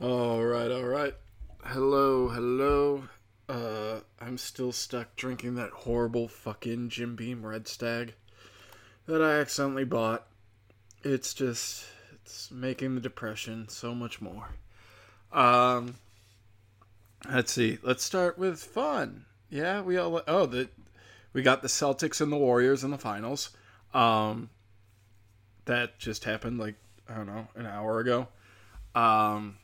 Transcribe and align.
All 0.00 0.42
right, 0.44 0.72
all 0.72 0.84
right. 0.84 1.14
Hello, 1.62 2.28
hello. 2.28 3.04
Uh, 3.48 4.00
I'm 4.20 4.38
still 4.38 4.72
stuck 4.72 5.14
drinking 5.14 5.54
that 5.54 5.70
horrible 5.70 6.26
fucking 6.26 6.88
Jim 6.88 7.14
Beam 7.14 7.46
Red 7.46 7.68
Stag 7.68 8.14
that 9.06 9.22
I 9.22 9.38
accidentally 9.38 9.84
bought. 9.84 10.26
It's 11.04 11.32
just, 11.32 11.86
it's 12.12 12.50
making 12.50 12.96
the 12.96 13.00
depression 13.00 13.68
so 13.68 13.94
much 13.94 14.20
more. 14.20 14.48
Um, 15.32 15.94
let's 17.30 17.52
see. 17.52 17.78
Let's 17.80 18.02
start 18.02 18.36
with 18.36 18.60
fun. 18.64 19.26
Yeah, 19.48 19.80
we 19.80 19.96
all. 19.96 20.22
Oh, 20.26 20.46
the 20.46 20.68
we 21.32 21.42
got 21.42 21.62
the 21.62 21.68
Celtics 21.68 22.20
and 22.20 22.32
the 22.32 22.36
Warriors 22.36 22.82
in 22.82 22.90
the 22.90 22.98
finals. 22.98 23.50
Um, 23.94 24.50
that 25.66 26.00
just 26.00 26.24
happened 26.24 26.58
like 26.58 26.74
I 27.08 27.14
don't 27.14 27.26
know 27.26 27.46
an 27.54 27.66
hour 27.66 28.00
ago. 28.00 28.26
Um, 28.96 29.58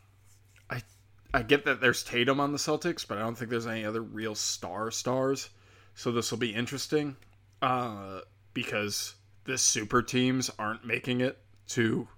I 1.33 1.43
get 1.43 1.65
that 1.65 1.80
there's 1.80 2.02
Tatum 2.02 2.41
on 2.41 2.52
the 2.52 2.59
Celtics, 2.59 3.07
but 3.07 3.19
I 3.19 3.20
don't 3.20 3.37
think 3.37 3.51
there's 3.51 3.66
any 3.66 3.84
other 3.84 4.02
real 4.02 4.34
star 4.34 4.91
stars. 4.91 5.51
So 5.95 6.11
this 6.11 6.30
will 6.30 6.39
be 6.39 6.55
interesting, 6.55 7.16
uh, 7.62 8.20
because 8.53 9.15
the 9.45 9.59
super 9.59 10.03
teams 10.03 10.51
aren't 10.59 10.84
making 10.84 11.20
it 11.20 11.39
to 11.69 12.09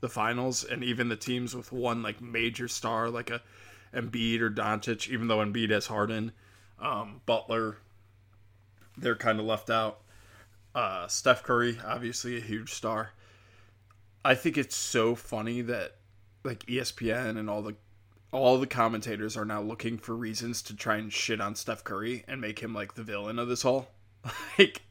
the 0.00 0.08
finals, 0.08 0.64
and 0.64 0.82
even 0.82 1.08
the 1.08 1.16
teams 1.16 1.54
with 1.54 1.72
one 1.72 2.02
like 2.02 2.20
major 2.20 2.68
star 2.68 3.08
like 3.08 3.30
a 3.30 3.40
Embiid 3.94 4.40
or 4.40 4.50
Doncic, 4.50 5.08
even 5.08 5.28
though 5.28 5.38
Embiid 5.38 5.70
has 5.70 5.86
Harden, 5.86 6.32
um, 6.78 7.20
Butler, 7.24 7.78
they're 8.96 9.16
kind 9.16 9.40
of 9.40 9.46
left 9.46 9.70
out. 9.70 10.00
Uh, 10.74 11.06
Steph 11.06 11.42
Curry, 11.42 11.78
obviously 11.84 12.36
a 12.36 12.40
huge 12.40 12.72
star. 12.72 13.12
I 14.24 14.34
think 14.34 14.58
it's 14.58 14.76
so 14.76 15.14
funny 15.14 15.62
that 15.62 15.96
like 16.44 16.66
ESPN 16.66 17.38
and 17.38 17.48
all 17.48 17.62
the 17.62 17.76
all 18.36 18.58
the 18.58 18.66
commentators 18.66 19.36
are 19.36 19.44
now 19.44 19.60
looking 19.60 19.98
for 19.98 20.14
reasons 20.14 20.62
to 20.62 20.76
try 20.76 20.96
and 20.96 21.12
shit 21.12 21.40
on 21.40 21.54
Steph 21.54 21.84
Curry 21.84 22.24
and 22.28 22.40
make 22.40 22.60
him 22.60 22.74
like 22.74 22.94
the 22.94 23.02
villain 23.02 23.38
of 23.38 23.48
this 23.48 23.64
all. 23.64 23.88
like 24.58 24.82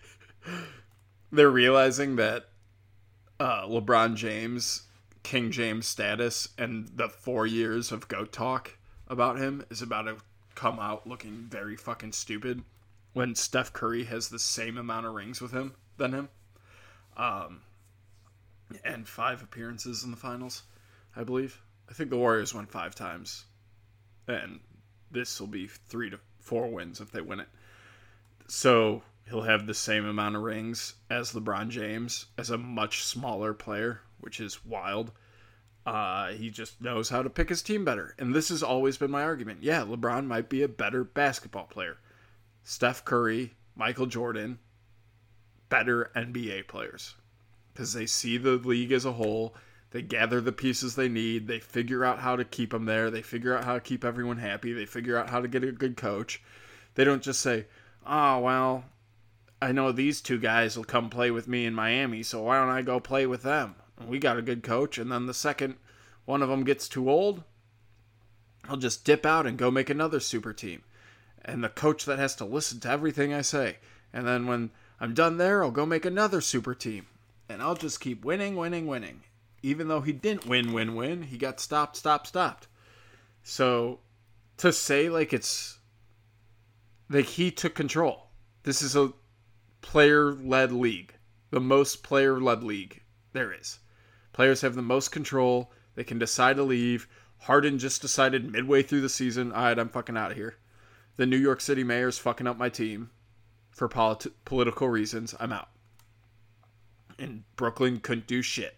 they're 1.32 1.50
realizing 1.50 2.16
that 2.16 2.50
uh, 3.40 3.66
LeBron 3.68 4.16
James, 4.16 4.84
King 5.24 5.52
James 5.52 5.88
status, 5.88 6.50
and 6.58 6.90
the 6.96 7.10
four 7.10 7.46
years 7.46 7.92
of 7.92 8.08
goat 8.08 8.32
talk 8.32 8.78
about 9.08 9.38
him 9.38 9.66
is 9.70 9.82
about 9.82 10.04
to 10.04 10.18
come 10.56 10.80
out 10.80 11.06
looking 11.06 11.48
very 11.50 11.76
fucking 11.76 12.14
stupid 12.14 12.64
when 13.14 13.36
Steph 13.36 13.74
Curry 13.74 14.06
has 14.06 14.30
the 14.30 14.40
same 14.40 14.78
amount 14.78 15.06
of 15.06 15.14
rings 15.14 15.42
with 15.42 15.52
him 15.52 15.74
than 15.98 16.14
him. 16.14 16.30
Um, 17.18 17.62
and 18.84 19.08
five 19.08 19.42
appearances 19.42 20.04
in 20.04 20.12
the 20.12 20.18
finals, 20.18 20.64
I 21.16 21.24
believe. 21.24 21.62
I 21.90 21.94
think 21.94 22.10
the 22.10 22.18
Warriors 22.18 22.54
won 22.54 22.66
five 22.66 22.96
times, 22.96 23.46
and 24.28 24.60
this 25.12 25.40
will 25.40 25.48
be 25.48 25.68
three 25.68 26.10
to 26.10 26.20
four 26.40 26.68
wins 26.68 27.00
if 27.00 27.12
they 27.12 27.22
win 27.22 27.40
it. 27.40 27.50
So 28.48 29.04
he'll 29.30 29.42
have 29.42 29.66
the 29.66 29.74
same 29.74 30.06
amount 30.06 30.36
of 30.36 30.44
rings 30.44 30.96
as 31.10 31.32
LeBron 31.32 31.70
James 31.70 32.28
as 32.38 32.50
a 32.50 32.58
much 32.58 33.04
smaller 33.04 33.54
player, 33.54 34.02
which 34.20 34.40
is 34.40 34.66
wild. 34.66 35.12
Uh, 35.86 36.30
he 36.30 36.50
just 36.50 36.82
knows 36.82 37.10
how 37.10 37.22
to 37.22 37.30
pick 37.30 37.50
his 37.50 37.62
team 37.62 37.86
better. 37.86 38.16
And 38.18 38.34
this 38.34 38.50
has 38.50 38.64
always 38.64 38.98
been 38.98 39.12
my 39.12 39.24
argument. 39.24 39.62
Yeah, 39.62 39.82
LeBron 39.82 40.26
might 40.26 40.50
be 40.50 40.64
a 40.64 40.68
better 40.68 41.04
basketball 41.04 41.66
player. 41.66 41.98
Steph 42.64 43.06
Curry, 43.06 43.54
Michael 43.76 44.08
Jordan, 44.08 44.58
better 45.70 46.12
NBA 46.16 46.68
players 46.68 47.16
because 47.74 47.94
they 47.94 48.06
see 48.06 48.38
the 48.38 48.52
league 48.52 48.92
as 48.92 49.06
a 49.06 49.12
whole. 49.12 49.54
They 49.96 50.02
gather 50.02 50.42
the 50.42 50.52
pieces 50.52 50.96
they 50.96 51.08
need. 51.08 51.48
They 51.48 51.62
figure 51.62 52.04
out 52.04 52.20
how 52.20 52.36
to 52.36 52.44
keep 52.44 52.72
them 52.72 52.84
there. 52.84 53.10
They 53.10 53.22
figure 53.22 53.58
out 53.58 53.64
how 53.64 53.76
to 53.76 53.80
keep 53.80 54.04
everyone 54.04 54.40
happy. 54.40 54.74
They 54.74 54.86
figure 54.86 55.18
out 55.18 55.30
how 55.30 55.40
to 55.40 55.48
get 55.48 55.64
a 55.64 55.72
good 55.72 55.96
coach. 55.96 56.44
They 56.96 57.06
don't 57.06 57.24
just 57.24 57.40
say, 57.40 57.68
oh, 58.06 58.40
well, 58.40 58.84
I 59.62 59.72
know 59.72 59.94
these 59.94 60.20
two 60.20 60.38
guys 60.38 60.76
will 60.76 60.84
come 60.84 61.10
play 61.10 61.32
with 61.32 61.48
me 61.48 61.66
in 61.66 61.74
Miami, 61.74 62.24
so 62.24 62.42
why 62.42 62.60
don't 62.60 62.68
I 62.68 62.82
go 62.82 63.00
play 63.00 63.26
with 63.26 63.44
them? 63.44 63.76
We 64.06 64.20
got 64.20 64.38
a 64.38 64.42
good 64.42 64.64
coach. 64.64 64.98
And 64.98 65.10
then 65.10 65.28
the 65.28 65.34
second 65.34 65.76
one 66.26 66.42
of 66.42 66.50
them 66.50 66.66
gets 66.66 66.90
too 66.90 67.10
old, 67.10 67.46
I'll 68.68 68.76
just 68.76 69.06
dip 69.06 69.26
out 69.26 69.48
and 69.48 69.58
go 69.58 69.72
make 69.72 69.90
another 69.90 70.20
super 70.20 70.52
team. 70.52 70.84
And 71.46 71.64
the 71.64 71.70
coach 71.70 72.04
that 72.04 72.20
has 72.20 72.36
to 72.36 72.44
listen 72.44 72.82
to 72.82 72.90
everything 72.90 73.34
I 73.34 73.44
say. 73.44 73.78
And 74.12 74.28
then 74.28 74.46
when 74.46 74.72
I'm 75.00 75.14
done 75.14 75.38
there, 75.38 75.64
I'll 75.64 75.72
go 75.72 75.86
make 75.86 76.04
another 76.04 76.42
super 76.42 76.76
team 76.76 77.08
and 77.48 77.62
I'll 77.62 77.76
just 77.76 78.02
keep 78.02 78.26
winning, 78.26 78.58
winning, 78.58 78.88
winning. 78.88 79.22
Even 79.66 79.88
though 79.88 80.02
he 80.02 80.12
didn't 80.12 80.46
win, 80.46 80.74
win, 80.74 80.96
win, 80.96 81.24
he 81.24 81.38
got 81.38 81.60
stopped, 81.60 81.96
stopped, 81.96 82.28
stopped. 82.28 82.68
So 83.44 84.00
to 84.58 84.72
say 84.72 85.10
like 85.10 85.34
it's 85.34 85.80
like 87.10 87.26
he 87.26 87.52
took 87.52 87.76
control. 87.76 88.28
This 88.64 88.82
is 88.82 88.96
a 88.96 89.14
player 89.82 90.34
led 90.34 90.72
league, 90.72 91.14
the 91.52 91.60
most 91.60 92.04
player 92.04 92.40
led 92.40 92.64
league 92.64 93.02
there 93.34 93.52
is. 93.52 93.80
Players 94.34 94.62
have 94.62 94.76
the 94.76 94.82
most 94.82 95.10
control. 95.10 95.72
They 95.96 96.04
can 96.04 96.20
decide 96.20 96.58
to 96.58 96.64
leave. 96.64 97.08
Harden 97.40 97.80
just 97.80 98.02
decided 98.02 98.52
midway 98.52 98.84
through 98.84 99.02
the 99.02 99.10
season, 99.10 99.52
all 99.52 99.64
right, 99.64 99.80
I'm 99.80 99.90
fucking 99.90 100.18
out 100.18 100.32
of 100.32 100.38
here. 100.38 100.58
The 101.16 101.26
New 101.26 101.38
York 101.38 101.62
City 101.62 101.84
mayor's 101.84 102.18
fucking 102.18 102.48
up 102.48 102.58
my 102.58 102.70
team 102.70 103.12
for 103.72 103.88
polit- 103.88 104.44
political 104.46 104.90
reasons. 104.90 105.36
I'm 105.40 105.54
out 105.54 105.70
and 107.18 107.44
Brooklyn 107.56 108.00
couldn't 108.00 108.28
do 108.28 108.42
shit. 108.42 108.76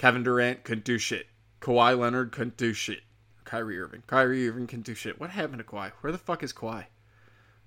Kevin 0.00 0.22
Durant 0.22 0.64
couldn't 0.64 0.86
do 0.86 0.96
shit. 0.96 1.26
Kawhi 1.60 1.98
Leonard 1.98 2.32
couldn't 2.32 2.56
do 2.56 2.72
shit. 2.72 3.02
Kyrie 3.44 3.78
Irving. 3.78 4.02
Kyrie 4.06 4.48
Irving 4.48 4.66
couldn't 4.66 4.86
do 4.86 4.94
shit. 4.94 5.20
What 5.20 5.28
happened 5.28 5.58
to 5.58 5.64
Kawhi? 5.64 5.92
Where 6.00 6.10
the 6.10 6.16
fuck 6.16 6.42
is 6.42 6.54
Kawhi? 6.54 6.86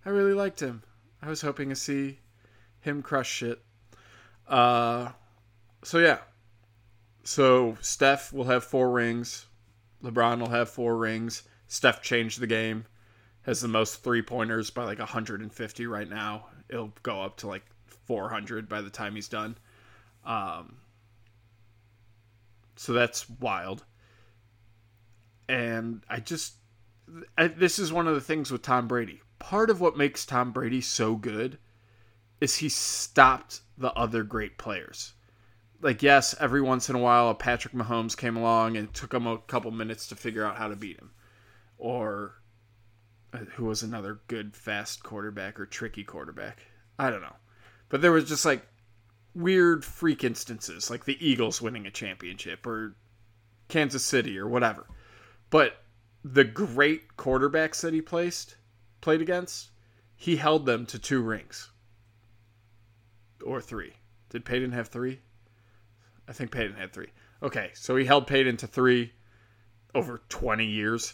I 0.03 0.09
really 0.09 0.33
liked 0.33 0.59
him. 0.59 0.81
I 1.21 1.29
was 1.29 1.43
hoping 1.43 1.69
to 1.69 1.75
see 1.75 2.21
him 2.79 3.03
crush 3.03 3.29
shit. 3.29 3.61
Uh, 4.47 5.09
so 5.83 5.99
yeah. 5.99 6.21
So 7.23 7.77
Steph 7.81 8.33
will 8.33 8.45
have 8.45 8.63
four 8.63 8.89
rings. 8.89 9.45
LeBron 10.03 10.39
will 10.39 10.49
have 10.49 10.71
four 10.71 10.97
rings. 10.97 11.43
Steph 11.67 12.01
changed 12.01 12.39
the 12.39 12.47
game. 12.47 12.87
Has 13.43 13.61
the 13.61 13.67
most 13.67 14.03
three 14.03 14.23
pointers 14.23 14.71
by 14.71 14.85
like 14.85 14.97
150 14.97 15.85
right 15.85 16.09
now. 16.09 16.47
It'll 16.67 16.93
go 17.03 17.21
up 17.21 17.37
to 17.37 17.47
like 17.47 17.67
400 18.07 18.67
by 18.67 18.81
the 18.81 18.89
time 18.89 19.13
he's 19.13 19.29
done. 19.29 19.55
Um, 20.25 20.77
so 22.75 22.93
that's 22.93 23.29
wild. 23.29 23.85
And 25.47 26.03
I 26.09 26.19
just, 26.19 26.55
I, 27.37 27.47
this 27.47 27.79
is 27.79 27.93
one 27.93 28.07
of 28.07 28.15
the 28.15 28.21
things 28.21 28.51
with 28.51 28.61
Tom 28.61 28.87
Brady. 28.87 29.21
Part 29.39 29.69
of 29.69 29.81
what 29.81 29.97
makes 29.97 30.25
Tom 30.25 30.51
Brady 30.51 30.81
so 30.81 31.15
good 31.15 31.57
is 32.39 32.57
he 32.57 32.69
stopped 32.69 33.61
the 33.77 33.91
other 33.93 34.23
great 34.23 34.57
players. 34.57 35.13
Like, 35.81 36.01
yes, 36.01 36.33
every 36.39 36.61
once 36.61 36.89
in 36.89 36.95
a 36.95 36.99
while, 36.99 37.29
a 37.29 37.35
Patrick 37.35 37.73
Mahomes 37.73 38.15
came 38.15 38.37
along 38.37 38.77
and 38.77 38.93
took 38.93 39.13
him 39.13 39.27
a 39.27 39.37
couple 39.37 39.71
minutes 39.71 40.07
to 40.07 40.15
figure 40.15 40.45
out 40.45 40.57
how 40.57 40.69
to 40.69 40.75
beat 40.75 40.97
him. 40.97 41.11
Or 41.77 42.35
uh, 43.33 43.39
who 43.55 43.65
was 43.65 43.83
another 43.83 44.21
good, 44.27 44.55
fast 44.55 45.03
quarterback 45.03 45.59
or 45.59 45.65
tricky 45.65 46.03
quarterback? 46.03 46.59
I 46.97 47.09
don't 47.09 47.21
know. 47.21 47.35
But 47.89 48.01
there 48.01 48.13
was 48.13 48.29
just 48.29 48.45
like 48.45 48.65
weird 49.35 49.83
freak 49.83 50.23
instances, 50.23 50.89
like 50.89 51.05
the 51.05 51.25
Eagles 51.25 51.61
winning 51.61 51.85
a 51.85 51.91
championship 51.91 52.65
or 52.65 52.95
Kansas 53.67 54.05
City 54.05 54.37
or 54.37 54.47
whatever. 54.47 54.87
But 55.49 55.77
the 56.23 56.43
great 56.43 57.15
quarterbacks 57.17 57.81
that 57.81 57.93
he 57.93 58.01
placed 58.01 58.55
played 59.01 59.21
against, 59.21 59.69
he 60.15 60.37
held 60.37 60.65
them 60.65 60.85
to 60.87 60.99
two 60.99 61.21
rings. 61.21 61.69
Or 63.45 63.61
three. 63.61 63.93
Did 64.29 64.45
Peyton 64.45 64.71
have 64.71 64.87
three? 64.87 65.19
I 66.27 66.33
think 66.33 66.51
Peyton 66.51 66.75
had 66.75 66.93
three. 66.93 67.09
Okay, 67.41 67.71
so 67.73 67.95
he 67.95 68.05
held 68.05 68.27
Peyton 68.27 68.57
to 68.57 68.67
three 68.67 69.13
over 69.93 70.21
20 70.29 70.65
years. 70.65 71.13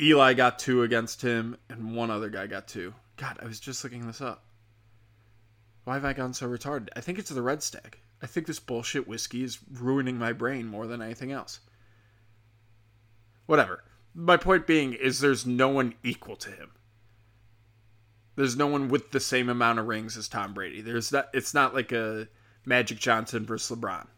Eli 0.00 0.34
got 0.34 0.58
two 0.58 0.82
against 0.82 1.22
him, 1.22 1.56
and 1.68 1.96
one 1.96 2.10
other 2.10 2.28
guy 2.28 2.46
got 2.46 2.68
two. 2.68 2.94
God, 3.16 3.38
I 3.42 3.46
was 3.46 3.58
just 3.58 3.82
looking 3.82 4.06
this 4.06 4.20
up. 4.20 4.45
Why 5.86 5.94
have 5.94 6.04
I 6.04 6.14
gone 6.14 6.34
so 6.34 6.48
retarded? 6.48 6.88
I 6.96 7.00
think 7.00 7.16
it's 7.16 7.30
the 7.30 7.40
red 7.40 7.62
stag. 7.62 7.96
I 8.20 8.26
think 8.26 8.48
this 8.48 8.58
bullshit 8.58 9.06
whiskey 9.06 9.44
is 9.44 9.60
ruining 9.72 10.18
my 10.18 10.32
brain 10.32 10.66
more 10.66 10.88
than 10.88 11.00
anything 11.00 11.30
else. 11.30 11.60
Whatever. 13.46 13.84
My 14.12 14.36
point 14.36 14.66
being 14.66 14.94
is 14.94 15.20
there's 15.20 15.46
no 15.46 15.68
one 15.68 15.94
equal 16.02 16.34
to 16.38 16.50
him. 16.50 16.72
There's 18.34 18.56
no 18.56 18.66
one 18.66 18.88
with 18.88 19.12
the 19.12 19.20
same 19.20 19.48
amount 19.48 19.78
of 19.78 19.86
rings 19.86 20.16
as 20.16 20.26
Tom 20.26 20.54
Brady. 20.54 20.80
There's 20.80 21.10
that 21.10 21.30
it's 21.32 21.54
not 21.54 21.72
like 21.72 21.92
a 21.92 22.26
Magic 22.64 22.98
Johnson 22.98 23.46
versus 23.46 23.78
LeBron. 23.78 24.08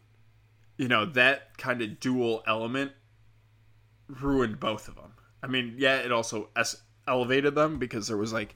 You 0.77 0.87
know, 0.87 1.05
that 1.05 1.55
kind 1.59 1.83
of 1.83 1.99
dual 1.99 2.41
element 2.47 2.93
ruined 4.07 4.59
both 4.59 4.87
of 4.87 4.95
them. 4.95 5.13
I 5.43 5.47
mean, 5.47 5.75
yeah, 5.77 5.97
it 5.97 6.11
also 6.11 6.49
elevated 7.07 7.53
them 7.53 7.77
because 7.77 8.07
there 8.07 8.17
was 8.17 8.33
like 8.33 8.55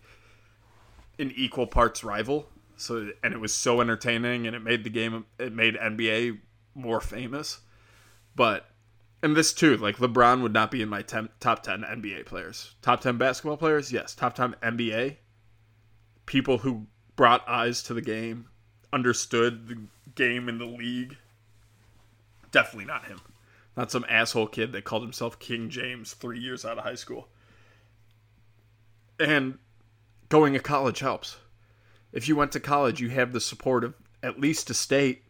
an 1.20 1.32
equal 1.36 1.68
parts 1.68 2.04
rival 2.04 2.50
so 2.78 3.10
and 3.24 3.34
it 3.34 3.40
was 3.40 3.54
so 3.54 3.82
entertaining 3.82 4.48
and 4.48 4.56
it 4.56 4.62
made 4.62 4.84
the 4.84 4.90
game 4.90 5.26
it 5.40 5.54
made 5.54 5.76
NBA 5.76 6.40
more 6.76 7.02
famous. 7.02 7.60
But 8.36 8.68
and 9.22 9.38
this 9.38 9.54
too, 9.54 9.78
like 9.78 9.98
LeBron 9.98 10.42
would 10.42 10.54
not 10.54 10.70
be 10.70 10.82
in 10.82 10.90
my 10.90 11.02
ten, 11.02 11.30
top 11.40 11.64
10 11.64 11.82
NBA 11.82 12.26
players. 12.26 12.76
Top 12.82 13.02
10 13.02 13.18
basketball 13.18 13.58
players? 13.58 13.92
Yes. 13.92 14.14
Top 14.14 14.36
10 14.36 14.56
NBA? 14.62 15.18
People 16.26 16.60
who 16.60 16.88
brought 17.16 17.48
eyes 17.48 17.84
to 17.84 17.94
the 17.94 18.02
game, 18.02 18.50
understood 18.92 19.68
the 19.68 19.78
game 20.16 20.50
in 20.50 20.58
the 20.58 20.66
league. 20.66 21.18
Definitely 22.52 22.86
not 22.86 23.06
him. 23.06 23.22
Not 23.78 23.92
some 23.92 24.06
asshole 24.10 24.48
kid 24.48 24.72
that 24.74 24.84
called 24.84 25.04
himself 25.04 25.40
King 25.40 25.70
James 25.70 26.14
three 26.14 26.40
years 26.40 26.66
out 26.66 26.78
of 26.78 26.84
high 26.84 26.96
school. 26.96 27.30
And 29.20 29.58
going 30.30 30.54
to 30.54 30.60
college 30.60 31.00
helps. 31.00 31.38
If 32.14 32.30
you 32.30 32.38
went 32.38 32.54
to 32.54 32.62
college, 32.62 33.02
you 33.02 33.10
have 33.10 33.34
the 33.34 33.42
support 33.42 33.84
of 33.84 33.96
at 34.22 34.40
least 34.40 34.70
a 34.70 34.74
state 34.74 35.24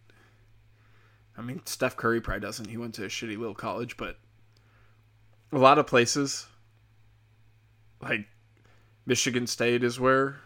I 1.38 1.41
mean, 1.41 1.62
Steph 1.65 1.97
Curry 1.97 2.21
probably 2.21 2.41
doesn't. 2.41 2.69
He 2.69 2.77
went 2.77 2.94
to 2.95 3.06
a 3.06 3.09
shitty 3.09 3.38
little 3.38 3.56
college, 3.56 3.97
but 3.97 4.18
a 5.51 5.57
lot 5.57 5.80
of 5.80 5.88
places, 5.88 6.47
like 8.01 8.27
Michigan 9.06 9.47
State, 9.47 9.83
is 9.83 10.00
where 10.00 10.38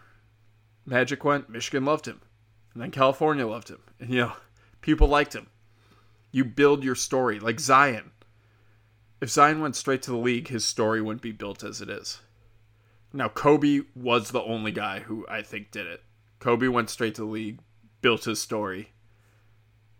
Magic 0.86 1.24
went. 1.24 1.50
Michigan 1.50 1.84
loved 1.84 2.06
him, 2.06 2.20
and 2.72 2.82
then 2.82 2.90
California 2.90 3.46
loved 3.46 3.68
him, 3.68 3.80
and 4.00 4.10
you 4.10 4.20
know, 4.20 4.32
people 4.80 5.08
liked 5.08 5.34
him. 5.34 5.48
You 6.30 6.44
build 6.44 6.84
your 6.84 6.94
story 6.94 7.38
like 7.38 7.60
Zion. 7.60 8.12
If 9.20 9.30
Zion 9.30 9.60
went 9.60 9.76
straight 9.76 10.02
to 10.02 10.10
the 10.10 10.16
league, 10.16 10.48
his 10.48 10.64
story 10.64 11.02
wouldn't 11.02 11.22
be 11.22 11.32
built 11.32 11.64
as 11.64 11.80
it 11.80 11.90
is. 11.90 12.20
Now, 13.12 13.28
Kobe 13.28 13.80
was 13.96 14.30
the 14.30 14.42
only 14.42 14.70
guy 14.70 15.00
who 15.00 15.26
I 15.28 15.42
think 15.42 15.70
did 15.70 15.86
it. 15.86 16.02
Kobe 16.38 16.68
went 16.68 16.90
straight 16.90 17.14
to 17.16 17.22
the 17.22 17.26
league, 17.26 17.60
built 18.00 18.24
his 18.24 18.40
story, 18.40 18.92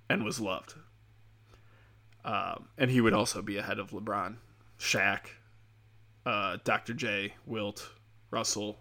and 0.08 0.25
was 0.25 0.40
loved. 0.40 0.75
Um, 2.25 2.69
and 2.76 2.90
he 2.90 3.00
would 3.00 3.14
also 3.14 3.43
be 3.43 3.56
ahead 3.56 3.79
of 3.79 3.90
LeBron, 3.90 4.37
Shaq, 4.79 5.20
uh, 6.26 6.58
Dr. 6.64 6.94
J, 6.94 7.35
Wilt, 7.46 7.90
Russell, 8.31 8.81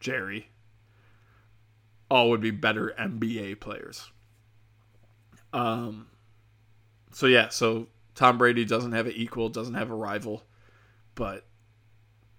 Jerry. 0.00 0.48
All 2.10 2.30
would 2.30 2.40
be 2.40 2.50
better 2.50 2.94
NBA 2.98 3.60
players. 3.60 4.10
Um, 5.52 6.08
so 7.12 7.26
yeah, 7.26 7.48
so 7.48 7.88
Tom 8.14 8.38
Brady 8.38 8.64
doesn't 8.64 8.92
have 8.92 9.06
an 9.06 9.12
equal, 9.12 9.48
doesn't 9.48 9.74
have 9.74 9.90
a 9.90 9.94
rival, 9.94 10.42
but 11.14 11.44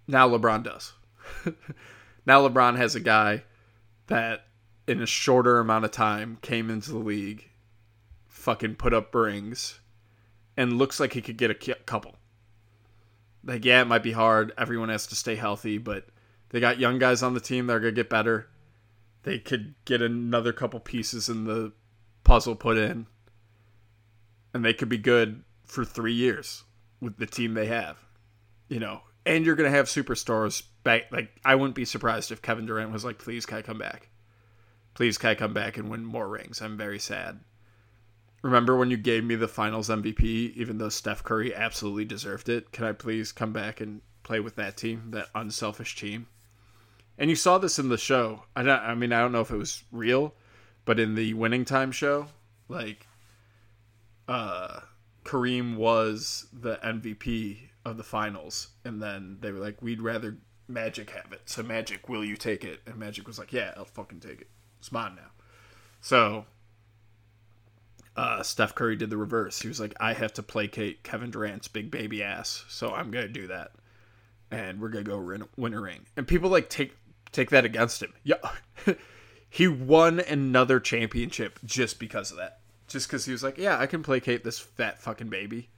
now 0.07 0.29
LeBron 0.29 0.63
does. 0.63 0.93
now 2.25 2.47
LeBron 2.47 2.77
has 2.77 2.95
a 2.95 2.99
guy 2.99 3.43
that 4.07 4.47
in 4.87 5.01
a 5.01 5.05
shorter 5.05 5.59
amount 5.59 5.85
of 5.85 5.91
time 5.91 6.37
came 6.41 6.69
into 6.69 6.91
the 6.91 6.97
league 6.97 7.49
fucking 8.27 8.75
put 8.75 8.93
up 8.93 9.13
rings 9.15 9.79
and 10.55 10.77
looks 10.77 10.99
like 10.99 11.13
he 11.13 11.21
could 11.21 11.37
get 11.37 11.49
a 11.51 11.75
couple. 11.85 12.15
Like, 13.43 13.65
yeah, 13.65 13.81
it 13.81 13.87
might 13.87 14.03
be 14.03 14.11
hard. 14.11 14.53
Everyone 14.57 14.89
has 14.89 15.07
to 15.07 15.15
stay 15.15 15.35
healthy, 15.35 15.77
but 15.77 16.07
they 16.49 16.59
got 16.59 16.79
young 16.79 16.99
guys 16.99 17.23
on 17.23 17.33
the 17.33 17.39
team 17.39 17.67
that 17.67 17.73
are 17.73 17.79
going 17.79 17.93
to 17.93 17.99
get 17.99 18.09
better. 18.09 18.47
They 19.23 19.39
could 19.39 19.75
get 19.85 20.01
another 20.01 20.53
couple 20.53 20.79
pieces 20.79 21.29
in 21.29 21.45
the 21.45 21.73
puzzle 22.23 22.55
put 22.55 22.77
in, 22.77 23.07
and 24.53 24.63
they 24.63 24.73
could 24.73 24.89
be 24.89 24.97
good 24.97 25.43
for 25.65 25.83
three 25.83 26.13
years 26.13 26.63
with 27.01 27.17
the 27.17 27.25
team 27.25 27.53
they 27.53 27.65
have. 27.67 27.97
You 28.67 28.79
know, 28.79 29.01
and 29.25 29.45
you're 29.45 29.55
going 29.55 29.69
to 29.69 29.75
have 29.75 29.87
superstars 29.87 30.63
back. 30.83 31.11
Like, 31.11 31.31
I 31.43 31.55
wouldn't 31.55 31.75
be 31.75 31.85
surprised 31.85 32.31
if 32.31 32.41
Kevin 32.41 32.65
Durant 32.65 32.91
was 32.91 33.03
like, 33.03 33.17
please, 33.17 33.45
can 33.45 33.57
I 33.57 33.61
come 33.61 33.77
back? 33.77 34.09
Please, 34.93 35.17
can 35.17 35.31
I 35.31 35.35
come 35.35 35.53
back 35.53 35.77
and 35.77 35.89
win 35.89 36.05
more 36.05 36.27
rings? 36.27 36.61
I'm 36.61 36.77
very 36.77 36.99
sad. 36.99 37.39
Remember 38.41 38.77
when 38.77 38.91
you 38.91 38.97
gave 38.97 39.23
me 39.23 39.35
the 39.35 39.47
finals 39.47 39.89
MVP, 39.89 40.53
even 40.55 40.77
though 40.77 40.89
Steph 40.89 41.23
Curry 41.23 41.53
absolutely 41.53 42.05
deserved 42.05 42.47
it? 42.47 42.71
Can 42.71 42.85
I 42.85 42.91
please 42.91 43.31
come 43.31 43.51
back 43.51 43.81
and 43.81 44.01
play 44.23 44.39
with 44.39 44.55
that 44.55 44.77
team, 44.77 45.09
that 45.09 45.29
unselfish 45.33 45.95
team? 45.95 46.27
And 47.17 47.29
you 47.29 47.35
saw 47.35 47.57
this 47.57 47.79
in 47.79 47.89
the 47.89 47.97
show. 47.97 48.43
I, 48.55 48.61
don't, 48.61 48.79
I 48.79 48.93
mean, 48.93 49.11
I 49.11 49.21
don't 49.21 49.31
know 49.31 49.41
if 49.41 49.51
it 49.51 49.57
was 49.57 49.83
real, 49.91 50.35
but 50.85 50.99
in 50.99 51.15
the 51.15 51.33
winning 51.33 51.65
time 51.65 51.91
show, 51.91 52.27
like, 52.69 53.07
uh, 54.27 54.81
Kareem 55.23 55.75
was 55.75 56.47
the 56.53 56.75
MVP 56.77 57.69
of 57.85 57.97
the 57.97 58.03
finals, 58.03 58.69
and 58.83 59.01
then 59.01 59.37
they 59.41 59.51
were 59.51 59.59
like, 59.59 59.81
"We'd 59.81 60.01
rather 60.01 60.37
Magic 60.67 61.11
have 61.11 61.31
it." 61.31 61.41
So 61.45 61.63
Magic, 61.63 62.09
will 62.09 62.25
you 62.25 62.35
take 62.35 62.63
it? 62.63 62.81
And 62.85 62.97
Magic 62.97 63.27
was 63.27 63.39
like, 63.39 63.53
"Yeah, 63.53 63.73
I'll 63.77 63.85
fucking 63.85 64.19
take 64.19 64.41
it. 64.41 64.49
It's 64.79 64.91
mine 64.91 65.15
now." 65.15 65.31
So 66.01 66.45
uh, 68.15 68.43
Steph 68.43 68.75
Curry 68.75 68.95
did 68.95 69.09
the 69.09 69.17
reverse. 69.17 69.61
He 69.61 69.67
was 69.67 69.79
like, 69.79 69.93
I 69.99 70.13
have 70.13 70.33
to 70.33 70.43
placate 70.43 71.03
Kevin 71.03 71.31
Durant's 71.31 71.67
big 71.67 71.91
baby 71.91 72.23
ass, 72.23 72.63
so 72.69 72.93
I'm 72.93 73.11
gonna 73.11 73.27
do 73.27 73.47
that, 73.47 73.71
and 74.51 74.79
we're 74.79 74.89
gonna 74.89 75.03
go 75.03 75.19
win 75.57 75.73
a 75.73 75.81
ring. 75.81 76.05
And 76.15 76.27
people 76.27 76.49
like 76.49 76.69
take 76.69 76.95
take 77.31 77.49
that 77.49 77.65
against 77.65 78.01
him. 78.01 78.13
Yeah, 78.23 78.35
he 79.49 79.67
won 79.67 80.19
another 80.19 80.79
championship 80.79 81.59
just 81.65 81.99
because 81.99 82.31
of 82.31 82.37
that. 82.37 82.59
Just 82.87 83.07
because 83.07 83.25
he 83.25 83.31
was 83.31 83.43
like, 83.43 83.57
yeah, 83.57 83.79
I 83.79 83.87
can 83.87 84.03
placate 84.03 84.43
this 84.43 84.59
fat 84.59 85.01
fucking 85.01 85.29
baby. 85.29 85.69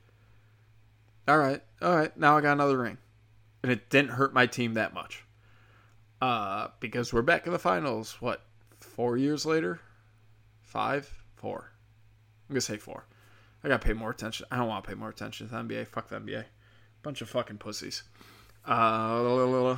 All 1.27 1.37
right, 1.37 1.61
all 1.81 1.95
right, 1.95 2.15
now 2.17 2.37
I 2.37 2.41
got 2.41 2.53
another 2.53 2.77
ring, 2.77 2.97
and 3.61 3.71
it 3.71 3.89
didn't 3.89 4.11
hurt 4.11 4.33
my 4.33 4.45
team 4.45 4.75
that 4.75 4.93
much. 4.93 5.23
Uh, 6.21 6.69
because 6.79 7.13
we're 7.13 7.21
back 7.21 7.45
in 7.45 7.53
the 7.53 7.59
finals. 7.59 8.21
What, 8.21 8.43
four 8.79 9.17
years 9.17 9.45
later? 9.45 9.81
Five, 10.61 11.23
four 11.35 11.71
I'm 12.49 12.53
gonna 12.53 12.61
say 12.61 12.77
four. 12.77 13.05
I 13.63 13.67
gotta 13.67 13.85
pay 13.85 13.93
more 13.93 14.11
attention. 14.11 14.45
I 14.49 14.57
don't 14.57 14.67
want 14.67 14.83
to 14.85 14.89
pay 14.89 14.95
more 14.95 15.09
attention 15.09 15.47
to 15.47 15.53
the 15.53 15.59
NBA. 15.59 15.87
Fuck 15.87 16.07
the 16.07 16.19
NBA. 16.19 16.45
Bunch 17.03 17.21
of 17.21 17.29
fucking 17.29 17.57
pussies. 17.57 18.03
Uh, 18.65 19.75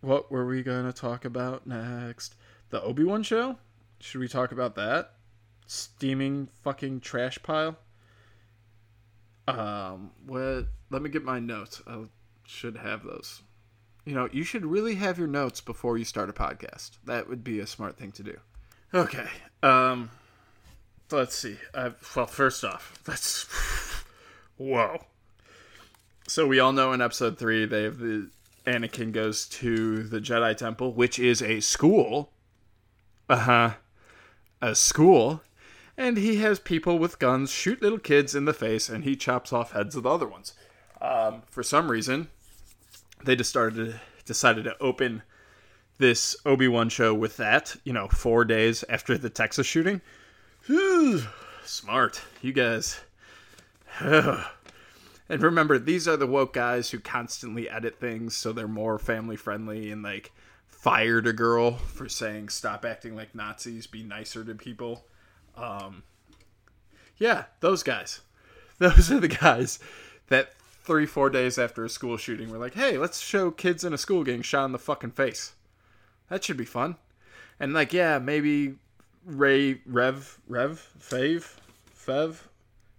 what 0.00 0.30
were 0.30 0.46
we 0.46 0.62
gonna 0.62 0.92
talk 0.92 1.24
about 1.24 1.66
next? 1.66 2.34
The 2.70 2.82
Obi 2.82 3.04
Wan 3.04 3.22
show? 3.22 3.58
Should 4.00 4.20
we 4.20 4.28
talk 4.28 4.52
about 4.52 4.74
that? 4.74 5.14
Steaming 5.66 6.48
fucking 6.62 7.00
trash 7.00 7.38
pile. 7.42 7.78
Um, 9.48 10.10
what? 10.26 10.66
Let 10.90 11.02
me 11.02 11.10
get 11.10 11.24
my 11.24 11.38
notes. 11.38 11.82
I 11.86 12.04
should 12.46 12.76
have 12.76 13.04
those. 13.04 13.42
You 14.04 14.14
know, 14.14 14.28
you 14.32 14.42
should 14.42 14.64
really 14.64 14.94
have 14.94 15.18
your 15.18 15.28
notes 15.28 15.60
before 15.60 15.98
you 15.98 16.04
start 16.04 16.30
a 16.30 16.32
podcast. 16.32 16.92
That 17.04 17.28
would 17.28 17.44
be 17.44 17.60
a 17.60 17.66
smart 17.66 17.98
thing 17.98 18.10
to 18.12 18.22
do. 18.22 18.38
Okay. 18.94 19.26
Um 19.62 20.10
let's 21.10 21.36
see. 21.36 21.58
Uh, 21.74 21.90
well, 22.16 22.26
first 22.26 22.64
off, 22.64 22.98
that's 23.04 23.42
whoa. 24.56 25.04
So 26.26 26.46
we 26.46 26.58
all 26.58 26.72
know 26.72 26.92
in 26.92 27.02
episode 27.02 27.38
three 27.38 27.66
they 27.66 27.82
have 27.82 27.98
the 27.98 28.30
Anakin 28.66 29.12
goes 29.12 29.46
to 29.46 30.02
the 30.02 30.20
Jedi 30.20 30.56
Temple, 30.56 30.92
which 30.92 31.18
is 31.18 31.42
a 31.42 31.60
school. 31.60 32.32
Uh 33.28 33.36
huh. 33.36 33.70
A 34.62 34.74
school. 34.74 35.42
And 35.98 36.16
he 36.16 36.36
has 36.36 36.60
people 36.60 36.98
with 36.98 37.18
guns 37.18 37.50
shoot 37.50 37.82
little 37.82 37.98
kids 37.98 38.36
in 38.36 38.44
the 38.44 38.54
face, 38.54 38.88
and 38.88 39.02
he 39.02 39.16
chops 39.16 39.52
off 39.52 39.72
heads 39.72 39.96
of 39.96 40.04
the 40.04 40.08
other 40.10 40.28
ones. 40.28 40.54
Um, 41.02 41.42
for 41.50 41.64
some 41.64 41.90
reason, 41.90 42.28
they 43.24 43.34
just 43.34 43.50
started 43.50 44.00
decided 44.24 44.64
to 44.64 44.80
open 44.80 45.22
this 45.98 46.36
Obi 46.46 46.68
Wan 46.68 46.88
show 46.88 47.12
with 47.12 47.36
that. 47.38 47.76
You 47.82 47.92
know, 47.92 48.06
four 48.06 48.44
days 48.44 48.84
after 48.88 49.18
the 49.18 49.28
Texas 49.28 49.66
shooting 49.66 50.00
Smart. 51.64 52.20
You 52.42 52.52
guys. 52.52 53.00
and 54.00 54.44
remember, 55.28 55.78
these 55.78 56.06
are 56.06 56.16
the 56.16 56.26
woke 56.26 56.52
guys 56.52 56.90
who 56.90 57.00
constantly 57.00 57.68
edit 57.68 57.98
things 57.98 58.36
so 58.36 58.52
they're 58.52 58.68
more 58.68 58.98
family 58.98 59.36
friendly 59.36 59.90
and 59.90 60.02
like 60.02 60.30
fired 60.66 61.26
a 61.26 61.32
girl 61.32 61.72
for 61.72 62.08
saying 62.08 62.50
stop 62.50 62.84
acting 62.84 63.16
like 63.16 63.34
Nazis, 63.34 63.88
be 63.88 64.02
nicer 64.02 64.44
to 64.44 64.54
people. 64.54 65.04
Um, 65.58 66.02
yeah, 67.18 67.44
those 67.60 67.82
guys. 67.82 68.20
Those 68.78 69.10
are 69.10 69.18
the 69.18 69.26
guys 69.26 69.80
that 70.28 70.52
three, 70.84 71.04
four 71.04 71.30
days 71.30 71.58
after 71.58 71.84
a 71.84 71.88
school 71.88 72.16
shooting 72.16 72.48
were 72.48 72.58
like, 72.58 72.74
hey, 72.74 72.96
let's 72.96 73.20
show 73.20 73.50
kids 73.50 73.82
in 73.82 73.92
a 73.92 73.98
school 73.98 74.22
getting 74.22 74.42
shot 74.42 74.66
in 74.66 74.72
the 74.72 74.78
fucking 74.78 75.10
face. 75.10 75.52
That 76.30 76.44
should 76.44 76.56
be 76.56 76.64
fun. 76.64 76.96
And 77.58 77.72
like, 77.72 77.92
yeah, 77.92 78.18
maybe 78.18 78.76
Ray 79.26 79.80
Rev 79.84 80.38
Rev 80.46 80.88
Fave 80.98 81.56
Fev 81.94 82.36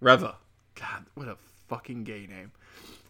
Reva. 0.02 0.36
God, 0.76 1.06
what 1.16 1.28
a 1.28 1.38
fucking 1.68 2.04
gay 2.04 2.28
name. 2.28 2.52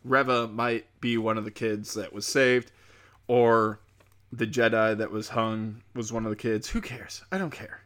Reva 0.03 0.47
might 0.47 0.85
be 1.01 1.17
one 1.17 1.37
of 1.37 1.43
the 1.43 1.51
kids 1.51 1.93
that 1.95 2.13
was 2.13 2.25
saved, 2.25 2.71
or 3.27 3.79
the 4.31 4.47
Jedi 4.47 4.97
that 4.97 5.11
was 5.11 5.29
hung 5.29 5.81
was 5.93 6.13
one 6.13 6.25
of 6.25 6.29
the 6.29 6.35
kids. 6.35 6.69
Who 6.69 6.81
cares? 6.81 7.23
I 7.31 7.37
don't 7.37 7.51
care. 7.51 7.81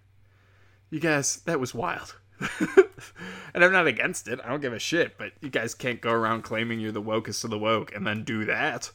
You 0.94 1.00
guys, 1.00 1.38
that 1.46 1.60
was 1.60 1.74
wild. 1.74 2.16
and 2.60 3.64
I'm 3.64 3.72
not 3.72 3.88
against 3.88 4.28
it. 4.28 4.40
I 4.46 4.50
don't 4.50 4.62
give 4.62 4.74
a 4.74 4.78
shit. 4.80 5.18
But 5.18 5.32
you 5.42 5.50
guys 5.50 5.74
can't 5.74 6.00
go 6.00 6.12
around 6.12 6.44
claiming 6.44 6.80
you're 6.80 6.92
the 6.92 7.02
wokest 7.02 7.44
of 7.44 7.50
the 7.50 7.58
woke 7.58 7.96
and 7.96 8.06
then 8.06 8.24
do 8.24 8.46
that. 8.46 8.92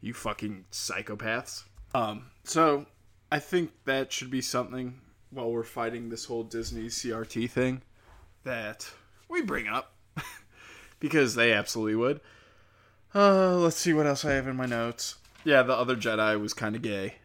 You 0.00 0.14
fucking 0.14 0.64
psychopaths. 0.72 1.64
Um, 1.94 2.30
so 2.44 2.86
I 3.30 3.38
think 3.38 3.72
that 3.84 4.10
should 4.10 4.30
be 4.30 4.40
something 4.40 5.02
while 5.28 5.52
we're 5.52 5.62
fighting 5.62 6.08
this 6.08 6.24
whole 6.24 6.42
Disney 6.42 6.86
CRT 6.86 7.50
thing 7.50 7.82
that 8.44 8.90
we 9.28 9.42
bring 9.42 9.68
up 9.68 9.92
because 11.00 11.34
they 11.34 11.52
absolutely 11.52 11.96
would. 11.96 12.22
Uh, 13.14 13.56
let's 13.56 13.76
see 13.76 13.92
what 13.92 14.06
else 14.06 14.24
I 14.24 14.32
have 14.32 14.48
in 14.48 14.56
my 14.56 14.64
notes. 14.64 15.16
Yeah, 15.44 15.62
the 15.64 15.74
other 15.74 15.96
Jedi 15.96 16.40
was 16.40 16.54
kind 16.54 16.74
of 16.74 16.80
gay. 16.80 17.16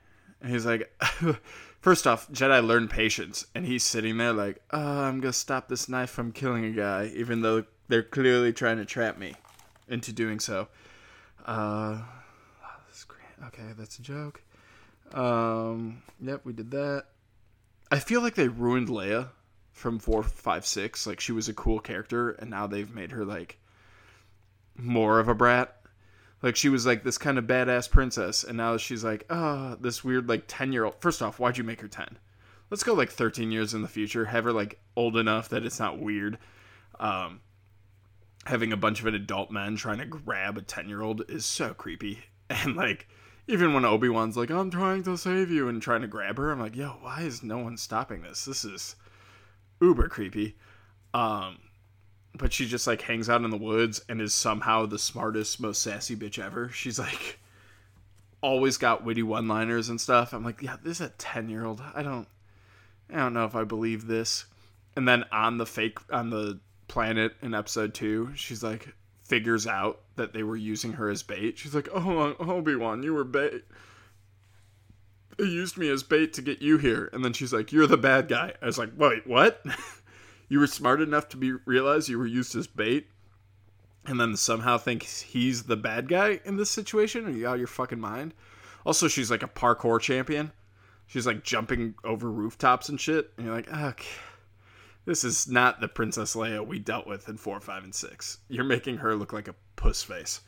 And 0.41 0.51
he's 0.51 0.65
like, 0.65 0.93
first 1.87 2.05
off, 2.05 2.29
Jedi 2.33 2.67
learn 2.67 2.89
patience, 2.89 3.47
and 3.55 3.65
he's 3.65 3.81
sitting 3.81 4.17
there 4.17 4.33
like, 4.33 4.61
oh, 4.71 5.03
I'm 5.03 5.21
gonna 5.21 5.31
stop 5.31 5.69
this 5.69 5.87
knife 5.87 6.09
from 6.09 6.33
killing 6.33 6.65
a 6.65 6.71
guy, 6.71 7.09
even 7.15 7.39
though 7.39 7.63
they're 7.87 8.03
clearly 8.03 8.51
trying 8.51 8.75
to 8.75 8.83
trap 8.83 9.17
me 9.17 9.35
into 9.87 10.11
doing 10.11 10.41
so. 10.41 10.67
Uh, 11.45 12.01
okay, 13.45 13.71
that's 13.77 13.99
a 13.99 14.01
joke. 14.01 14.41
Um, 15.13 16.03
yep, 16.19 16.41
we 16.43 16.51
did 16.51 16.71
that. 16.71 17.05
I 17.89 17.99
feel 17.99 18.19
like 18.19 18.35
they 18.35 18.49
ruined 18.49 18.89
Leia 18.89 19.29
from 19.71 19.97
four, 19.97 20.23
five, 20.23 20.65
six. 20.65 21.07
Like 21.07 21.21
she 21.21 21.31
was 21.31 21.47
a 21.47 21.53
cool 21.53 21.79
character, 21.79 22.31
and 22.31 22.49
now 22.49 22.67
they've 22.67 22.93
made 22.93 23.13
her 23.13 23.23
like 23.23 23.59
more 24.75 25.21
of 25.21 25.29
a 25.29 25.33
brat. 25.33 25.76
Like 26.41 26.55
she 26.55 26.69
was 26.69 26.85
like 26.85 27.03
this 27.03 27.17
kind 27.17 27.37
of 27.37 27.45
badass 27.45 27.89
princess, 27.89 28.43
and 28.43 28.57
now 28.57 28.77
she's 28.77 29.03
like, 29.03 29.25
ah, 29.29 29.71
oh, 29.71 29.77
this 29.81 30.03
weird 30.03 30.29
like 30.29 30.43
ten 30.47 30.71
year 30.71 30.85
old. 30.85 30.95
First 30.99 31.21
off, 31.21 31.39
why'd 31.39 31.57
you 31.57 31.63
make 31.63 31.81
her 31.81 31.87
ten? 31.87 32.17
Let's 32.69 32.83
go 32.83 32.93
like 32.93 33.09
thirteen 33.09 33.51
years 33.51 33.73
in 33.73 33.81
the 33.81 33.87
future. 33.87 34.25
Have 34.25 34.43
her 34.43 34.53
like 34.53 34.79
old 34.95 35.17
enough 35.17 35.49
that 35.49 35.65
it's 35.65 35.79
not 35.79 35.99
weird. 35.99 36.37
Um, 36.99 37.41
having 38.45 38.71
a 38.71 38.77
bunch 38.77 38.99
of 38.99 39.07
adult 39.07 39.51
men 39.51 39.75
trying 39.75 39.97
to 39.97 40.05
grab 40.05 40.57
a 40.57 40.61
ten 40.61 40.87
year 40.87 41.01
old 41.01 41.23
is 41.29 41.45
so 41.45 41.73
creepy, 41.73 42.19
and 42.49 42.75
like 42.75 43.07
even 43.47 43.73
when 43.73 43.85
Obi 43.85 44.09
Wan's 44.09 44.37
like, 44.37 44.51
I'm 44.51 44.69
trying 44.69 45.03
to 45.03 45.17
save 45.17 45.49
you 45.49 45.69
and 45.69 45.81
trying 45.81 46.01
to 46.01 46.07
grab 46.07 46.37
her, 46.37 46.51
I'm 46.51 46.59
like, 46.59 46.75
yo, 46.75 46.97
why 47.01 47.21
is 47.21 47.43
no 47.43 47.57
one 47.59 47.77
stopping 47.77 48.21
this? 48.21 48.43
This 48.45 48.65
is 48.65 48.95
uber 49.79 50.09
creepy. 50.09 50.57
Um, 51.13 51.57
but 52.37 52.53
she 52.53 52.65
just 52.65 52.87
like 52.87 53.01
hangs 53.01 53.29
out 53.29 53.43
in 53.43 53.49
the 53.49 53.57
woods 53.57 54.01
and 54.07 54.21
is 54.21 54.33
somehow 54.33 54.85
the 54.85 54.99
smartest, 54.99 55.59
most 55.59 55.81
sassy 55.81 56.15
bitch 56.15 56.43
ever. 56.43 56.69
She's 56.69 56.99
like 56.99 57.39
always 58.41 58.77
got 58.77 59.03
witty 59.03 59.23
one 59.23 59.47
liners 59.47 59.89
and 59.89 59.99
stuff. 59.99 60.33
I'm 60.33 60.43
like, 60.43 60.61
yeah, 60.61 60.77
this 60.81 61.01
is 61.01 61.07
a 61.07 61.09
ten 61.17 61.49
year 61.49 61.65
old. 61.65 61.81
I 61.95 62.03
don't 62.03 62.27
I 63.11 63.17
don't 63.17 63.33
know 63.33 63.45
if 63.45 63.55
I 63.55 63.63
believe 63.63 64.07
this. 64.07 64.45
And 64.95 65.07
then 65.07 65.25
on 65.31 65.57
the 65.57 65.65
fake 65.65 65.99
on 66.11 66.29
the 66.29 66.59
planet 66.87 67.33
in 67.41 67.53
episode 67.53 67.93
two, 67.93 68.31
she's 68.35 68.63
like 68.63 68.93
figures 69.23 69.67
out 69.67 70.01
that 70.15 70.33
they 70.33 70.43
were 70.43 70.55
using 70.55 70.93
her 70.93 71.09
as 71.09 71.23
bait. 71.23 71.57
She's 71.57 71.75
like, 71.75 71.89
Oh 71.93 72.19
uh, 72.19 72.35
Obi 72.39 72.75
Wan, 72.75 73.03
you 73.03 73.13
were 73.13 73.23
bait. 73.23 73.63
They 75.37 75.45
used 75.45 75.77
me 75.77 75.89
as 75.89 76.01
bait 76.01 76.33
to 76.33 76.41
get 76.41 76.61
you 76.61 76.77
here. 76.77 77.09
And 77.13 77.23
then 77.23 77.33
she's 77.33 77.53
like, 77.53 77.71
You're 77.71 77.87
the 77.87 77.97
bad 77.97 78.27
guy. 78.27 78.53
I 78.61 78.65
was 78.65 78.77
like, 78.77 78.91
Wait, 78.97 79.27
what? 79.27 79.63
you 80.49 80.59
were 80.59 80.67
smart 80.67 81.01
enough 81.01 81.29
to 81.29 81.37
be 81.37 81.53
realize 81.65 82.09
you 82.09 82.17
were 82.17 82.27
used 82.27 82.55
as 82.55 82.67
bait 82.67 83.07
and 84.05 84.19
then 84.19 84.35
somehow 84.35 84.77
think 84.77 85.03
he's 85.03 85.63
the 85.63 85.75
bad 85.75 86.07
guy 86.07 86.39
in 86.45 86.57
this 86.57 86.71
situation 86.71 87.25
are 87.25 87.31
you 87.31 87.47
out 87.47 87.55
of 87.55 87.59
your 87.59 87.67
fucking 87.67 87.99
mind? 87.99 88.33
Also 88.85 89.07
she's 89.07 89.31
like 89.31 89.43
a 89.43 89.47
parkour 89.47 89.99
champion. 89.99 90.51
She's 91.07 91.25
like 91.25 91.43
jumping 91.43 91.95
over 92.03 92.29
rooftops 92.29 92.89
and 92.89 92.99
shit 92.99 93.31
and 93.37 93.45
you're 93.45 93.55
like 93.55 93.71
okay 93.71 94.07
this 95.05 95.23
is 95.23 95.47
not 95.47 95.79
the 95.79 95.87
princess 95.87 96.35
leia 96.35 96.65
we 96.65 96.79
dealt 96.79 97.07
with 97.07 97.29
in 97.29 97.37
4 97.37 97.59
5 97.59 97.83
and 97.83 97.95
6 97.95 98.37
you're 98.49 98.63
making 98.63 98.97
her 98.97 99.15
look 99.15 99.33
like 99.33 99.47
a 99.47 99.55
puss 99.75 100.03
face. 100.03 100.41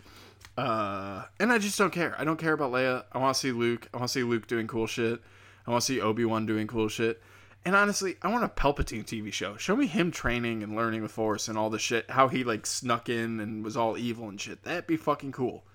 Uh, 0.57 1.23
and 1.39 1.53
i 1.53 1.57
just 1.57 1.77
don't 1.77 1.93
care. 1.93 2.13
I 2.17 2.25
don't 2.25 2.39
care 2.39 2.51
about 2.53 2.71
leia. 2.71 3.05
I 3.13 3.17
want 3.17 3.33
to 3.33 3.39
see 3.39 3.51
luke. 3.51 3.87
I 3.93 3.97
want 3.97 4.09
to 4.09 4.13
see 4.13 4.23
luke 4.23 4.47
doing 4.47 4.67
cool 4.67 4.87
shit. 4.87 5.21
I 5.65 5.71
want 5.71 5.83
to 5.83 5.85
see 5.85 6.01
obi-wan 6.01 6.45
doing 6.45 6.67
cool 6.67 6.87
shit 6.87 7.21
and 7.65 7.75
honestly, 7.75 8.15
I 8.21 8.29
want 8.29 8.45
a 8.45 8.47
Palpatine 8.47 9.05
TV 9.05 9.33
show. 9.33 9.57
Show 9.57 9.75
me 9.75 9.85
him 9.85 10.11
training 10.11 10.63
and 10.63 10.75
learning 10.75 11.01
the 11.01 11.09
Force 11.09 11.47
and 11.47 11.57
all 11.57 11.69
the 11.69 11.79
shit. 11.79 12.09
How 12.09 12.27
he 12.29 12.43
like 12.43 12.65
snuck 12.65 13.09
in 13.09 13.39
and 13.39 13.63
was 13.63 13.75
all 13.75 13.97
evil 13.97 14.29
and 14.29 14.39
shit. 14.39 14.63
That'd 14.63 14.87
be 14.87 14.97
fucking 14.97 15.33
cool. 15.33 15.65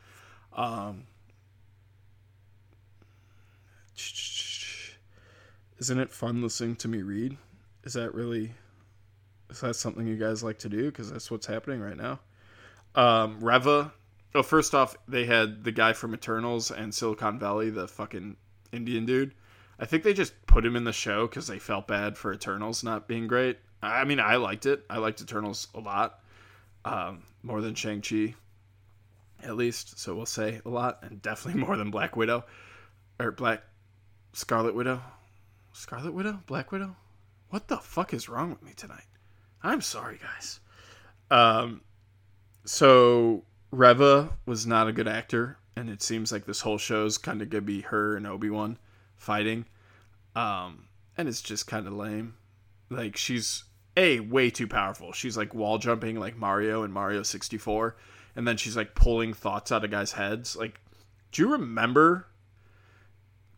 Um, 0.55 1.05
isn't 5.79 5.99
it 5.99 6.11
fun 6.11 6.43
listening 6.43 6.77
to 6.77 6.89
me 6.89 7.03
read? 7.03 7.37
Is 7.85 7.93
that 7.93 8.15
really? 8.15 8.53
Is 9.51 9.61
that 9.61 9.77
something 9.77 10.07
you 10.07 10.17
guys 10.17 10.43
like 10.43 10.61
to 10.61 10.71
do? 10.71 10.87
Because 10.87 11.13
that's 11.13 11.31
what's 11.31 11.47
happening 11.47 11.81
right 11.81 11.97
now. 11.97 12.21
Um, 12.95 13.41
Reva. 13.41 13.93
Oh, 14.35 14.43
first 14.43 14.75
off, 14.75 14.97
they 15.07 15.27
had 15.27 15.63
the 15.63 15.71
guy 15.71 15.93
from 15.93 16.15
Eternals 16.15 16.71
and 16.71 16.93
Silicon 16.93 17.39
Valley, 17.39 17.71
the 17.71 17.87
fucking 17.87 18.37
Indian 18.73 19.07
dude 19.07 19.35
I 19.79 19.87
think 19.87 20.03
they 20.03 20.15
just 20.15 20.47
put 20.47 20.65
him 20.65 20.77
in 20.77 20.85
the 20.85 20.93
show 20.93 21.27
because 21.27 21.47
they 21.47 21.59
felt 21.59 21.89
bad 21.89 22.17
for 22.17 22.33
Eternals 22.33 22.85
not 22.85 23.09
being 23.09 23.27
great. 23.27 23.59
I 23.83 24.05
mean, 24.05 24.21
I 24.21 24.37
liked 24.37 24.67
it. 24.67 24.85
I 24.89 24.99
liked 24.99 25.21
Eternals 25.21 25.69
a 25.75 25.81
lot, 25.81 26.21
um, 26.85 27.23
more 27.43 27.61
than 27.61 27.75
Shang 27.75 28.01
Chi, 28.01 28.35
at 29.43 29.57
least. 29.57 29.99
So 29.99 30.15
we'll 30.15 30.27
say 30.27 30.61
a 30.65 30.69
lot, 30.69 31.01
and 31.03 31.21
definitely 31.21 31.61
more 31.67 31.77
than 31.77 31.91
Black 31.91 32.17
Widow 32.17 32.45
or 33.19 33.31
Black 33.31 33.63
Scarlet 34.33 34.75
Widow, 34.75 35.03
Scarlet 35.73 36.15
Widow, 36.15 36.41
Black 36.47 36.73
Widow. 36.73 36.97
What 37.51 37.69
the 37.69 37.77
fuck 37.77 38.15
is 38.15 38.29
wrong 38.29 38.51
with 38.51 38.63
me 38.63 38.73
tonight? 38.75 39.07
I'm 39.63 39.81
sorry, 39.81 40.19
guys. 40.21 40.61
Um, 41.31 41.83
so 42.65 43.45
Reva 43.71 44.31
was 44.47 44.67
not 44.67 44.89
a 44.89 44.93
good 44.93 45.09
actor, 45.09 45.59
and 45.77 45.91
it 45.91 46.03
seems 46.03 46.33
like 46.33 46.47
this 46.47 46.61
whole 46.61 46.79
show's 46.79 47.19
kind 47.19 47.43
of 47.43 47.51
gonna 47.51 47.63
be 47.63 47.83
her 47.83 48.17
and 48.17 48.27
Obi 48.27 48.51
Wan 48.51 48.79
fighting. 49.25 49.67
Um, 50.37 50.87
and 51.17 51.29
it's 51.29 51.43
just 51.43 51.67
kind 51.67 51.87
of 51.87 51.93
lame. 51.93 52.35
Like 52.91 53.17
she's 53.17 53.65
a 53.97 54.21
way 54.21 54.51
too 54.51 54.69
powerful. 54.69 55.13
She's 55.13 55.37
like 55.37 55.55
wall 55.55 55.79
jumping 55.79 56.19
like 56.19 56.37
Mario 56.37 56.83
in 56.83 56.93
Mario 56.93 57.23
64 57.23 57.97
and 58.37 58.47
then 58.47 58.57
she's 58.57 58.77
like 58.77 58.95
pulling 58.95 59.33
thoughts 59.33 59.73
out 59.73 59.85
of 59.85 59.91
guys' 59.91 60.13
heads. 60.13 60.57
Like 60.57 60.81
do 61.33 61.43
you 61.43 61.53
remember 61.53 62.27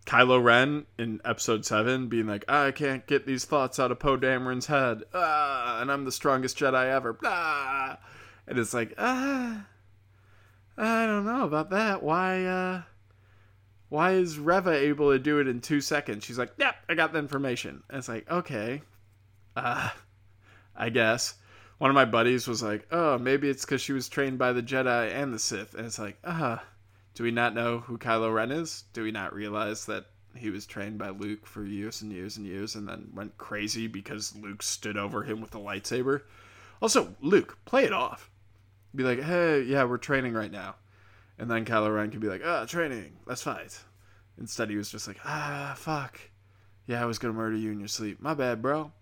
Kylo 0.06 0.42
Ren 0.42 0.86
in 0.98 1.20
episode 1.24 1.66
7 1.66 2.08
being 2.08 2.26
like, 2.26 2.44
I 2.48 2.70
can't 2.70 3.06
get 3.06 3.26
these 3.26 3.44
thoughts 3.44 3.80
out 3.80 3.90
of 3.90 3.98
Poe 3.98 4.16
Dameron's 4.16 4.66
head. 4.66 5.02
Ah, 5.12 5.82
and 5.82 5.90
I'm 5.90 6.04
the 6.04 6.12
strongest 6.12 6.56
Jedi 6.58 6.86
ever. 6.86 7.12
Blah. 7.12 7.96
And 8.46 8.58
it's 8.58 8.72
like, 8.72 8.94
ah, 8.98 9.66
I 10.78 11.06
don't 11.06 11.26
know 11.26 11.44
about 11.44 11.70
that. 11.70 12.04
Why, 12.04 12.44
uh, 12.44 12.82
why 13.88 14.12
is 14.12 14.38
Reva 14.38 14.72
able 14.72 15.12
to 15.12 15.18
do 15.18 15.38
it 15.38 15.48
in 15.48 15.60
two 15.60 15.80
seconds? 15.80 16.24
She's 16.24 16.38
like, 16.38 16.52
yep, 16.58 16.76
I 16.88 16.94
got 16.94 17.12
the 17.12 17.18
information. 17.18 17.82
And 17.88 17.98
it's 17.98 18.08
like, 18.08 18.30
okay, 18.30 18.82
uh, 19.56 19.90
I 20.74 20.90
guess. 20.90 21.34
One 21.78 21.90
of 21.90 21.94
my 21.94 22.06
buddies 22.06 22.48
was 22.48 22.62
like, 22.62 22.86
oh, 22.90 23.18
maybe 23.18 23.50
it's 23.50 23.64
because 23.64 23.82
she 23.82 23.92
was 23.92 24.08
trained 24.08 24.38
by 24.38 24.52
the 24.52 24.62
Jedi 24.62 25.12
and 25.12 25.32
the 25.32 25.38
Sith. 25.38 25.74
And 25.74 25.86
it's 25.86 25.98
like, 25.98 26.18
uh, 26.24 26.56
do 27.14 27.22
we 27.22 27.30
not 27.30 27.54
know 27.54 27.80
who 27.80 27.98
Kylo 27.98 28.32
Ren 28.32 28.50
is? 28.50 28.84
Do 28.92 29.02
we 29.02 29.10
not 29.10 29.34
realize 29.34 29.84
that 29.86 30.06
he 30.34 30.50
was 30.50 30.66
trained 30.66 30.98
by 30.98 31.10
Luke 31.10 31.46
for 31.46 31.64
years 31.64 32.02
and 32.02 32.10
years 32.12 32.38
and 32.38 32.46
years 32.46 32.74
and 32.74 32.88
then 32.88 33.10
went 33.14 33.36
crazy 33.38 33.86
because 33.86 34.34
Luke 34.36 34.62
stood 34.62 34.96
over 34.96 35.22
him 35.22 35.40
with 35.40 35.54
a 35.54 35.58
lightsaber? 35.58 36.22
Also, 36.80 37.14
Luke, 37.20 37.58
play 37.66 37.84
it 37.84 37.92
off. 37.92 38.30
Be 38.94 39.04
like, 39.04 39.20
hey, 39.20 39.62
yeah, 39.62 39.84
we're 39.84 39.98
training 39.98 40.32
right 40.32 40.50
now. 40.50 40.76
And 41.38 41.50
then 41.50 41.64
Kylo 41.64 41.94
Ren 41.94 42.10
could 42.10 42.20
be 42.20 42.28
like, 42.28 42.42
ah, 42.44 42.64
training, 42.64 43.12
let's 43.26 43.42
fight. 43.42 43.78
Instead, 44.38 44.70
he 44.70 44.76
was 44.76 44.90
just 44.90 45.06
like, 45.06 45.18
ah, 45.24 45.74
fuck. 45.76 46.18
Yeah, 46.86 47.02
I 47.02 47.06
was 47.06 47.18
gonna 47.18 47.34
murder 47.34 47.56
you 47.56 47.72
in 47.72 47.78
your 47.78 47.88
sleep. 47.88 48.20
My 48.20 48.34
bad, 48.34 48.62
bro. 48.62 48.92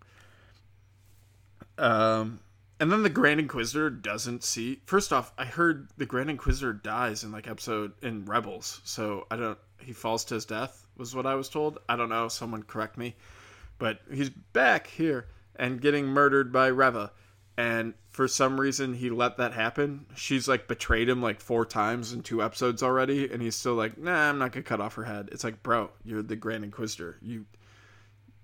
Um, 1.76 2.40
and 2.80 2.90
then 2.90 3.02
the 3.02 3.10
Grand 3.10 3.40
Inquisitor 3.40 3.90
doesn't 3.90 4.42
see. 4.42 4.80
First 4.86 5.12
off, 5.12 5.32
I 5.36 5.44
heard 5.44 5.88
the 5.96 6.06
Grand 6.06 6.30
Inquisitor 6.30 6.72
dies 6.72 7.24
in 7.24 7.32
like 7.32 7.48
episode 7.48 7.92
in 8.02 8.24
Rebels, 8.24 8.80
so 8.84 9.26
I 9.30 9.36
don't. 9.36 9.58
He 9.78 9.92
falls 9.92 10.24
to 10.26 10.34
his 10.34 10.44
death 10.44 10.86
was 10.96 11.14
what 11.14 11.26
I 11.26 11.34
was 11.34 11.48
told. 11.48 11.78
I 11.88 11.96
don't 11.96 12.08
know. 12.08 12.28
Someone 12.28 12.62
correct 12.62 12.96
me, 12.96 13.16
but 13.78 14.00
he's 14.12 14.30
back 14.30 14.86
here 14.86 15.28
and 15.56 15.80
getting 15.80 16.06
murdered 16.06 16.52
by 16.52 16.68
Reva 16.68 17.12
and 17.56 17.94
for 18.10 18.26
some 18.26 18.60
reason 18.60 18.94
he 18.94 19.10
let 19.10 19.36
that 19.36 19.52
happen. 19.52 20.06
She's 20.16 20.48
like 20.48 20.68
betrayed 20.68 21.08
him 21.08 21.22
like 21.22 21.40
four 21.40 21.64
times 21.64 22.12
in 22.12 22.22
two 22.22 22.42
episodes 22.42 22.82
already, 22.82 23.30
and 23.30 23.40
he's 23.42 23.56
still 23.56 23.74
like, 23.74 23.96
"Nah, 23.98 24.28
I'm 24.28 24.38
not 24.38 24.52
gonna 24.52 24.64
cut 24.64 24.80
off 24.80 24.94
her 24.94 25.04
head." 25.04 25.28
It's 25.32 25.44
like, 25.44 25.62
bro, 25.62 25.90
you're 26.04 26.22
the 26.22 26.36
Grand 26.36 26.64
Inquisitor. 26.64 27.18
You 27.22 27.46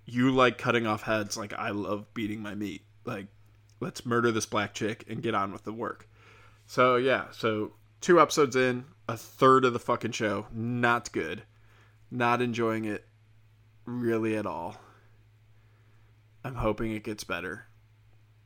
you 0.04 0.30
like 0.30 0.58
cutting 0.58 0.86
off 0.86 1.02
heads 1.02 1.36
like 1.36 1.52
I 1.52 1.70
love 1.70 2.12
beating 2.14 2.42
my 2.42 2.54
meat. 2.54 2.82
Like, 3.04 3.26
let's 3.80 4.06
murder 4.06 4.30
this 4.32 4.46
black 4.46 4.74
chick 4.74 5.04
and 5.08 5.22
get 5.22 5.34
on 5.34 5.52
with 5.52 5.64
the 5.64 5.72
work. 5.72 6.08
So 6.66 6.96
yeah, 6.96 7.26
so 7.32 7.72
two 8.00 8.20
episodes 8.20 8.54
in, 8.56 8.84
a 9.08 9.16
third 9.16 9.64
of 9.64 9.72
the 9.72 9.78
fucking 9.80 10.12
show, 10.12 10.46
not 10.52 11.12
good. 11.12 11.42
Not 12.12 12.42
enjoying 12.42 12.84
it 12.84 13.06
really 13.84 14.36
at 14.36 14.46
all. 14.46 14.76
I'm 16.44 16.56
hoping 16.56 16.92
it 16.92 17.04
gets 17.04 17.22
better 17.22 17.66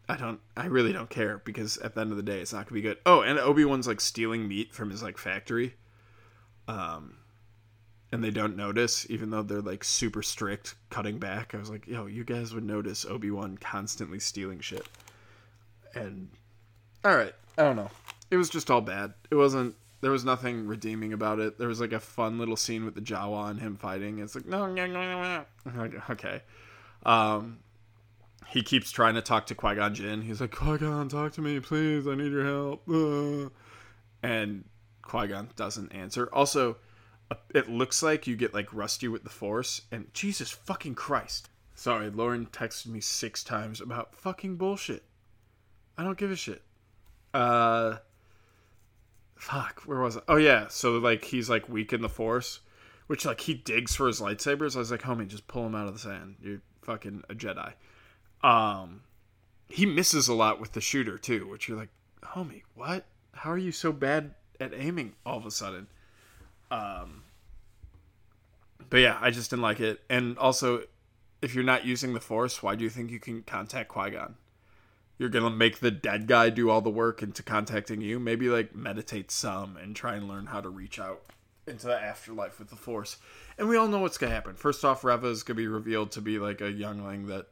I 0.09 0.17
don't. 0.17 0.41
I 0.57 0.67
really 0.67 0.93
don't 0.93 1.09
care 1.09 1.41
because 1.45 1.79
at 1.79 1.95
the 1.95 2.01
end 2.03 2.11
of 2.11 2.17
the 2.17 2.23
day, 2.23 2.41
it's 2.41 2.53
not 2.53 2.67
gonna 2.67 2.75
be 2.75 2.83
good. 2.83 2.99
Oh, 3.07 3.23
and 3.23 3.39
Obi 3.39 3.65
Wan's 3.65 3.87
like 3.87 4.01
stealing 4.01 4.47
meat 4.47 4.75
from 4.75 4.91
his 4.91 5.03
like 5.03 5.17
factory, 5.17 5.75
um, 6.69 7.17
and 8.13 8.23
they 8.23 8.31
don't 8.31 8.57
notice, 8.57 9.09
even 9.09 9.31
though 9.31 9.43
they're 9.43 9.63
like 9.63 9.83
super 9.83 10.23
strict 10.23 10.75
cutting 10.91 11.19
back. 11.19 11.55
I 11.55 11.59
was 11.59 11.71
like, 11.71 11.87
yo, 11.87 12.07
you 12.07 12.25
guys 12.25 12.53
would 12.53 12.65
notice 12.65 13.07
Obi 13.07 13.31
Wan 13.31 13.57
constantly 13.57 14.21
stealing 14.21 14.61
shit, 14.61 14.87
and 15.95 16.29
all 17.05 17.17
right. 17.17 17.35
I 17.57 17.63
don't 17.63 17.77
know. 17.77 17.91
It 18.31 18.37
was 18.37 18.51
just 18.51 18.71
all 18.71 18.81
bad. 18.81 19.15
It 19.31 19.37
wasn't. 19.37 19.75
There 20.01 20.11
was 20.11 20.25
nothing 20.25 20.67
redeeming 20.67 21.13
about 21.13 21.39
it. 21.39 21.59
There 21.59 21.69
was 21.69 21.81
like 21.81 21.93
a 21.93 22.01
fun 22.01 22.39
little 22.39 22.57
scene 22.57 22.85
with 22.85 22.95
the 22.95 23.01
Jawa 23.01 23.51
and 23.51 23.61
him 23.61 23.77
fighting. 23.77 24.19
It's 24.19 24.35
like 24.35 24.47
no. 24.47 24.65
Okay. 26.11 26.43
Um, 27.07 27.59
he 28.49 28.63
keeps 28.63 28.91
trying 28.91 29.15
to 29.15 29.23
talk 29.23 29.47
to 29.47 29.55
Qui 29.55 29.77
Gon 29.77 29.95
Jinn. 29.95 30.23
He's 30.23 30.41
like, 30.41 30.55
Qui 30.55 30.79
Gon, 30.79 31.09
talk 31.09 31.33
to 31.33 31.41
me, 31.41 31.61
please. 31.61 32.07
I 32.07 32.15
need 32.15 32.33
your 32.33 32.45
help. 32.45 33.53
And 34.23 34.65
Qui 35.03 35.27
Gon 35.29 35.51
doesn't 35.57 35.93
answer. 35.93 36.29
Also, 36.33 36.77
it 37.55 37.69
looks 37.69 38.03
like 38.03 38.27
you 38.27 38.37
get 38.37 38.55
like 38.55 38.73
rusty 38.73 39.09
with 39.09 39.25
the 39.25 39.31
Force. 39.31 39.83
And 39.91 40.13
Jesus 40.15 40.51
fucking 40.51 40.95
Christ. 40.95 41.49
Sorry, 41.75 42.11
Lauren 42.11 42.47
texted 42.47 42.87
me 42.87 43.01
six 43.01 43.43
times 43.43 43.81
about 43.81 44.15
fucking 44.15 44.57
bullshit. 44.57 45.03
I 45.99 46.05
don't 46.05 46.19
give 46.19 46.31
a 46.31 46.37
shit. 46.37 46.63
Uh, 47.33 47.97
fuck, 49.37 49.83
where 49.85 49.99
was 49.99 50.17
I? 50.17 50.21
Oh 50.29 50.37
yeah, 50.37 50.69
so 50.69 50.99
like 50.99 51.25
he's 51.25 51.51
like 51.51 51.69
weak 51.69 51.93
in 51.93 52.01
the 52.01 52.09
Force, 52.09 52.61
which 53.09 53.25
like 53.25 53.41
he 53.41 53.55
digs 53.55 53.95
for 53.95 54.07
his 54.07 54.21
lightsabers. 54.21 54.77
I 54.77 54.81
was 54.81 54.91
like, 54.91 55.03
homie, 55.03 55.27
just 55.27 55.49
pull 55.49 55.67
him 55.67 55.75
out 55.75 55.89
of 55.89 55.95
the 55.95 55.99
sand. 55.99 56.37
You're 56.41 56.63
fucking 56.83 57.25
a 57.29 57.35
Jedi. 57.35 57.73
Um, 58.45 59.01
he 59.69 59.87
misses 59.87 60.29
a 60.29 60.35
lot 60.35 60.61
with 60.61 60.73
the 60.73 60.81
shooter 60.81 61.17
too, 61.17 61.49
which 61.49 61.67
you're 61.67 61.79
like, 61.79 61.89
homie, 62.23 62.63
what? 62.75 63.07
How 63.33 63.51
are 63.51 63.59
you 63.59 63.73
so 63.73 63.91
bad 63.91 64.35
at 64.61 64.73
aiming 64.75 65.15
all 65.25 65.39
of 65.39 65.47
a 65.47 65.51
sudden? 65.51 65.87
Um, 66.71 67.23
but 68.91 68.99
yeah, 68.99 69.19
I 69.21 69.31
just 69.31 69.49
didn't 69.49 69.63
like 69.63 69.81
it. 69.81 70.03
And 70.11 70.37
also, 70.39 70.83
if 71.41 71.55
you're 71.55 71.65
not 71.65 71.87
using 71.87 72.13
the 72.13 72.21
Force, 72.21 72.63
why 72.63 72.75
do 72.75 72.85
you 72.85 72.91
think 72.91 73.11
you 73.11 73.19
can 73.19 73.43
contact 73.43 73.89
Qui 73.89 74.11
Gon? 74.11 74.37
You're 75.17 75.31
gonna 75.31 75.49
make 75.49 75.81
the 75.81 75.91
dead 75.91 76.27
guy 76.27 76.51
do 76.51 76.69
all 76.69 76.83
the 76.83 76.91
work 76.91 77.23
into 77.23 77.43
contacting 77.43 78.03
you. 78.03 78.21
Maybe 78.21 78.49
like 78.49 78.75
meditate 78.75 79.31
some 79.31 79.79
and 79.79 79.97
try 79.97 80.17
and 80.17 80.29
learn 80.29 80.47
how 80.47 80.61
to 80.61 80.69
reach 80.69 80.99
out 80.99 81.23
into 81.67 81.87
the 81.87 81.99
afterlife 81.99 82.59
with 82.59 82.69
the 82.69 82.77
Force. 82.77 83.17
And 83.57 83.69
we 83.69 83.77
all 83.79 83.89
know 83.89 84.01
what's 84.01 84.19
gonna 84.19 84.35
happen. 84.35 84.55
First 84.55 84.85
off, 84.85 85.03
Reva 85.03 85.29
is 85.29 85.43
gonna 85.43 85.57
be 85.57 85.67
revealed 85.67 86.11
to 86.13 86.21
be 86.21 86.39
like 86.39 86.61
a 86.61 86.71
youngling 86.71 87.29
that 87.29 87.47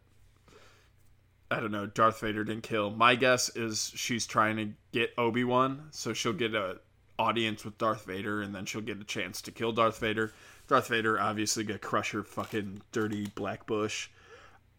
I 1.52 1.60
don't 1.60 1.72
know, 1.72 1.86
Darth 1.86 2.20
Vader 2.20 2.44
didn't 2.44 2.62
kill. 2.62 2.90
My 2.90 3.14
guess 3.14 3.54
is 3.56 3.92
she's 3.94 4.26
trying 4.26 4.56
to 4.56 4.70
get 4.92 5.12
Obi 5.18 5.44
Wan, 5.44 5.88
so 5.90 6.12
she'll 6.12 6.32
get 6.32 6.54
a 6.54 6.78
audience 7.18 7.64
with 7.64 7.78
Darth 7.78 8.04
Vader, 8.06 8.42
and 8.42 8.54
then 8.54 8.64
she'll 8.64 8.80
get 8.80 9.00
a 9.00 9.04
chance 9.04 9.42
to 9.42 9.52
kill 9.52 9.72
Darth 9.72 9.98
Vader. 9.98 10.32
Darth 10.68 10.88
Vader 10.88 11.20
obviously 11.20 11.64
gonna 11.64 11.78
crush 11.78 12.12
her 12.12 12.22
fucking 12.22 12.80
dirty 12.90 13.26
black 13.34 13.66
bush. 13.66 14.08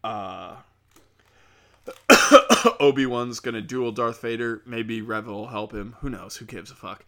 Uh, 0.03 0.55
Obi 2.79 3.05
Wan's 3.05 3.39
gonna 3.39 3.61
duel 3.61 3.91
Darth 3.91 4.21
Vader. 4.21 4.61
Maybe 4.65 5.01
Reva 5.01 5.31
will 5.31 5.47
help 5.47 5.73
him. 5.73 5.95
Who 5.99 6.09
knows? 6.09 6.37
Who 6.37 6.45
gives 6.45 6.71
a 6.71 6.75
fuck? 6.75 7.05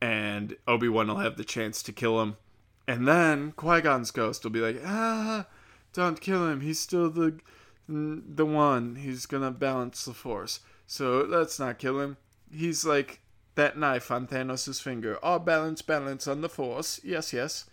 And 0.00 0.56
Obi 0.66 0.88
Wan 0.88 1.08
will 1.08 1.16
have 1.16 1.36
the 1.36 1.44
chance 1.44 1.82
to 1.84 1.92
kill 1.92 2.20
him, 2.22 2.36
and 2.88 3.06
then 3.06 3.52
Qui 3.52 3.80
Gon's 3.80 4.10
ghost 4.10 4.42
will 4.42 4.50
be 4.50 4.60
like, 4.60 4.80
ah, 4.84 5.46
don't 5.92 6.20
kill 6.20 6.48
him. 6.48 6.60
He's 6.60 6.80
still 6.80 7.10
the 7.10 7.38
the 7.88 8.46
one 8.46 8.96
who's 8.96 9.26
gonna 9.26 9.50
balance 9.50 10.04
the 10.04 10.14
force. 10.14 10.60
So 10.86 11.26
let's 11.28 11.58
not 11.58 11.78
kill 11.78 12.00
him. 12.00 12.16
He's 12.50 12.84
like 12.84 13.20
that 13.54 13.78
knife 13.78 14.10
on 14.10 14.26
Thanos' 14.26 14.80
finger. 14.80 15.18
All 15.22 15.38
balance, 15.38 15.82
balance 15.82 16.26
on 16.26 16.40
the 16.40 16.48
force. 16.48 17.00
Yes, 17.02 17.32
yes. 17.32 17.68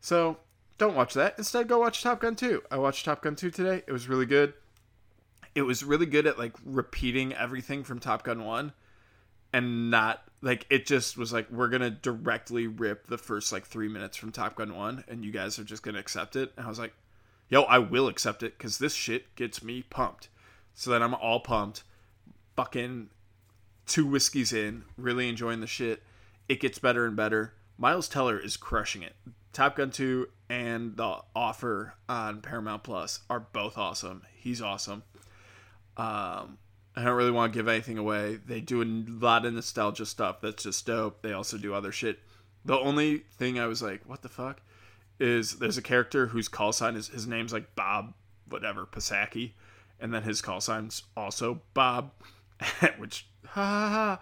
So 0.00 0.38
don't 0.78 0.94
watch 0.94 1.14
that. 1.14 1.34
Instead, 1.38 1.68
go 1.68 1.78
watch 1.78 2.02
Top 2.02 2.20
Gun 2.20 2.36
2. 2.36 2.62
I 2.70 2.78
watched 2.78 3.04
Top 3.04 3.22
Gun 3.22 3.36
2 3.36 3.50
today. 3.50 3.82
It 3.86 3.92
was 3.92 4.08
really 4.08 4.26
good. 4.26 4.54
It 5.54 5.62
was 5.62 5.82
really 5.82 6.06
good 6.06 6.26
at 6.26 6.38
like 6.38 6.52
repeating 6.64 7.32
everything 7.34 7.82
from 7.82 7.98
Top 7.98 8.24
Gun 8.24 8.44
1 8.44 8.72
and 9.52 9.90
not 9.90 10.22
like 10.42 10.66
it 10.68 10.84
just 10.84 11.16
was 11.16 11.32
like 11.32 11.50
we're 11.50 11.68
gonna 11.68 11.90
directly 11.90 12.66
rip 12.66 13.06
the 13.06 13.16
first 13.16 13.52
like 13.52 13.64
three 13.64 13.88
minutes 13.88 14.16
from 14.16 14.32
Top 14.32 14.56
Gun 14.56 14.74
1 14.76 15.04
and 15.08 15.24
you 15.24 15.32
guys 15.32 15.58
are 15.58 15.64
just 15.64 15.82
gonna 15.82 15.98
accept 15.98 16.36
it. 16.36 16.52
And 16.56 16.66
I 16.66 16.68
was 16.68 16.78
like, 16.78 16.92
yo, 17.48 17.62
I 17.62 17.78
will 17.78 18.08
accept 18.08 18.42
it 18.42 18.56
because 18.56 18.78
this 18.78 18.94
shit 18.94 19.34
gets 19.36 19.62
me 19.62 19.82
pumped. 19.82 20.28
So 20.74 20.90
then 20.90 21.02
I'm 21.02 21.14
all 21.14 21.40
pumped, 21.40 21.84
fucking 22.56 23.08
two 23.86 24.06
whiskeys 24.06 24.52
in, 24.52 24.84
really 24.96 25.28
enjoying 25.28 25.60
the 25.60 25.66
shit. 25.66 26.02
It 26.48 26.60
gets 26.60 26.78
better 26.78 27.06
and 27.06 27.16
better. 27.16 27.54
Miles 27.78 28.08
Teller 28.08 28.38
is 28.38 28.56
crushing 28.56 29.02
it. 29.02 29.14
Top 29.52 29.76
Gun 29.76 29.90
2 29.90 30.28
and 30.50 30.96
The 30.96 31.20
Offer 31.34 31.94
on 32.08 32.42
Paramount 32.42 32.82
Plus 32.82 33.20
are 33.30 33.40
both 33.40 33.78
awesome. 33.78 34.22
He's 34.36 34.60
awesome. 34.60 35.02
Um, 35.96 36.58
I 36.94 37.04
don't 37.04 37.16
really 37.16 37.30
want 37.30 37.52
to 37.52 37.58
give 37.58 37.68
anything 37.68 37.98
away. 37.98 38.38
They 38.44 38.60
do 38.60 38.82
a 38.82 38.84
lot 38.84 39.46
of 39.46 39.54
nostalgia 39.54 40.06
stuff 40.06 40.40
that's 40.40 40.64
just 40.64 40.86
dope. 40.86 41.22
They 41.22 41.32
also 41.32 41.56
do 41.56 41.74
other 41.74 41.92
shit. 41.92 42.18
The 42.64 42.78
only 42.78 43.18
thing 43.38 43.58
I 43.58 43.66
was 43.66 43.82
like, 43.82 44.02
what 44.06 44.22
the 44.22 44.28
fuck? 44.28 44.60
Is 45.18 45.58
there's 45.58 45.78
a 45.78 45.82
character 45.82 46.28
whose 46.28 46.48
call 46.48 46.72
sign 46.72 46.96
is 46.96 47.08
his 47.08 47.26
name's 47.26 47.52
like 47.52 47.74
Bob 47.74 48.14
whatever 48.48 48.86
Pasaki, 48.86 49.52
and 49.98 50.12
then 50.12 50.22
his 50.22 50.40
call 50.40 50.60
sign's 50.60 51.02
also 51.16 51.62
Bob, 51.74 52.12
which 52.98 53.26
ha 53.46 53.88
ha. 53.88 54.20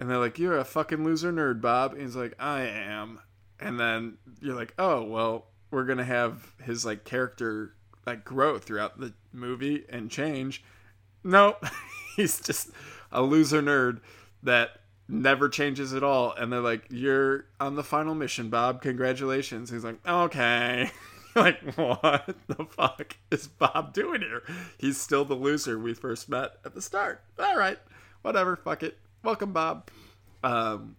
And 0.00 0.10
they're 0.10 0.18
like 0.18 0.38
you're 0.38 0.58
a 0.58 0.64
fucking 0.64 1.04
loser 1.04 1.32
nerd 1.32 1.60
Bob, 1.60 1.92
and 1.92 2.02
he's 2.02 2.16
like 2.16 2.34
I 2.38 2.62
am, 2.62 3.20
and 3.60 3.78
then 3.78 4.18
you're 4.40 4.56
like 4.56 4.74
oh 4.78 5.02
well 5.04 5.46
we're 5.70 5.84
gonna 5.84 6.04
have 6.04 6.54
his 6.62 6.84
like 6.84 7.04
character 7.04 7.74
like 8.06 8.24
grow 8.24 8.58
throughout 8.58 8.98
the 9.00 9.14
movie 9.32 9.84
and 9.88 10.10
change. 10.10 10.62
Nope, 11.22 11.64
he's 12.16 12.40
just 12.40 12.70
a 13.10 13.22
loser 13.22 13.62
nerd 13.62 14.00
that 14.42 14.80
never 15.08 15.48
changes 15.48 15.92
at 15.92 16.02
all. 16.02 16.32
And 16.32 16.52
they're 16.52 16.60
like, 16.60 16.86
You're 16.90 17.46
on 17.60 17.76
the 17.76 17.84
final 17.84 18.14
mission, 18.14 18.50
Bob. 18.50 18.82
Congratulations. 18.82 19.70
He's 19.70 19.84
like, 19.84 20.04
Okay. 20.06 20.90
like, 21.34 21.60
what 21.76 22.34
the 22.46 22.64
fuck 22.64 23.16
is 23.30 23.48
Bob 23.48 23.92
doing 23.92 24.20
here? 24.20 24.42
He's 24.78 25.00
still 25.00 25.24
the 25.24 25.34
loser 25.34 25.78
we 25.78 25.94
first 25.94 26.28
met 26.28 26.52
at 26.64 26.74
the 26.74 26.82
start. 26.82 27.22
All 27.38 27.56
right. 27.56 27.78
Whatever. 28.22 28.56
Fuck 28.56 28.82
it. 28.82 28.98
Welcome, 29.22 29.52
Bob. 29.52 29.90
Um, 30.42 30.96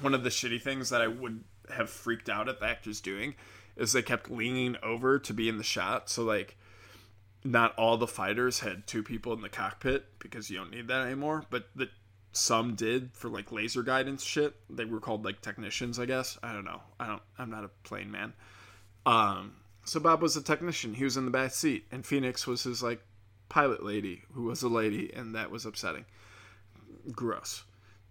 one 0.00 0.14
of 0.14 0.24
the 0.24 0.30
shitty 0.30 0.60
things 0.62 0.90
that 0.90 1.02
I 1.02 1.08
would 1.08 1.44
have 1.70 1.90
freaked 1.90 2.28
out 2.28 2.48
at 2.48 2.60
the 2.60 2.66
actors 2.66 3.00
doing 3.00 3.34
is 3.76 3.92
they 3.92 4.02
kept 4.02 4.30
leaning 4.30 4.76
over 4.82 5.18
to 5.18 5.32
be 5.32 5.48
in 5.48 5.58
the 5.58 5.64
shot. 5.64 6.08
So, 6.08 6.22
like, 6.22 6.56
not 7.44 7.74
all 7.76 7.96
the 7.96 8.06
fighters 8.06 8.60
had 8.60 8.86
two 8.86 9.02
people 9.02 9.32
in 9.32 9.40
the 9.40 9.48
cockpit 9.48 10.06
because 10.18 10.50
you 10.50 10.58
don't 10.58 10.70
need 10.70 10.88
that 10.88 11.06
anymore. 11.06 11.44
But 11.50 11.68
the 11.74 11.88
some 12.32 12.74
did 12.74 13.10
for 13.12 13.28
like 13.28 13.52
laser 13.52 13.82
guidance 13.82 14.24
shit. 14.24 14.56
They 14.70 14.86
were 14.86 15.00
called 15.00 15.24
like 15.24 15.42
technicians, 15.42 15.98
I 15.98 16.06
guess. 16.06 16.38
I 16.42 16.52
don't 16.52 16.64
know. 16.64 16.80
I 16.98 17.06
don't. 17.06 17.22
I'm 17.38 17.50
not 17.50 17.64
a 17.64 17.70
plane 17.84 18.10
man. 18.10 18.32
Um. 19.06 19.56
So 19.84 20.00
Bob 20.00 20.22
was 20.22 20.36
a 20.36 20.42
technician. 20.42 20.94
He 20.94 21.04
was 21.04 21.16
in 21.16 21.24
the 21.24 21.30
back 21.30 21.52
seat, 21.52 21.86
and 21.90 22.06
Phoenix 22.06 22.46
was 22.46 22.62
his 22.62 22.82
like 22.82 23.02
pilot 23.48 23.84
lady, 23.84 24.22
who 24.32 24.44
was 24.44 24.62
a 24.62 24.68
lady, 24.68 25.12
and 25.12 25.34
that 25.34 25.50
was 25.50 25.66
upsetting. 25.66 26.06
Gross. 27.10 27.64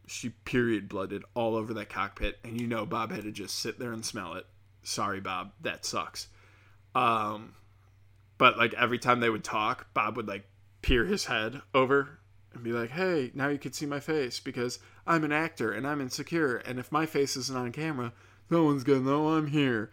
She 0.07 0.29
period 0.29 0.89
blooded 0.89 1.23
all 1.33 1.55
over 1.55 1.73
that 1.73 1.89
cockpit, 1.89 2.37
and 2.43 2.59
you 2.59 2.67
know 2.67 2.85
Bob 2.85 3.11
had 3.11 3.23
to 3.23 3.31
just 3.31 3.59
sit 3.59 3.79
there 3.79 3.93
and 3.93 4.05
smell 4.05 4.33
it. 4.35 4.45
Sorry, 4.83 5.19
Bob. 5.19 5.51
That 5.61 5.85
sucks. 5.85 6.27
Um. 6.93 7.55
But 8.37 8.57
like 8.57 8.73
every 8.73 8.99
time 8.99 9.19
they 9.19 9.29
would 9.29 9.43
talk, 9.43 9.93
Bob 9.93 10.17
would 10.17 10.27
like 10.27 10.45
peer 10.81 11.05
his 11.05 11.25
head 11.25 11.61
over 11.73 12.19
and 12.53 12.63
be 12.63 12.73
like, 12.73 12.91
hey, 12.91 13.31
now 13.33 13.47
you 13.47 13.57
can 13.57 13.71
see 13.71 13.85
my 13.85 13.99
face 13.99 14.39
because 14.39 14.79
I'm 15.07 15.23
an 15.23 15.31
actor 15.31 15.71
and 15.71 15.87
I'm 15.87 16.01
insecure. 16.01 16.57
And 16.57 16.79
if 16.79 16.91
my 16.91 17.05
face 17.05 17.35
isn't 17.37 17.57
on 17.57 17.71
camera, 17.71 18.13
no 18.49 18.63
one's 18.63 18.83
going 18.83 19.03
to 19.03 19.09
know 19.09 19.29
I'm 19.29 19.47
here. 19.47 19.91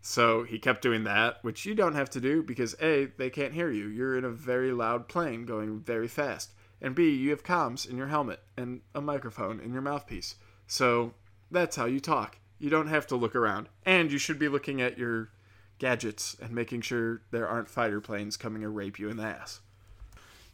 So 0.00 0.42
he 0.42 0.58
kept 0.58 0.82
doing 0.82 1.04
that, 1.04 1.38
which 1.42 1.64
you 1.64 1.74
don't 1.74 1.94
have 1.94 2.10
to 2.10 2.20
do 2.20 2.42
because 2.42 2.76
A, 2.82 3.06
they 3.16 3.30
can't 3.30 3.54
hear 3.54 3.70
you. 3.70 3.86
You're 3.86 4.18
in 4.18 4.24
a 4.24 4.30
very 4.30 4.72
loud 4.72 5.08
plane 5.08 5.46
going 5.46 5.80
very 5.80 6.08
fast. 6.08 6.52
And 6.82 6.94
B, 6.94 7.10
you 7.10 7.30
have 7.30 7.42
comms 7.42 7.88
in 7.88 7.96
your 7.96 8.08
helmet 8.08 8.40
and 8.56 8.82
a 8.94 9.00
microphone 9.00 9.60
in 9.60 9.72
your 9.72 9.80
mouthpiece. 9.80 10.34
So 10.66 11.14
that's 11.50 11.76
how 11.76 11.86
you 11.86 12.00
talk. 12.00 12.38
You 12.58 12.68
don't 12.68 12.88
have 12.88 13.06
to 13.06 13.16
look 13.16 13.34
around. 13.34 13.68
And 13.86 14.12
you 14.12 14.18
should 14.18 14.38
be 14.38 14.48
looking 14.48 14.82
at 14.82 14.98
your 14.98 15.30
gadgets 15.78 16.36
and 16.40 16.50
making 16.50 16.82
sure 16.82 17.22
there 17.30 17.48
aren't 17.48 17.70
fighter 17.70 18.00
planes 18.00 18.36
coming 18.36 18.62
to 18.62 18.68
rape 18.68 18.98
you 18.98 19.08
in 19.08 19.16
the 19.16 19.24
ass. 19.24 19.60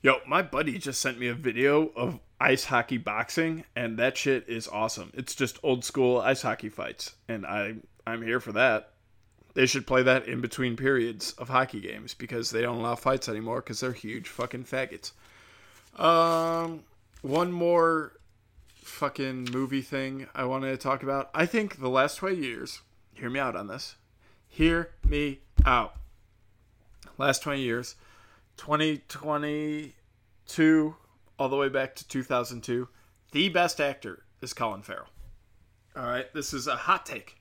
Yo, 0.02 0.16
my 0.26 0.40
buddy 0.40 0.78
just 0.78 0.98
sent 0.98 1.18
me 1.18 1.28
a 1.28 1.34
video 1.34 1.88
of 1.94 2.18
ice 2.40 2.64
hockey 2.64 2.96
boxing, 2.96 3.64
and 3.76 3.98
that 3.98 4.16
shit 4.16 4.48
is 4.48 4.66
awesome. 4.66 5.12
It's 5.12 5.34
just 5.34 5.58
old 5.62 5.84
school 5.84 6.18
ice 6.18 6.40
hockey 6.40 6.70
fights, 6.70 7.16
and 7.28 7.44
I 7.44 7.74
I'm 8.06 8.22
here 8.22 8.40
for 8.40 8.52
that. 8.52 8.94
They 9.52 9.66
should 9.66 9.86
play 9.86 10.02
that 10.04 10.26
in 10.26 10.40
between 10.40 10.74
periods 10.74 11.32
of 11.32 11.50
hockey 11.50 11.80
games 11.80 12.14
because 12.14 12.50
they 12.50 12.62
don't 12.62 12.78
allow 12.78 12.94
fights 12.94 13.28
anymore 13.28 13.60
because 13.60 13.80
they're 13.80 13.92
huge 13.92 14.28
fucking 14.28 14.64
faggots. 14.64 15.12
Um, 16.00 16.84
one 17.20 17.52
more 17.52 18.12
fucking 18.76 19.50
movie 19.52 19.82
thing 19.82 20.28
I 20.34 20.44
wanted 20.44 20.70
to 20.70 20.78
talk 20.78 21.02
about. 21.02 21.28
I 21.34 21.44
think 21.44 21.78
the 21.78 21.90
last 21.90 22.16
20 22.16 22.36
years, 22.36 22.80
hear 23.12 23.28
me 23.28 23.38
out 23.38 23.54
on 23.54 23.66
this. 23.66 23.96
Hear 24.48 24.92
me 25.04 25.40
out. 25.66 25.96
Last 27.18 27.42
20 27.42 27.60
years 27.60 27.96
2022 28.61 30.94
all 31.38 31.49
the 31.49 31.57
way 31.57 31.70
back 31.70 31.94
to 31.94 32.07
2002, 32.07 32.87
the 33.33 33.49
best 33.49 33.81
actor 33.81 34.25
is 34.42 34.53
Colin 34.53 34.83
Farrell. 34.83 35.09
All 35.96 36.05
right, 36.05 36.27
this 36.35 36.53
is 36.53 36.66
a 36.66 36.77
hot 36.77 37.07
take. 37.07 37.37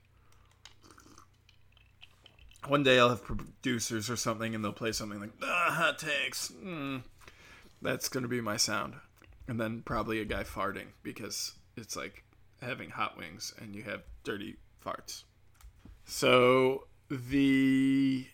One 2.66 2.82
day 2.82 2.98
I'll 2.98 3.10
have 3.10 3.22
producers 3.22 4.08
or 4.08 4.16
something, 4.16 4.54
and 4.54 4.64
they'll 4.64 4.72
play 4.72 4.92
something 4.92 5.20
like 5.20 5.32
ah, 5.42 5.66
"hot 5.70 5.98
takes." 5.98 6.52
Mm. 6.52 7.02
That's 7.82 8.08
gonna 8.08 8.26
be 8.26 8.40
my 8.40 8.56
sound, 8.56 8.94
and 9.46 9.60
then 9.60 9.82
probably 9.82 10.20
a 10.20 10.24
guy 10.24 10.44
farting 10.44 10.86
because 11.02 11.52
it's 11.76 11.96
like 11.96 12.24
having 12.62 12.88
hot 12.88 13.18
wings 13.18 13.52
and 13.58 13.76
you 13.76 13.82
have 13.82 14.04
dirty 14.24 14.56
farts. 14.82 15.24
So 16.06 16.86
the 17.10 18.26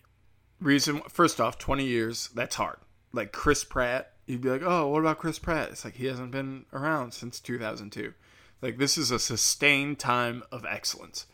reason, 0.60 1.02
first 1.08 1.40
off, 1.40 1.58
20 1.58 1.84
years, 1.84 2.30
that's 2.34 2.56
hard. 2.56 2.78
Like 3.12 3.32
Chris 3.32 3.64
Pratt, 3.64 4.12
you'd 4.26 4.40
be 4.40 4.50
like, 4.50 4.62
oh, 4.62 4.88
what 4.88 5.00
about 5.00 5.18
Chris 5.18 5.38
Pratt? 5.38 5.70
It's 5.70 5.84
like 5.84 5.94
he 5.94 6.06
hasn't 6.06 6.30
been 6.30 6.66
around 6.72 7.12
since 7.12 7.40
2002. 7.40 8.12
Like 8.62 8.78
this 8.78 8.98
is 8.98 9.10
a 9.10 9.18
sustained 9.18 9.98
time 9.98 10.42
of 10.50 10.64
excellence. 10.64 11.26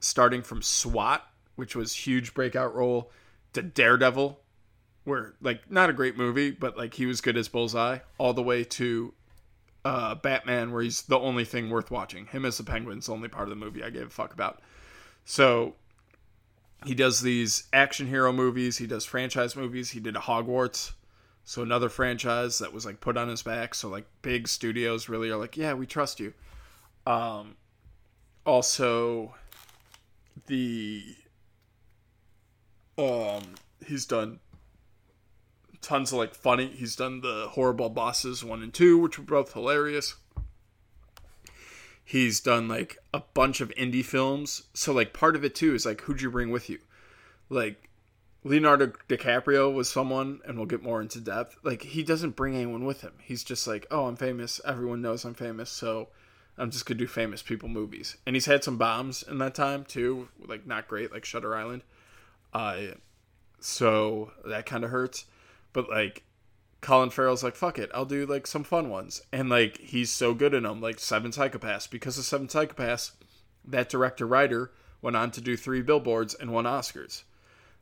Starting 0.00 0.42
from 0.42 0.62
SWAT, 0.62 1.26
which 1.56 1.76
was 1.76 1.94
huge 1.94 2.34
breakout 2.34 2.74
role, 2.74 3.10
to 3.52 3.62
Daredevil, 3.62 4.40
where 5.04 5.34
like 5.40 5.70
not 5.70 5.90
a 5.90 5.92
great 5.92 6.16
movie, 6.16 6.50
but 6.50 6.76
like 6.76 6.94
he 6.94 7.06
was 7.06 7.20
good 7.20 7.36
as 7.36 7.48
Bullseye, 7.48 7.98
all 8.18 8.34
the 8.34 8.42
way 8.42 8.64
to 8.64 9.14
uh, 9.84 10.14
Batman, 10.16 10.72
where 10.72 10.82
he's 10.82 11.02
the 11.02 11.18
only 11.18 11.44
thing 11.44 11.70
worth 11.70 11.90
watching. 11.90 12.26
Him 12.26 12.44
as 12.44 12.58
the 12.58 12.64
Penguin's 12.64 13.06
the 13.06 13.12
only 13.12 13.28
part 13.28 13.44
of 13.44 13.50
the 13.50 13.64
movie 13.64 13.82
I 13.82 13.90
gave 13.90 14.06
a 14.06 14.10
fuck 14.10 14.32
about. 14.32 14.60
So 15.24 15.74
he 16.84 16.94
does 16.94 17.20
these 17.20 17.64
action 17.72 18.06
hero 18.06 18.32
movies. 18.32 18.78
He 18.78 18.86
does 18.86 19.04
franchise 19.04 19.56
movies. 19.56 19.90
He 19.90 20.00
did 20.00 20.14
Hogwarts, 20.14 20.92
so 21.44 21.62
another 21.62 21.88
franchise 21.88 22.58
that 22.58 22.72
was 22.72 22.84
like 22.84 23.00
put 23.00 23.16
on 23.16 23.28
his 23.28 23.42
back. 23.42 23.74
So 23.74 23.88
like 23.88 24.06
big 24.22 24.48
studios 24.48 25.08
really 25.08 25.30
are 25.30 25.36
like, 25.36 25.56
yeah, 25.56 25.74
we 25.74 25.86
trust 25.86 26.20
you. 26.20 26.34
Um, 27.06 27.56
also, 28.44 29.34
the 30.46 31.16
um, 32.98 33.54
he's 33.86 34.06
done 34.06 34.40
tons 35.80 36.12
of 36.12 36.18
like 36.18 36.34
funny. 36.34 36.68
He's 36.68 36.96
done 36.96 37.20
the 37.20 37.48
horrible 37.50 37.90
bosses 37.90 38.44
one 38.44 38.62
and 38.62 38.72
two, 38.72 38.98
which 38.98 39.18
were 39.18 39.24
both 39.24 39.52
hilarious. 39.52 40.14
He's 42.12 42.40
done 42.40 42.68
like 42.68 42.98
a 43.14 43.22
bunch 43.32 43.62
of 43.62 43.70
indie 43.70 44.04
films. 44.04 44.64
So 44.74 44.92
like 44.92 45.14
part 45.14 45.34
of 45.34 45.46
it 45.46 45.54
too 45.54 45.74
is 45.74 45.86
like 45.86 46.02
who'd 46.02 46.20
you 46.20 46.30
bring 46.30 46.50
with 46.50 46.68
you? 46.68 46.78
Like 47.48 47.88
Leonardo 48.44 48.92
DiCaprio 49.08 49.72
was 49.72 49.90
someone, 49.90 50.40
and 50.44 50.58
we'll 50.58 50.66
get 50.66 50.82
more 50.82 51.00
into 51.00 51.22
depth. 51.22 51.56
Like 51.62 51.80
he 51.80 52.02
doesn't 52.02 52.36
bring 52.36 52.54
anyone 52.54 52.84
with 52.84 53.00
him. 53.00 53.14
He's 53.22 53.42
just 53.42 53.66
like, 53.66 53.86
oh, 53.90 54.08
I'm 54.08 54.16
famous. 54.16 54.60
Everyone 54.62 55.00
knows 55.00 55.24
I'm 55.24 55.32
famous, 55.32 55.70
so 55.70 56.08
I'm 56.58 56.70
just 56.70 56.84
gonna 56.84 56.98
do 56.98 57.06
famous 57.06 57.40
people 57.40 57.70
movies. 57.70 58.18
And 58.26 58.36
he's 58.36 58.44
had 58.44 58.62
some 58.62 58.76
bombs 58.76 59.22
in 59.22 59.38
that 59.38 59.54
time 59.54 59.86
too, 59.86 60.28
like 60.46 60.66
not 60.66 60.88
great, 60.88 61.12
like 61.12 61.24
Shutter 61.24 61.56
Island. 61.56 61.80
Uh, 62.52 62.88
so 63.58 64.32
that 64.44 64.66
kind 64.66 64.84
of 64.84 64.90
hurts. 64.90 65.24
But 65.72 65.88
like 65.88 66.24
Colin 66.82 67.10
Farrell's 67.10 67.44
like, 67.44 67.54
fuck 67.54 67.78
it, 67.78 67.90
I'll 67.94 68.04
do 68.04 68.26
like 68.26 68.46
some 68.46 68.64
fun 68.64 68.90
ones. 68.90 69.22
And 69.32 69.48
like 69.48 69.78
he's 69.78 70.10
so 70.10 70.34
good 70.34 70.52
in 70.52 70.64
them, 70.64 70.80
like 70.80 70.98
Seven 70.98 71.30
Psychopaths. 71.30 71.88
Because 71.88 72.18
of 72.18 72.24
Seven 72.24 72.48
Psychopaths, 72.48 73.12
that 73.64 73.88
director 73.88 74.26
writer 74.26 74.72
went 75.00 75.16
on 75.16 75.30
to 75.30 75.40
do 75.40 75.56
three 75.56 75.80
billboards 75.80 76.34
and 76.34 76.52
won 76.52 76.64
Oscars. 76.64 77.22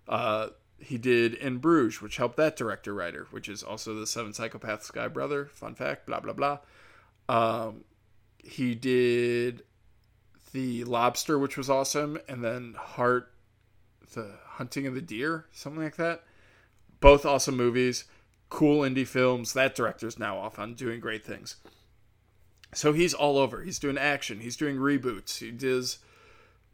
Uh, 0.07 0.49
he 0.79 0.99
did 0.99 1.35
In 1.35 1.59
Bruges, 1.59 2.01
which 2.01 2.19
helped 2.19 2.37
that 2.37 2.57
director 2.57 2.95
writer, 2.95 3.27
which 3.31 3.49
is 3.49 3.63
also 3.63 3.95
the 3.95 4.07
Seven 4.07 4.33
Psychopaths 4.33 4.93
guy 4.93 5.09
brother. 5.09 5.47
Fun 5.47 5.75
fact, 5.75 6.07
blah 6.07 6.21
blah 6.21 6.35
blah. 6.35 6.59
Um, 7.29 7.85
he 8.39 8.75
did 8.75 9.63
the 10.53 10.85
Lobster, 10.85 11.39
which 11.39 11.57
was 11.57 11.71
awesome, 11.71 12.19
and 12.29 12.45
then 12.45 12.75
Heart, 12.77 13.33
the 14.15 14.33
Hunting 14.45 14.87
of 14.87 14.95
the 14.95 15.01
Deer, 15.01 15.47
something 15.53 15.83
like 15.83 15.97
that 15.97 16.23
both 17.01 17.25
awesome 17.25 17.57
movies, 17.57 18.05
cool 18.51 18.83
indie 18.83 19.07
films. 19.07 19.55
That 19.55 19.75
director's 19.75 20.19
now 20.19 20.39
off 20.39 20.59
on 20.59 20.75
doing 20.75 21.01
great 21.01 21.25
things. 21.25 21.57
So 22.75 22.93
he's 22.93 23.15
all 23.15 23.39
over. 23.39 23.63
He's 23.63 23.79
doing 23.79 23.99
action. 23.99 24.41
He's 24.41 24.57
doing 24.57 24.77
reboots. 24.77 25.39
He 25.39 25.51
does 25.51 25.99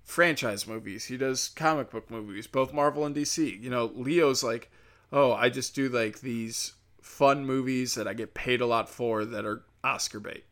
franchise 0.02 0.66
movies. 0.66 1.06
He 1.06 1.16
does 1.16 1.48
comic 1.48 1.90
book 1.90 2.10
movies, 2.10 2.46
both 2.46 2.72
Marvel 2.72 3.04
and 3.04 3.14
DC. 3.14 3.62
You 3.62 3.70
know, 3.70 3.92
Leo's 3.94 4.42
like, 4.42 4.70
oh, 5.12 5.32
I 5.32 5.48
just 5.48 5.74
do 5.74 5.88
like 5.88 6.20
these 6.20 6.74
fun 7.00 7.46
movies 7.46 7.94
that 7.94 8.08
I 8.08 8.14
get 8.14 8.34
paid 8.34 8.60
a 8.60 8.66
lot 8.66 8.88
for 8.88 9.24
that 9.24 9.44
are 9.44 9.64
Oscar 9.84 10.20
bait. 10.20 10.44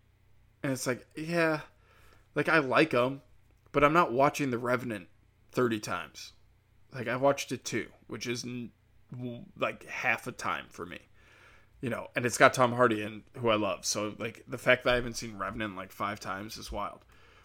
And 0.62 0.72
it's 0.72 0.86
like, 0.86 1.06
yeah, 1.16 1.60
like 2.34 2.48
I 2.48 2.58
like 2.58 2.90
them, 2.90 3.22
but 3.72 3.84
I'm 3.84 3.92
not 3.92 4.12
watching 4.12 4.50
The 4.50 4.58
Revenant 4.58 5.08
30 5.52 5.80
times. 5.80 6.32
Like 6.92 7.08
I've 7.08 7.20
watched 7.20 7.52
it 7.52 7.64
too, 7.64 7.88
which 8.06 8.26
is 8.26 8.46
like 9.58 9.84
half 9.86 10.26
a 10.26 10.32
time 10.32 10.66
for 10.70 10.86
me. 10.86 11.00
You 11.84 11.90
know, 11.90 12.08
and 12.16 12.24
it's 12.24 12.38
got 12.38 12.54
Tom 12.54 12.72
Hardy 12.72 13.02
in 13.02 13.24
who 13.36 13.50
I 13.50 13.56
love. 13.56 13.84
So 13.84 14.14
like 14.18 14.42
the 14.48 14.56
fact 14.56 14.84
that 14.84 14.92
I 14.92 14.94
haven't 14.94 15.18
seen 15.18 15.36
Revenant 15.36 15.76
like 15.76 15.92
five 15.92 16.18
times 16.18 16.56
is 16.56 16.72
wild. 16.72 17.04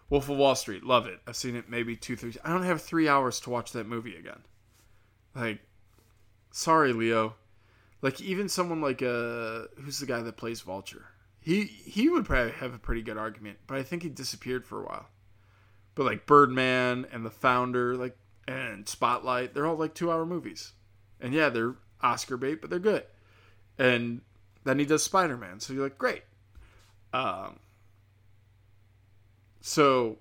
Wolf 0.10 0.30
of 0.30 0.38
Wall 0.38 0.56
Street, 0.56 0.86
love 0.86 1.08
it. 1.08 1.20
I've 1.28 1.36
seen 1.36 1.58
it 1.58 1.70
maybe 1.70 1.98
two, 1.98 2.16
three. 2.16 2.34
I 2.42 2.54
don't 2.54 2.64
have 2.64 2.82
three 2.82 3.10
hours 3.10 3.42
to 3.42 3.50
watch 3.50 3.74
that 3.74 3.86
movie 3.86 4.16
again. 4.16 4.44
Like, 5.36 5.60
sorry, 6.52 6.94
Leo. 6.94 7.36
Like 8.02 8.22
even 8.22 8.48
someone 8.48 8.80
like 8.80 9.02
uh, 9.02 9.64
who's 9.82 10.00
the 10.00 10.06
guy 10.06 10.22
that 10.22 10.38
plays 10.38 10.62
Vulture? 10.62 11.08
He 11.42 11.66
he 11.66 12.08
would 12.08 12.24
probably 12.24 12.54
have 12.54 12.74
a 12.74 12.80
pretty 12.80 13.02
good 13.02 13.18
argument, 13.18 13.58
but 13.68 13.78
I 13.78 13.84
think 13.84 14.04
he 14.04 14.10
disappeared 14.10 14.66
for 14.66 14.80
a 14.82 14.86
while. 14.86 15.10
But 15.96 16.06
like 16.06 16.26
Birdman 16.26 17.08
and 17.12 17.26
The 17.26 17.30
Founder, 17.30 17.98
like 17.98 18.18
and 18.48 18.88
Spotlight, 18.88 19.54
they're 19.54 19.68
all 19.68 19.76
like 19.76 19.96
two 19.96 20.10
hour 20.10 20.26
movies. 20.26 20.72
And 21.20 21.34
yeah, 21.34 21.50
they're 21.50 21.76
Oscar 22.00 22.38
bait, 22.38 22.62
but 22.62 22.70
they're 22.70 22.80
good. 22.80 23.04
And 23.78 24.22
then 24.70 24.80
he 24.80 24.86
does 24.86 25.04
Spider 25.04 25.38
Man. 25.38 25.60
So 25.60 25.74
you're 25.74 25.84
like, 25.84 25.98
great. 25.98 26.24
Um, 27.12 27.60
so 29.62 30.18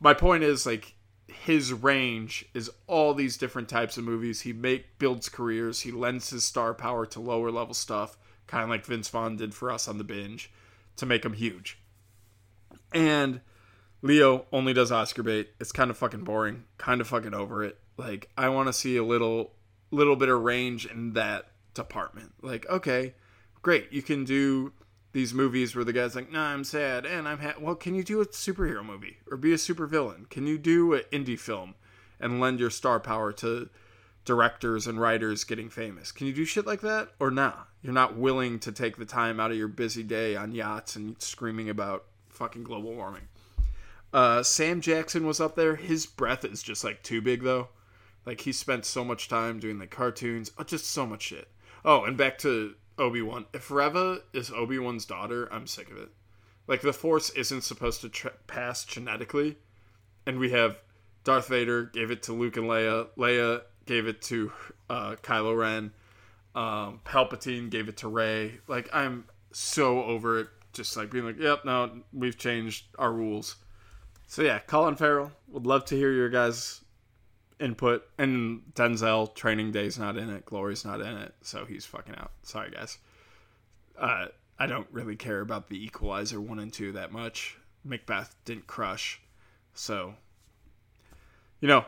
my 0.00 0.14
point 0.14 0.42
is 0.42 0.66
like 0.66 0.94
his 1.28 1.72
range 1.72 2.46
is 2.54 2.70
all 2.86 3.14
these 3.14 3.36
different 3.36 3.68
types 3.68 3.98
of 3.98 4.04
movies. 4.04 4.42
He 4.42 4.52
make 4.52 4.98
builds 4.98 5.28
careers. 5.28 5.80
He 5.80 5.92
lends 5.92 6.30
his 6.30 6.44
star 6.44 6.74
power 6.74 7.06
to 7.06 7.20
lower 7.20 7.50
level 7.50 7.74
stuff, 7.74 8.16
kind 8.46 8.64
of 8.64 8.70
like 8.70 8.86
Vince 8.86 9.08
Vaughn 9.08 9.36
did 9.36 9.54
for 9.54 9.70
us 9.70 9.86
on 9.86 9.98
the 9.98 10.04
binge, 10.04 10.50
to 10.96 11.06
make 11.06 11.24
him 11.24 11.34
huge. 11.34 11.78
And 12.92 13.40
Leo 14.02 14.46
only 14.52 14.72
does 14.72 14.92
Oscar 14.92 15.22
bait. 15.22 15.50
It's 15.60 15.72
kind 15.72 15.90
of 15.90 15.98
fucking 15.98 16.24
boring. 16.24 16.64
Kind 16.78 17.00
of 17.00 17.08
fucking 17.08 17.34
over 17.34 17.62
it. 17.64 17.78
Like 17.96 18.30
I 18.36 18.48
want 18.48 18.68
to 18.68 18.72
see 18.72 18.96
a 18.96 19.04
little 19.04 19.52
little 19.90 20.16
bit 20.16 20.28
of 20.28 20.42
range 20.42 20.86
in 20.86 21.12
that 21.12 21.46
department. 21.76 22.34
Like 22.42 22.68
okay, 22.68 23.14
great, 23.62 23.92
you 23.92 24.02
can 24.02 24.24
do 24.24 24.72
these 25.12 25.32
movies 25.32 25.74
where 25.74 25.84
the 25.84 25.92
guy's 25.92 26.16
like, 26.16 26.30
"Nah, 26.30 26.48
I'm 26.48 26.64
sad 26.64 27.06
and 27.06 27.28
I'm 27.28 27.38
ha-. 27.38 27.54
well." 27.60 27.76
Can 27.76 27.94
you 27.94 28.02
do 28.02 28.20
a 28.20 28.26
superhero 28.26 28.84
movie 28.84 29.18
or 29.30 29.36
be 29.36 29.52
a 29.52 29.56
supervillain? 29.56 30.28
Can 30.28 30.46
you 30.46 30.58
do 30.58 30.94
an 30.94 31.02
indie 31.12 31.38
film 31.38 31.74
and 32.18 32.40
lend 32.40 32.60
your 32.60 32.70
star 32.70 32.98
power 32.98 33.32
to 33.34 33.68
directors 34.24 34.86
and 34.86 35.00
writers 35.00 35.44
getting 35.44 35.70
famous? 35.70 36.12
Can 36.12 36.26
you 36.26 36.32
do 36.32 36.44
shit 36.44 36.66
like 36.66 36.80
that 36.80 37.10
or 37.20 37.30
nah? 37.30 37.64
You're 37.80 37.92
not 37.92 38.16
willing 38.16 38.58
to 38.60 38.72
take 38.72 38.96
the 38.96 39.06
time 39.06 39.38
out 39.38 39.52
of 39.52 39.56
your 39.56 39.68
busy 39.68 40.02
day 40.02 40.34
on 40.34 40.52
yachts 40.52 40.96
and 40.96 41.20
screaming 41.22 41.70
about 41.70 42.04
fucking 42.28 42.64
global 42.64 42.92
warming. 42.92 43.28
Uh, 44.12 44.42
Sam 44.42 44.80
Jackson 44.80 45.26
was 45.26 45.40
up 45.40 45.56
there. 45.56 45.76
His 45.76 46.06
breath 46.06 46.44
is 46.44 46.62
just 46.62 46.84
like 46.84 47.02
too 47.02 47.20
big 47.20 47.42
though. 47.42 47.68
Like 48.24 48.40
he 48.40 48.52
spent 48.52 48.84
so 48.84 49.04
much 49.04 49.28
time 49.28 49.60
doing 49.60 49.78
the 49.78 49.86
cartoons, 49.86 50.50
oh, 50.58 50.64
just 50.64 50.86
so 50.86 51.06
much 51.06 51.22
shit. 51.22 51.48
Oh, 51.84 52.04
and 52.04 52.16
back 52.16 52.38
to 52.38 52.74
Obi 52.98 53.22
Wan. 53.22 53.46
If 53.52 53.70
Reva 53.70 54.20
is 54.32 54.50
Obi 54.50 54.78
Wan's 54.78 55.04
daughter, 55.04 55.48
I'm 55.52 55.66
sick 55.66 55.90
of 55.90 55.96
it. 55.96 56.08
Like 56.66 56.80
the 56.80 56.92
Force 56.92 57.30
isn't 57.30 57.62
supposed 57.62 58.00
to 58.00 58.08
tra- 58.08 58.32
pass 58.46 58.84
genetically, 58.84 59.56
and 60.26 60.38
we 60.38 60.50
have 60.50 60.80
Darth 61.24 61.48
Vader 61.48 61.84
gave 61.84 62.10
it 62.10 62.22
to 62.24 62.32
Luke 62.32 62.56
and 62.56 62.66
Leia. 62.66 63.08
Leia 63.16 63.62
gave 63.84 64.06
it 64.06 64.22
to 64.22 64.52
uh, 64.90 65.16
Kylo 65.22 65.56
Ren. 65.56 65.92
Um, 66.54 67.00
Palpatine 67.04 67.70
gave 67.70 67.88
it 67.88 67.98
to 67.98 68.08
Rey. 68.08 68.58
Like 68.66 68.88
I'm 68.92 69.24
so 69.52 70.02
over 70.04 70.40
it. 70.40 70.48
Just 70.72 70.96
like 70.96 71.10
being 71.10 71.24
like, 71.24 71.38
yep, 71.38 71.64
no, 71.64 72.02
we've 72.12 72.36
changed 72.36 72.86
our 72.98 73.12
rules. 73.12 73.56
So 74.26 74.42
yeah, 74.42 74.58
Colin 74.58 74.96
Farrell 74.96 75.32
would 75.48 75.66
love 75.66 75.84
to 75.86 75.96
hear 75.96 76.12
your 76.12 76.28
guys' 76.28 76.82
input. 77.60 78.04
And 78.18 78.62
Denzel 78.74 79.34
training 79.34 79.72
day's 79.72 79.98
not 79.98 80.16
in 80.16 80.30
it. 80.30 80.44
Glory's 80.44 80.84
not 80.84 81.00
in 81.00 81.16
it, 81.16 81.34
so 81.42 81.64
he's 81.64 81.84
fucking 81.84 82.16
out. 82.16 82.32
Sorry, 82.42 82.70
guys. 82.70 82.98
Uh, 83.98 84.26
I 84.58 84.66
don't 84.66 84.88
really 84.90 85.16
care 85.16 85.40
about 85.40 85.68
the 85.68 85.82
Equalizer 85.84 86.40
one 86.40 86.58
and 86.58 86.72
two 86.72 86.92
that 86.92 87.12
much. 87.12 87.58
Macbeth 87.84 88.34
didn't 88.44 88.66
crush, 88.66 89.20
so 89.74 90.14
you 91.60 91.68
know 91.68 91.84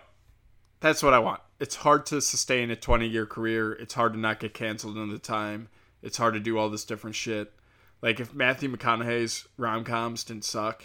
that's 0.81 1.03
what 1.03 1.15
I 1.15 1.19
want. 1.19 1.41
It's 1.59 1.77
hard 1.77 2.07
to 2.07 2.21
sustain 2.21 2.71
a 2.71 2.77
20 2.77 3.07
year 3.07 3.27
career. 3.27 3.73
It's 3.73 3.95
hard 3.95 4.13
to 4.13 4.19
not 4.19 4.41
get 4.41 4.55
canceled 4.55 4.97
in 4.97 5.11
the 5.11 5.19
time. 5.19 5.69
It's 6.03 6.17
hard 6.17 6.35
to 6.35 6.41
do 6.41 6.57
all 6.57 6.71
this 6.71 6.85
different 6.85 7.17
shit. 7.17 7.53
Like 8.01 8.21
if 8.21 8.33
Matthew 8.33 8.75
McConaughey's 8.75 9.49
rom 9.57 9.83
coms 9.83 10.23
didn't 10.23 10.45
suck, 10.45 10.85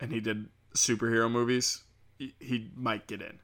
and 0.00 0.12
he 0.12 0.20
did 0.20 0.48
superhero 0.74 1.30
movies, 1.30 1.84
he, 2.18 2.34
he 2.40 2.70
might 2.74 3.06
get 3.06 3.22
in 3.22 3.38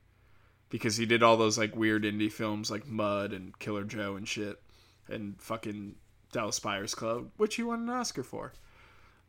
because 0.69 0.97
he 0.97 1.07
did 1.07 1.23
all 1.23 1.37
those 1.37 1.59
like 1.59 1.77
weird 1.77 2.05
indie 2.05 2.33
films 2.33 2.71
like 2.71 2.87
Mud 2.87 3.33
and 3.33 3.59
Killer 3.59 3.85
Joe 3.85 4.17
and 4.17 4.27
shit, 4.27 4.61
and 5.09 5.41
fucking 5.41 5.97
Dallas 6.33 6.59
Buyers 6.61 6.95
Club, 6.95 7.31
which 7.37 7.57
he 7.57 7.63
won 7.63 7.83
an 7.83 7.91
Oscar 7.91 8.23
for. 8.23 8.53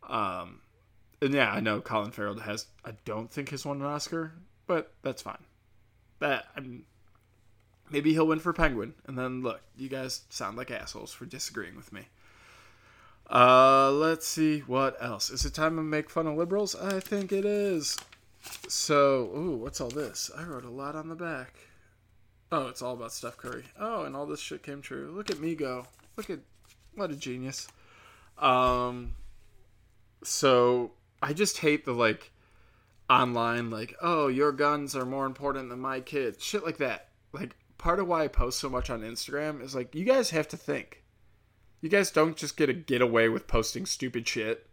Um, 0.07 0.61
and 1.21 1.33
yeah, 1.33 1.51
I 1.51 1.59
know 1.59 1.81
Colin 1.81 2.11
Farrell 2.11 2.39
has. 2.39 2.65
I 2.85 2.91
don't 3.05 3.31
think 3.31 3.49
has 3.49 3.65
won 3.65 3.81
an 3.81 3.87
Oscar, 3.87 4.33
but 4.65 4.93
that's 5.01 5.21
fine. 5.21 5.43
That 6.19 6.45
I'm. 6.55 6.85
Maybe 7.89 8.11
he'll 8.11 8.27
win 8.27 8.39
for 8.39 8.51
Penguin, 8.51 8.95
and 9.05 9.17
then 9.17 9.41
look, 9.41 9.61
you 9.77 9.87
guys 9.87 10.25
sound 10.29 10.57
like 10.57 10.71
assholes 10.71 11.13
for 11.13 11.25
disagreeing 11.25 11.77
with 11.77 11.93
me. 11.93 12.07
Uh, 13.29 13.91
let's 13.91 14.27
see 14.27 14.59
what 14.59 14.97
else. 15.01 15.29
Is 15.29 15.45
it 15.45 15.53
time 15.53 15.75
to 15.77 15.83
make 15.83 16.09
fun 16.09 16.27
of 16.27 16.37
liberals? 16.37 16.75
I 16.75 16.99
think 16.99 17.31
it 17.31 17.45
is. 17.45 17.97
So, 18.67 19.31
ooh, 19.35 19.57
what's 19.57 19.81
all 19.81 19.89
this? 19.89 20.31
I 20.35 20.43
wrote 20.43 20.65
a 20.65 20.69
lot 20.69 20.95
on 20.95 21.09
the 21.09 21.15
back. 21.15 21.55
Oh, 22.51 22.67
it's 22.67 22.81
all 22.81 22.93
about 22.93 23.11
Steph 23.11 23.37
Curry. 23.37 23.63
Oh, 23.79 24.03
and 24.03 24.15
all 24.15 24.25
this 24.25 24.39
shit 24.39 24.63
came 24.63 24.81
true. 24.81 25.11
Look 25.13 25.29
at 25.29 25.39
me 25.39 25.55
go. 25.55 25.85
Look 26.15 26.29
at 26.29 26.39
what 26.95 27.11
a 27.11 27.15
genius. 27.15 27.67
Um, 28.37 29.15
so 30.23 30.91
I 31.21 31.33
just 31.33 31.57
hate 31.57 31.85
the 31.85 31.93
like 31.93 32.31
online 33.09 33.69
like, 33.69 33.95
oh, 34.01 34.27
your 34.27 34.51
guns 34.51 34.95
are 34.95 35.05
more 35.05 35.25
important 35.25 35.69
than 35.69 35.79
my 35.79 35.99
kids. 35.99 36.43
Shit 36.43 36.65
like 36.65 36.77
that. 36.77 37.09
Like 37.33 37.55
part 37.77 37.99
of 37.99 38.07
why 38.07 38.23
I 38.23 38.27
post 38.27 38.59
so 38.59 38.69
much 38.69 38.89
on 38.89 39.01
Instagram 39.01 39.61
is 39.61 39.75
like 39.75 39.93
you 39.93 40.05
guys 40.05 40.29
have 40.29 40.47
to 40.49 40.57
think. 40.57 41.03
You 41.81 41.89
guys 41.89 42.11
don't 42.11 42.35
just 42.35 42.57
get 42.57 42.69
a 42.69 42.73
get 42.73 43.01
away 43.01 43.29
with 43.29 43.47
posting 43.47 43.85
stupid 43.85 44.27
shit 44.27 44.66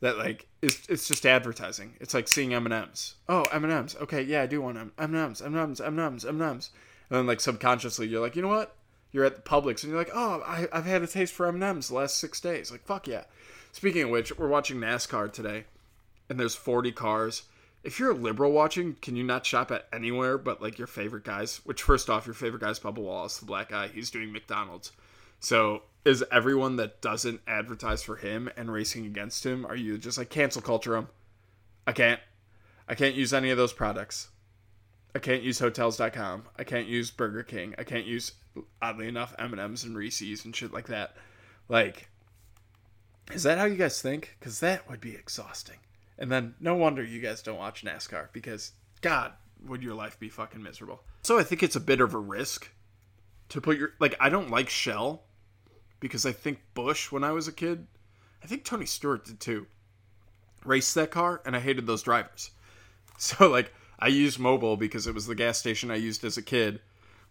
that 0.00 0.18
like 0.18 0.46
is 0.62 0.86
it's 0.88 1.08
just 1.08 1.26
advertising. 1.26 1.94
It's 2.00 2.14
like 2.14 2.28
seeing 2.28 2.54
M 2.54 2.66
and 2.66 2.74
M's. 2.74 3.14
Oh, 3.28 3.44
M 3.52 3.64
and 3.64 3.72
M's. 3.72 3.96
Okay, 3.96 4.22
yeah, 4.22 4.42
I 4.42 4.46
do 4.46 4.60
want 4.60 4.78
M 4.78 4.92
and 4.98 5.14
M's. 5.14 5.40
M 5.40 5.54
and 5.54 5.62
M's. 5.62 5.80
M 5.80 5.98
and 5.98 6.00
M's. 6.00 6.24
M 6.24 6.40
and 6.40 6.50
M's. 6.50 6.70
And 7.10 7.18
then 7.18 7.26
like 7.26 7.40
subconsciously, 7.40 8.06
you're 8.06 8.20
like, 8.20 8.36
you 8.36 8.42
know 8.42 8.48
what? 8.48 8.74
You're 9.10 9.24
at 9.24 9.36
the 9.36 9.42
Publix 9.42 9.82
and 9.82 9.90
you're 9.90 9.98
like, 9.98 10.10
oh, 10.14 10.42
I, 10.46 10.68
I've 10.72 10.84
had 10.84 11.02
a 11.02 11.06
taste 11.06 11.32
for 11.32 11.46
M 11.46 11.54
and 11.54 11.64
M's 11.64 11.88
the 11.88 11.94
last 11.94 12.18
six 12.18 12.40
days. 12.40 12.70
Like, 12.70 12.84
fuck 12.84 13.08
yeah. 13.08 13.24
Speaking 13.72 14.04
of 14.04 14.10
which, 14.10 14.36
we're 14.38 14.48
watching 14.48 14.78
NASCAR 14.78 15.32
today, 15.32 15.64
and 16.28 16.38
there's 16.38 16.54
40 16.54 16.92
cars. 16.92 17.42
If 17.84 17.98
you're 17.98 18.10
a 18.10 18.14
liberal 18.14 18.52
watching, 18.52 18.96
can 19.00 19.14
you 19.16 19.22
not 19.24 19.46
shop 19.46 19.70
at 19.70 19.86
anywhere 19.92 20.36
but 20.36 20.60
like 20.60 20.78
your 20.78 20.86
favorite 20.86 21.24
guys? 21.24 21.60
Which 21.64 21.82
first 21.82 22.10
off, 22.10 22.26
your 22.26 22.34
favorite 22.34 22.60
guy's 22.60 22.80
Bubba 22.80 22.98
Wallace, 22.98 23.38
the 23.38 23.46
black 23.46 23.70
guy. 23.70 23.88
He's 23.88 24.10
doing 24.10 24.32
McDonald's. 24.32 24.92
So 25.40 25.82
is 26.04 26.24
everyone 26.32 26.76
that 26.76 27.00
doesn't 27.00 27.40
advertise 27.46 28.02
for 28.02 28.16
him 28.16 28.50
and 28.56 28.72
racing 28.72 29.06
against 29.06 29.44
him, 29.44 29.66
are 29.66 29.76
you 29.76 29.98
just 29.98 30.18
like 30.18 30.30
cancel 30.30 30.62
culture 30.62 30.96
him? 30.96 31.08
I 31.86 31.92
can't. 31.92 32.20
I 32.88 32.94
can't 32.94 33.14
use 33.14 33.34
any 33.34 33.50
of 33.50 33.58
those 33.58 33.72
products. 33.72 34.28
I 35.14 35.18
can't 35.18 35.42
use 35.42 35.58
hotels.com. 35.58 36.44
I 36.56 36.64
can't 36.64 36.86
use 36.86 37.10
Burger 37.10 37.42
King. 37.42 37.74
I 37.78 37.84
can't 37.84 38.06
use 38.06 38.32
oddly 38.80 39.08
enough 39.08 39.34
M&Ms 39.38 39.84
and 39.84 39.96
Reese's 39.96 40.44
and 40.44 40.54
shit 40.54 40.72
like 40.72 40.88
that. 40.88 41.16
Like 41.68 42.08
is 43.32 43.42
that 43.42 43.58
how 43.58 43.66
you 43.66 43.76
guys 43.76 44.00
think? 44.00 44.36
Cuz 44.40 44.60
that 44.60 44.88
would 44.88 45.00
be 45.00 45.14
exhausting. 45.14 45.78
And 46.18 46.32
then 46.32 46.54
no 46.58 46.74
wonder 46.74 47.02
you 47.04 47.20
guys 47.20 47.42
don't 47.42 47.58
watch 47.58 47.84
NASCAR 47.84 48.32
because 48.32 48.72
god, 49.02 49.34
would 49.62 49.82
your 49.82 49.94
life 49.94 50.18
be 50.18 50.28
fucking 50.28 50.62
miserable. 50.62 51.04
So 51.22 51.38
I 51.38 51.42
think 51.42 51.62
it's 51.62 51.76
a 51.76 51.80
bit 51.80 52.00
of 52.00 52.14
a 52.14 52.18
risk 52.18 52.70
to 53.50 53.60
put 53.60 53.78
your 53.78 53.92
like 53.98 54.16
I 54.20 54.28
don't 54.28 54.50
like 54.50 54.70
Shell 54.70 55.24
because 56.00 56.26
I 56.26 56.32
think 56.32 56.60
Busch, 56.74 57.10
when 57.10 57.24
I 57.24 57.32
was 57.32 57.48
a 57.48 57.52
kid, 57.52 57.86
I 58.42 58.46
think 58.46 58.64
Tony 58.64 58.86
Stewart 58.86 59.24
did 59.24 59.40
too. 59.40 59.66
Raced 60.64 60.94
that 60.94 61.10
car 61.10 61.42
and 61.44 61.56
I 61.56 61.60
hated 61.60 61.86
those 61.86 62.02
drivers. 62.02 62.50
So 63.20 63.50
like 63.50 63.74
I 63.98 64.06
used 64.06 64.38
Mobil 64.38 64.78
because 64.78 65.08
it 65.08 65.14
was 65.14 65.26
the 65.26 65.34
gas 65.34 65.58
station 65.58 65.90
I 65.90 65.96
used 65.96 66.22
as 66.22 66.36
a 66.36 66.42
kid, 66.42 66.80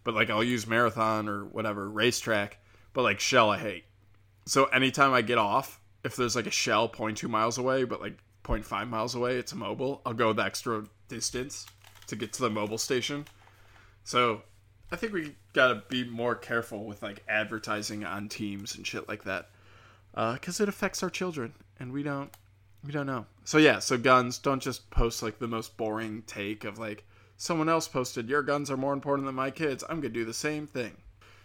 but 0.04 0.12
like 0.12 0.28
I'll 0.28 0.44
use 0.44 0.66
Marathon 0.66 1.30
or 1.30 1.46
whatever 1.46 1.88
racetrack, 1.88 2.58
but 2.92 3.04
like 3.04 3.20
Shell 3.20 3.48
I 3.48 3.58
hate. 3.58 3.84
So 4.44 4.66
anytime 4.66 5.14
I 5.14 5.22
get 5.22 5.38
off, 5.38 5.80
if 6.04 6.14
there's 6.14 6.36
like 6.36 6.46
a 6.46 6.50
Shell 6.50 6.90
0.2 6.90 7.26
miles 7.30 7.56
away, 7.56 7.84
but 7.84 8.02
like 8.02 8.18
0.5 8.44 8.88
miles 8.88 9.14
away, 9.14 9.36
it's 9.36 9.52
a 9.52 9.54
Mobil, 9.54 10.00
I'll 10.04 10.12
go 10.12 10.34
the 10.34 10.44
extra 10.44 10.84
distance 11.08 11.64
to 12.08 12.16
get 12.16 12.34
to 12.34 12.42
the 12.42 12.50
Mobil 12.50 12.78
station. 12.78 13.24
So 14.04 14.42
I 14.92 14.96
think 14.96 15.12
we 15.12 15.36
gotta 15.58 15.82
be 15.88 16.04
more 16.04 16.36
careful 16.36 16.84
with 16.84 17.02
like 17.02 17.24
advertising 17.28 18.04
on 18.04 18.28
teams 18.28 18.76
and 18.76 18.86
shit 18.86 19.08
like 19.08 19.24
that, 19.24 19.50
because 20.12 20.60
uh, 20.60 20.62
it 20.62 20.68
affects 20.68 21.02
our 21.02 21.10
children, 21.10 21.52
and 21.80 21.92
we 21.92 22.04
don't 22.04 22.30
we 22.84 22.92
don't 22.92 23.06
know. 23.06 23.26
So 23.44 23.58
yeah, 23.58 23.80
so 23.80 23.98
guns 23.98 24.38
don't 24.38 24.62
just 24.62 24.88
post 24.90 25.20
like 25.20 25.40
the 25.40 25.48
most 25.48 25.76
boring 25.76 26.22
take 26.28 26.62
of 26.62 26.78
like 26.78 27.04
someone 27.36 27.68
else 27.68 27.88
posted 27.88 28.28
your 28.28 28.44
guns 28.44 28.70
are 28.70 28.76
more 28.76 28.92
important 28.92 29.26
than 29.26 29.34
my 29.34 29.50
kids. 29.50 29.82
I'm 29.88 30.00
gonna 30.00 30.10
do 30.10 30.24
the 30.24 30.32
same 30.32 30.68
thing. 30.68 30.96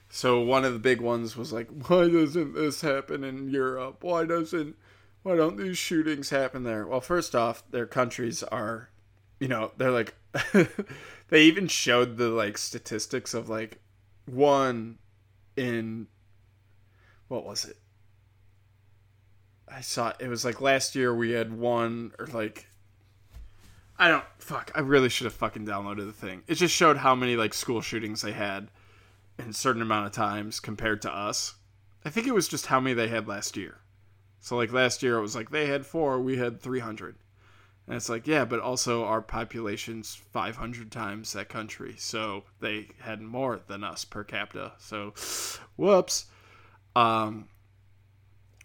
So 0.10 0.42
one 0.42 0.64
of 0.64 0.74
the 0.74 0.80
big 0.80 1.02
ones 1.02 1.36
was 1.36 1.52
like, 1.52 1.70
why 1.88 2.08
doesn't 2.08 2.54
this 2.54 2.82
happen 2.82 3.24
in 3.24 3.50
Europe? 3.50 4.04
Why 4.04 4.26
doesn't 4.26 4.76
why 5.24 5.38
don't 5.38 5.58
these 5.58 5.80
shootings 5.80 6.30
happen 6.30 6.66
there? 6.66 6.86
Well, 6.86 7.02
first 7.02 7.34
off, 7.34 7.64
their 7.72 7.88
countries 7.88 8.44
are, 8.44 8.90
you 9.40 9.48
know, 9.48 9.72
they're 9.78 9.90
like 9.90 10.14
they 11.30 11.42
even 11.46 11.68
showed 11.68 12.18
the 12.18 12.30
like 12.30 12.60
statistics 12.60 13.34
of 13.34 13.50
like 13.50 13.80
one 14.26 14.98
in 15.56 16.08
what 17.28 17.46
was 17.46 17.66
it? 17.66 17.78
I 19.68 19.82
saw 19.82 20.14
it 20.20 20.28
was 20.28 20.46
like 20.46 20.62
last 20.62 20.96
year 20.96 21.14
we 21.14 21.32
had 21.32 21.52
one 21.52 22.12
or 22.20 22.28
like 22.28 22.68
I 23.98 24.08
don't 24.08 24.26
fuck. 24.38 24.72
I 24.76 24.82
really 24.82 25.10
should 25.10 25.26
have 25.26 25.34
fucking 25.34 25.66
downloaded 25.66 26.06
the 26.06 26.14
thing. 26.14 26.44
It 26.48 26.56
just 26.56 26.76
showed 26.76 26.98
how 26.98 27.16
many 27.16 27.36
like 27.36 27.54
school 27.54 27.82
shootings 27.82 28.22
they 28.22 28.34
had 28.34 28.70
in 29.40 29.50
a 29.50 29.54
certain 29.54 29.82
amount 29.82 30.08
of 30.08 30.12
times 30.12 30.60
compared 30.60 31.02
to 31.04 31.16
us. 31.16 31.56
I 32.06 32.10
think 32.10 32.28
it 32.28 32.34
was 32.34 32.48
just 32.48 32.68
how 32.68 32.80
many 32.80 32.94
they 32.94 33.08
had 33.08 33.28
last 33.28 33.56
year. 33.56 33.80
So 34.40 34.58
like 34.58 34.74
last 34.74 35.04
year 35.04 35.18
it 35.18 35.22
was 35.22 35.36
like 35.36 35.52
they 35.52 35.68
had 35.68 35.86
4, 35.86 36.20
we 36.22 36.38
had 36.38 36.62
300. 36.62 37.16
And 37.88 37.98
it's 37.98 38.10
like, 38.10 38.28
yeah, 38.28 38.46
but 38.46 38.60
also 38.60 39.04
our 39.04 39.22
population's 39.22 40.16
500 40.16 40.92
times 40.92 41.34
that 41.34 41.50
country. 41.50 41.96
So 41.98 42.44
they 42.62 42.88
had 43.02 43.22
more 43.22 43.60
than 43.68 43.84
us 43.84 44.06
per 44.06 44.24
capita. 44.24 44.74
So, 44.80 45.14
whoops. 45.76 46.28
Um, 46.96 47.50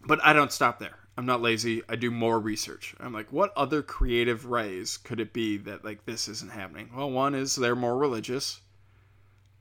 but 0.07 0.20
I 0.24 0.33
don't 0.33 0.52
stop 0.52 0.78
there. 0.78 0.98
I'm 1.16 1.26
not 1.26 1.42
lazy. 1.42 1.83
I 1.88 1.96
do 1.96 2.12
more 2.12 2.38
research. 2.38 2.94
I'm 3.00 3.12
like, 3.12 3.33
what 3.33 3.52
other 3.57 3.83
creative 3.83 4.48
ways 4.48 4.96
could 4.98 5.18
it 5.18 5.33
be 5.33 5.57
that 5.57 5.85
like 5.85 6.07
this 6.07 6.28
isn't 6.28 6.52
happening? 6.52 6.90
Well, 6.94 7.11
one 7.11 7.35
is 7.35 7.57
they're 7.57 7.74
more 7.74 7.98
religious. 7.98 8.61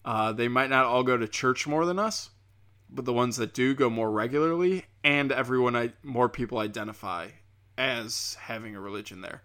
Uh, 0.06 0.34
they 0.34 0.48
might 0.48 0.70
not 0.70 0.86
all 0.86 1.02
go 1.02 1.18
to 1.18 1.28
church 1.28 1.66
more 1.66 1.84
than 1.86 1.98
us, 1.98 2.30
but 2.92 3.06
the 3.06 3.14
ones 3.14 3.38
that 3.38 3.56
do 3.56 3.74
go 3.74 3.90
more 3.90 4.12
regularly, 4.12 4.86
and 5.04 5.32
everyone, 5.32 5.76
I, 5.76 5.94
more 6.04 6.30
people 6.30 6.60
identify 6.60 7.30
as 7.78 8.38
having 8.40 8.76
a 8.76 8.80
religion 8.80 9.22
there. 9.22 9.42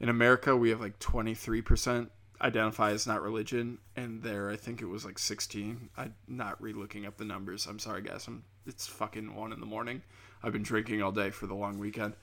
In 0.00 0.08
America, 0.08 0.56
we 0.56 0.70
have 0.70 0.80
like 0.80 0.98
23% 0.98 2.08
identify 2.42 2.90
as 2.92 3.06
not 3.06 3.22
religion, 3.22 3.78
and 3.96 4.22
there 4.22 4.50
I 4.50 4.56
think 4.56 4.80
it 4.80 4.86
was 4.86 5.04
like 5.04 5.18
16. 5.18 5.90
I'm 5.96 6.14
not 6.26 6.60
re-looking 6.60 7.06
up 7.06 7.18
the 7.18 7.24
numbers. 7.24 7.66
I'm 7.66 7.78
sorry, 7.78 8.02
guys. 8.02 8.26
I'm 8.26 8.42
it's 8.66 8.86
fucking 8.86 9.34
one 9.34 9.52
in 9.52 9.60
the 9.60 9.66
morning. 9.66 10.02
I've 10.42 10.52
been 10.52 10.62
drinking 10.62 11.02
all 11.02 11.12
day 11.12 11.30
for 11.30 11.46
the 11.46 11.54
long 11.54 11.78
weekend. 11.78 12.14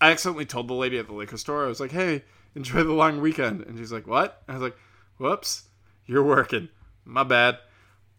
I 0.00 0.10
accidentally 0.10 0.44
told 0.44 0.68
the 0.68 0.74
lady 0.74 0.98
at 0.98 1.06
the 1.06 1.14
liquor 1.14 1.38
store. 1.38 1.64
I 1.64 1.68
was 1.68 1.80
like, 1.80 1.92
"Hey, 1.92 2.24
enjoy 2.54 2.82
the 2.82 2.92
long 2.92 3.20
weekend," 3.20 3.62
and 3.62 3.78
she's 3.78 3.92
like, 3.92 4.06
"What?" 4.06 4.42
I 4.48 4.54
was 4.54 4.62
like, 4.62 4.76
"Whoops, 5.18 5.64
you're 6.06 6.22
working. 6.22 6.68
My 7.04 7.22
bad." 7.22 7.58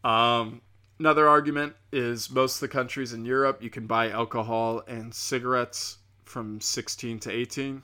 Um, 0.03 0.61
another 0.99 1.27
argument 1.27 1.75
is 1.91 2.29
most 2.31 2.55
of 2.55 2.61
the 2.61 2.67
countries 2.69 3.13
in 3.13 3.25
Europe 3.25 3.61
you 3.61 3.69
can 3.69 3.87
buy 3.87 4.09
alcohol 4.09 4.83
and 4.87 5.13
cigarettes 5.13 5.97
from 6.23 6.61
16 6.61 7.19
to 7.19 7.31
18. 7.31 7.83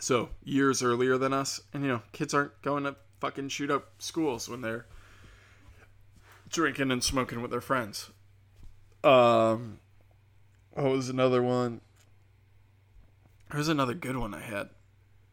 So 0.00 0.30
years 0.42 0.82
earlier 0.82 1.16
than 1.16 1.32
us, 1.32 1.60
and 1.72 1.82
you 1.82 1.88
know, 1.88 2.02
kids 2.12 2.34
aren't 2.34 2.60
going 2.62 2.84
to 2.84 2.96
fucking 3.20 3.48
shoot 3.48 3.70
up 3.70 3.92
schools 3.98 4.48
when 4.48 4.60
they're 4.60 4.86
drinking 6.48 6.90
and 6.90 7.02
smoking 7.02 7.40
with 7.40 7.50
their 7.50 7.60
friends. 7.60 8.10
Um, 9.02 9.78
what 10.72 10.90
was 10.90 11.08
another 11.08 11.42
one? 11.42 11.80
There's 13.50 13.68
another 13.68 13.94
good 13.94 14.16
one 14.16 14.34
I 14.34 14.40
had. 14.40 14.70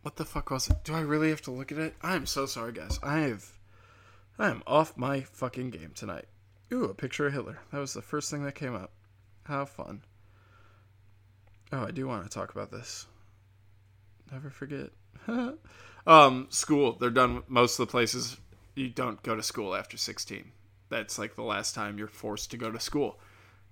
What 0.04 0.16
the 0.16 0.26
fuck 0.26 0.52
was 0.52 0.70
it? 0.70 0.84
Do 0.84 0.94
I 0.94 1.02
really 1.02 1.30
have 1.30 1.42
to 1.44 1.52
look 1.52 1.72
at 1.72 1.78
it? 1.78 1.96
I 2.02 2.16
am 2.16 2.26
so 2.26 2.46
sorry, 2.46 2.74
guys. 2.74 3.00
I 3.04 3.20
have, 3.20 3.52
I 4.38 4.50
am 4.50 4.64
off 4.66 4.98
my 4.98 5.22
fucking 5.22 5.70
game 5.72 5.92
tonight. 5.96 6.26
Ooh, 6.74 6.86
a 6.86 6.94
picture 6.94 7.28
of 7.28 7.34
Hitler. 7.34 7.60
That 7.72 7.80
was 7.80 7.94
the 7.94 8.02
first 8.02 8.32
thing 8.32 8.44
that 8.44 8.56
came 8.56 8.76
up. 8.76 8.92
How 9.44 9.66
fun. 9.66 10.04
Oh, 11.72 11.86
I 11.86 11.92
do 11.92 12.08
want 12.08 12.24
to 12.24 12.30
talk 12.30 12.52
about 12.52 12.72
this. 12.72 13.06
Never 14.32 14.50
forget. 14.50 14.92
um, 16.08 16.48
school. 16.50 16.98
They're 17.00 17.10
done. 17.10 17.44
Most 17.48 17.80
of 17.80 17.88
the 17.88 17.92
places 17.92 18.38
you 18.76 18.90
don't 18.90 19.22
go 19.24 19.36
to 19.36 19.44
school 19.44 19.76
after 19.76 19.98
16. 19.98 20.52
That's 20.90 21.20
like 21.20 21.36
the 21.36 21.44
last 21.44 21.76
time 21.76 21.98
you're 21.98 22.08
forced 22.08 22.52
to 22.52 22.58
go 22.58 22.72
to 22.72 22.80
school. 22.80 23.20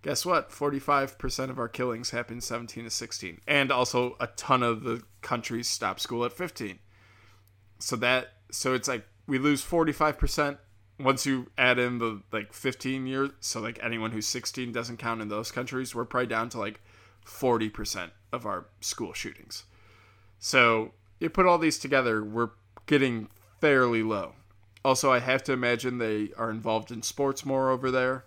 guess 0.01 0.25
what? 0.25 0.49
45% 0.49 1.49
of 1.49 1.59
our 1.59 1.67
killings 1.67 2.11
happen 2.11 2.41
17 2.41 2.85
to 2.85 2.89
16. 2.89 3.41
And 3.47 3.71
also 3.71 4.15
a 4.19 4.27
ton 4.27 4.63
of 4.63 4.83
the 4.83 5.03
countries 5.21 5.67
stop 5.67 5.99
school 5.99 6.25
at 6.25 6.33
15. 6.33 6.79
So 7.79 7.95
that 7.97 8.33
so 8.51 8.73
it's 8.73 8.87
like 8.87 9.05
we 9.27 9.37
lose 9.37 9.63
45% 9.63 10.57
once 10.99 11.25
you 11.25 11.49
add 11.57 11.79
in 11.79 11.97
the 11.97 12.21
like 12.31 12.51
15 12.53 13.07
years, 13.07 13.29
so 13.39 13.61
like 13.61 13.79
anyone 13.81 14.11
who's 14.11 14.27
16 14.27 14.71
doesn't 14.71 14.97
count 14.97 15.21
in 15.21 15.29
those 15.29 15.51
countries, 15.51 15.95
we're 15.95 16.05
probably 16.05 16.27
down 16.27 16.49
to 16.49 16.59
like 16.59 16.81
40% 17.25 18.11
of 18.33 18.45
our 18.45 18.65
school 18.81 19.13
shootings. 19.13 19.63
So 20.39 20.93
you 21.19 21.29
put 21.29 21.45
all 21.45 21.57
these 21.57 21.77
together, 21.77 22.23
we're 22.23 22.51
getting 22.85 23.27
fairly 23.59 24.01
low. 24.01 24.33
Also, 24.83 25.11
I 25.11 25.19
have 25.19 25.43
to 25.43 25.53
imagine 25.53 25.97
they 25.97 26.29
are 26.37 26.49
involved 26.49 26.89
in 26.89 27.03
sports 27.03 27.45
more 27.45 27.69
over 27.69 27.91
there. 27.91 28.25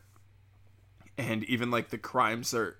And 1.17 1.45
even 1.45 1.71
like 1.71 1.89
the 1.89 1.99
crimes 1.99 2.53
are 2.53 2.77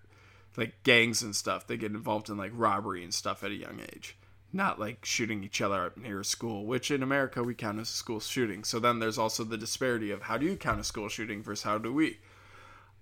like 0.57 0.83
gangs 0.83 1.23
and 1.23 1.35
stuff, 1.35 1.67
they 1.67 1.77
get 1.77 1.93
involved 1.93 2.29
in 2.29 2.37
like 2.37 2.53
robbery 2.55 3.03
and 3.03 3.13
stuff 3.13 3.43
at 3.43 3.51
a 3.51 3.55
young 3.55 3.81
age. 3.81 4.17
Not 4.53 4.79
like 4.79 5.07
shooting 5.07 5.43
each 5.43 5.63
other 5.63 5.87
up 5.87 5.97
near 5.97 6.21
a 6.21 6.25
school, 6.25 6.67
which 6.67 6.91
in 6.91 7.03
America 7.03 7.43
we 7.43 7.55
count 7.55 7.81
as 7.81 7.89
a 7.89 7.95
school 7.95 8.21
shooting. 8.21 8.65
So 8.65 8.79
then 8.79 8.99
there's 8.99 9.17
also 9.17 9.45
the 9.45 9.57
disparity 9.57 10.11
of 10.11 10.23
how 10.23 10.37
do 10.37 10.45
you 10.45 10.57
count 10.57 10.81
a 10.81 10.85
school 10.85 11.09
shooting 11.09 11.43
versus 11.43 11.65
how 11.65 11.79
do 11.79 11.91
we? 11.91 12.19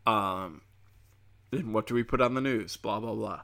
Um, 0.06 0.62
and 1.50 1.74
what 1.74 1.88
do 1.88 1.94
we 1.94 2.04
put 2.04 2.20
on 2.20 2.34
the 2.34 2.40
news? 2.40 2.76
Blah 2.76 3.00
blah 3.00 3.14
blah. 3.14 3.40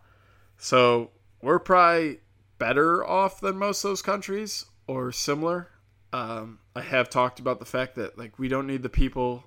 So 0.57 1.11
we're 1.43 1.59
probably 1.59 2.21
better 2.59 3.05
off 3.05 3.41
than 3.41 3.57
most 3.57 3.85
of 3.85 3.91
those 3.91 4.03
countries 4.03 4.67
or 4.87 5.13
similar. 5.13 5.71
Um, 6.13 6.61
I 6.75 6.83
have 6.83 7.11
talked 7.11 7.41
about 7.41 7.59
the 7.59 7.65
fact 7.65 7.95
that 7.97 8.17
like 8.17 8.39
we 8.39 8.49
don't 8.49 8.67
need 8.67 8.83
the 8.83 8.89
people. 8.89 9.45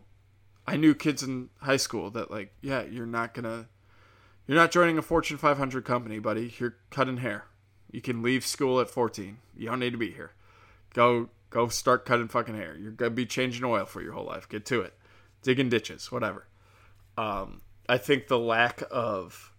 I 0.68 0.76
knew 0.78 0.94
kids 0.94 1.24
in 1.24 1.50
high 1.62 1.78
school 1.78 2.12
that 2.12 2.30
like 2.30 2.54
yeah 2.62 2.84
you're 2.84 3.06
not 3.06 3.34
gonna 3.34 3.70
you're 4.46 4.58
not 4.58 4.72
joining 4.72 4.98
a 4.98 5.02
Fortune 5.02 5.38
500 5.38 5.86
company, 5.86 6.20
buddy. 6.20 6.54
You're 6.58 6.76
cutting 6.90 7.18
hair. 7.18 7.46
You 7.92 8.02
can 8.02 8.22
leave 8.22 8.46
school 8.46 8.80
at 8.80 8.90
14. 8.90 9.38
You 9.56 9.68
don't 9.68 9.80
need 9.80 9.92
to 9.92 9.98
be 9.98 10.12
here. 10.12 10.34
Go 10.94 11.30
go 11.50 11.68
start 11.70 12.06
cutting 12.06 12.28
fucking 12.28 12.56
hair. 12.56 12.76
You're 12.78 12.92
gonna 12.92 13.12
be 13.12 13.26
changing 13.26 13.64
oil 13.64 13.86
for 13.86 14.02
your 14.02 14.14
whole 14.14 14.26
life. 14.26 14.48
Get 14.50 14.66
to 14.68 14.82
it. 14.82 14.94
Digging 15.42 15.70
ditches, 15.70 16.12
whatever. 16.12 16.48
Um, 17.18 17.62
I 17.88 17.98
think 17.98 18.28
the 18.28 18.38
lack 18.38 18.84
of 18.92 19.54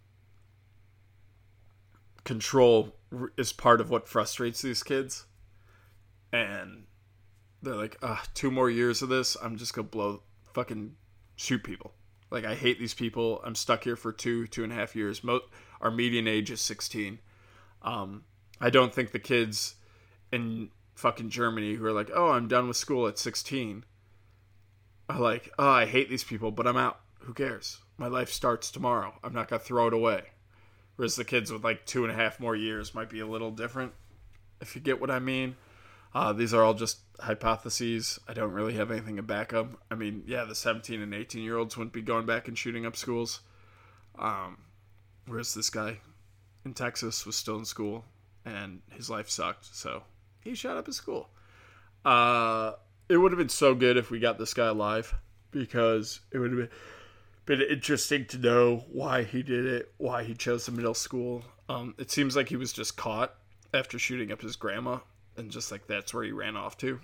control 2.25 2.95
is 3.37 3.53
part 3.53 3.81
of 3.81 3.90
what 3.90 4.09
frustrates 4.09 4.62
these 4.62 4.83
kids. 4.83 5.27
And 6.33 6.85
they're 7.62 7.75
like, 7.75 7.96
ah, 8.03 8.23
two 8.35 8.51
more 8.51 8.70
years 8.70 9.03
of 9.03 9.09
this, 9.09 9.37
I'm 9.42 9.57
just 9.57 9.75
gonna 9.75 9.88
blow 9.88 10.23
fucking 10.55 10.96
shoot 11.37 11.62
people. 11.64 11.94
Like 12.31 12.44
I 12.44 12.55
hate 12.55 12.79
these 12.79 12.94
people. 12.94 13.40
I'm 13.44 13.55
stuck 13.55 13.85
here 13.85 13.96
for 13.96 14.12
two, 14.12 14.46
two 14.46 14.62
and 14.64 14.73
a 14.73 14.77
half 14.77 14.94
years. 14.94 15.25
Mo- 15.25 15.40
our 15.81 15.90
median 15.90 16.29
age 16.29 16.51
is 16.51 16.61
16. 16.61 17.18
Um, 17.83 18.25
I 18.61 18.70
don't 18.70 18.94
think 18.94 19.12
the 19.12 19.18
kids 19.18 19.77
in 20.31 20.70
fucking 20.94 21.31
Germany 21.31 21.75
who 21.75 21.85
are 21.87 21.92
like, 21.92 22.11
oh, 22.14 22.31
I'm 22.31 22.46
done 22.46 22.68
with 22.68 22.77
school 22.77 23.09
at 23.09 23.18
16 23.18 23.85
are 25.09 25.18
like, 25.18 25.51
oh, 25.59 25.68
I 25.68 25.87
hate 25.87 26.09
these 26.09 26.25
people, 26.25 26.51
but 26.51 26.66
I'm 26.66 26.77
out. 26.77 27.01
Who 27.20 27.35
cares? 27.35 27.79
My 27.99 28.07
life 28.07 28.31
starts 28.31 28.70
tomorrow. 28.70 29.14
I'm 29.25 29.33
not 29.33 29.49
gonna 29.49 29.61
throw 29.61 29.88
it 29.88 29.92
away. 29.92 30.23
Whereas 31.01 31.17
the 31.17 31.25
kids 31.25 31.51
with 31.51 31.65
like 31.65 31.87
two 31.87 32.05
and 32.05 32.13
a 32.13 32.15
half 32.15 32.39
more 32.39 32.55
years 32.55 32.95
might 32.95 33.09
be 33.09 33.21
a 33.21 33.27
little 33.27 33.51
different, 33.51 33.95
if 34.61 34.75
you 34.75 34.83
get 34.83 35.01
what 35.01 35.11
I 35.11 35.19
mean. 35.19 35.57
Uh, 36.15 36.35
these 36.35 36.53
are 36.53 36.63
all 36.63 36.75
just 36.75 36.99
hypotheses. 37.19 38.21
I 38.29 38.35
don't 38.35 38.53
really 38.53 38.75
have 38.75 38.91
anything 38.91 39.17
to 39.17 39.23
back 39.23 39.55
up. 39.55 39.69
I 39.91 39.95
mean, 39.95 40.25
yeah, 40.27 40.45
the 40.45 40.55
17 40.55 41.01
and 41.01 41.15
18 41.15 41.43
year 41.43 41.57
olds 41.57 41.75
wouldn't 41.75 41.95
be 41.95 42.03
going 42.03 42.27
back 42.27 42.49
and 42.49 42.59
shooting 42.59 42.85
up 42.85 42.99
schools. 42.99 43.41
Um, 44.19 44.59
whereas 45.27 45.55
this 45.55 45.71
guy 45.71 46.01
in 46.67 46.75
Texas 46.75 47.25
was 47.25 47.35
still 47.35 47.57
in 47.57 47.65
school 47.65 48.05
and 48.45 48.83
his 48.91 49.09
life 49.09 49.31
sucked, 49.31 49.75
so 49.75 50.03
he 50.45 50.55
shot 50.55 50.77
up 50.77 50.85
his 50.85 50.97
school. 50.97 51.31
Uh, 52.05 52.73
it 53.09 53.17
would 53.17 53.33
have 53.33 53.39
been 53.39 53.49
so 53.49 53.75
good 53.75 53.97
if 53.97 54.11
we 54.11 54.21
got 54.21 54.37
this 54.37 54.53
guy 54.53 54.67
alive 54.67 55.15
because 55.51 56.21
it 56.31 56.37
would 56.37 56.51
have 56.51 56.59
been 56.59 56.79
been 57.51 57.63
interesting 57.63 58.25
to 58.25 58.39
know 58.39 58.85
why 58.93 59.25
he 59.25 59.43
did 59.43 59.67
it, 59.67 59.93
why 59.97 60.23
he 60.23 60.35
chose 60.35 60.67
the 60.67 60.73
middle 60.73 60.95
school. 60.95 61.43
Um, 61.69 61.97
it 61.99 62.09
seems 62.09 62.37
like 62.37 62.49
he 62.49 62.55
was 62.55 62.73
just 62.73 62.97
caught 62.97 63.35
after 63.75 63.99
shooting 63.99 64.31
up 64.31 64.41
his 64.41 64.55
grandma, 64.55 65.01
and 65.37 65.51
just 65.51 65.73
like 65.73 65.89
that's 65.89 66.15
where 66.15 66.23
he 66.23 66.31
ran 66.31 66.57
off 66.57 66.79
to. 66.79 67.01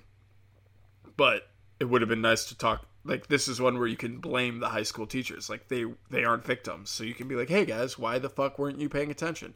But 1.17 1.49
it 1.81 1.87
would 1.87 2.01
have 2.01 2.09
been 2.09 2.21
nice 2.21 2.45
to 2.45 2.57
talk. 2.57 2.87
Like 3.03 3.27
this 3.27 3.49
is 3.49 3.61
one 3.61 3.77
where 3.77 3.89
you 3.89 3.97
can 3.97 4.21
blame 4.21 4.61
the 4.61 4.69
high 4.69 4.85
school 4.85 5.09
teachers. 5.09 5.51
Like 5.51 5.67
they 5.67 5.85
they 6.11 6.23
aren't 6.23 6.47
victims, 6.47 6.91
so 6.91 7.03
you 7.03 7.15
can 7.15 7.27
be 7.27 7.35
like, 7.35 7.49
hey 7.49 7.65
guys, 7.65 7.99
why 7.99 8.21
the 8.21 8.31
fuck 8.31 8.57
weren't 8.57 8.79
you 8.79 8.89
paying 8.89 9.11
attention? 9.11 9.55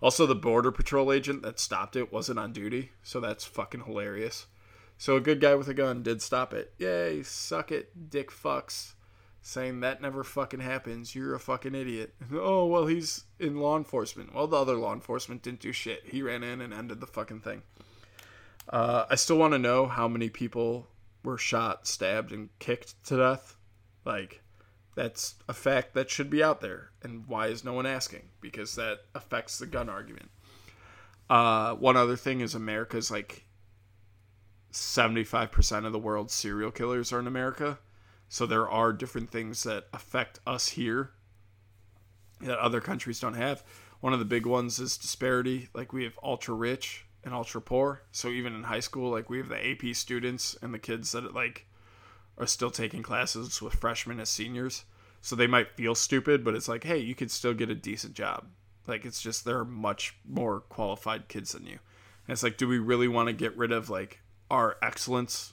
Also, 0.00 0.26
the 0.26 0.34
border 0.34 0.72
patrol 0.72 1.12
agent 1.12 1.42
that 1.42 1.60
stopped 1.60 1.94
it 1.94 2.12
wasn't 2.12 2.40
on 2.40 2.52
duty, 2.52 2.90
so 3.04 3.20
that's 3.20 3.44
fucking 3.44 3.84
hilarious. 3.84 4.46
So 4.98 5.14
a 5.14 5.20
good 5.20 5.40
guy 5.40 5.54
with 5.54 5.68
a 5.68 5.74
gun 5.74 6.02
did 6.02 6.20
stop 6.20 6.52
it. 6.52 6.72
Yay, 6.78 7.22
suck 7.22 7.70
it, 7.70 8.10
dick 8.10 8.32
fucks 8.32 8.94
saying 9.42 9.80
that 9.80 10.00
never 10.00 10.24
fucking 10.24 10.60
happens. 10.60 11.14
You're 11.14 11.34
a 11.34 11.40
fucking 11.40 11.74
idiot. 11.74 12.14
Oh, 12.32 12.66
well, 12.66 12.86
he's 12.86 13.24
in 13.38 13.56
law 13.60 13.76
enforcement. 13.76 14.34
Well, 14.34 14.46
the 14.46 14.56
other 14.56 14.76
law 14.76 14.94
enforcement 14.94 15.42
didn't 15.42 15.60
do 15.60 15.72
shit. 15.72 16.04
He 16.06 16.22
ran 16.22 16.42
in 16.42 16.60
and 16.60 16.72
ended 16.72 17.00
the 17.00 17.06
fucking 17.06 17.40
thing. 17.40 17.62
Uh, 18.68 19.04
I 19.10 19.16
still 19.16 19.36
want 19.36 19.52
to 19.52 19.58
know 19.58 19.86
how 19.86 20.08
many 20.08 20.30
people 20.30 20.88
were 21.24 21.38
shot, 21.38 21.86
stabbed, 21.86 22.32
and 22.32 22.48
kicked 22.58 23.04
to 23.06 23.16
death. 23.16 23.56
Like, 24.04 24.42
that's 24.94 25.34
a 25.48 25.52
fact 25.52 25.94
that 25.94 26.10
should 26.10 26.30
be 26.30 26.42
out 26.42 26.60
there. 26.60 26.90
And 27.02 27.26
why 27.26 27.48
is 27.48 27.64
no 27.64 27.72
one 27.72 27.86
asking? 27.86 28.28
Because 28.40 28.76
that 28.76 29.00
affects 29.14 29.58
the 29.58 29.66
gun 29.66 29.88
argument. 29.88 30.30
Uh, 31.28 31.74
one 31.74 31.96
other 31.96 32.16
thing 32.16 32.40
is 32.40 32.54
America's 32.54 33.10
like 33.10 33.44
75% 34.72 35.86
of 35.86 35.92
the 35.92 35.98
world's 35.98 36.34
serial 36.34 36.70
killers 36.70 37.12
are 37.12 37.20
in 37.20 37.26
America. 37.26 37.78
So 38.32 38.46
there 38.46 38.66
are 38.66 38.94
different 38.94 39.28
things 39.28 39.62
that 39.64 39.88
affect 39.92 40.40
us 40.46 40.68
here 40.68 41.10
that 42.40 42.58
other 42.58 42.80
countries 42.80 43.20
don't 43.20 43.34
have. 43.34 43.62
One 44.00 44.14
of 44.14 44.20
the 44.20 44.24
big 44.24 44.46
ones 44.46 44.78
is 44.78 44.96
disparity. 44.96 45.68
Like 45.74 45.92
we 45.92 46.04
have 46.04 46.18
ultra 46.22 46.54
rich 46.54 47.04
and 47.22 47.34
ultra 47.34 47.60
poor. 47.60 48.04
So 48.10 48.28
even 48.28 48.54
in 48.54 48.62
high 48.62 48.80
school, 48.80 49.10
like 49.10 49.28
we 49.28 49.36
have 49.36 49.50
the 49.50 49.72
AP 49.72 49.94
students 49.94 50.56
and 50.62 50.72
the 50.72 50.78
kids 50.78 51.12
that 51.12 51.34
like 51.34 51.66
are 52.38 52.46
still 52.46 52.70
taking 52.70 53.02
classes 53.02 53.60
with 53.60 53.74
freshmen 53.74 54.18
as 54.18 54.30
seniors. 54.30 54.84
So 55.20 55.36
they 55.36 55.46
might 55.46 55.76
feel 55.76 55.94
stupid, 55.94 56.42
but 56.42 56.54
it's 56.54 56.68
like, 56.68 56.84
hey, 56.84 56.96
you 56.96 57.14
could 57.14 57.30
still 57.30 57.52
get 57.52 57.68
a 57.68 57.74
decent 57.74 58.14
job. 58.14 58.46
Like 58.86 59.04
it's 59.04 59.20
just 59.20 59.44
there 59.44 59.58
are 59.58 59.66
much 59.66 60.16
more 60.26 60.60
qualified 60.60 61.28
kids 61.28 61.52
than 61.52 61.66
you. 61.66 61.80
And 62.26 62.32
it's 62.32 62.42
like, 62.42 62.56
do 62.56 62.66
we 62.66 62.78
really 62.78 63.08
want 63.08 63.26
to 63.26 63.34
get 63.34 63.58
rid 63.58 63.72
of 63.72 63.90
like 63.90 64.22
our 64.50 64.78
excellence? 64.80 65.52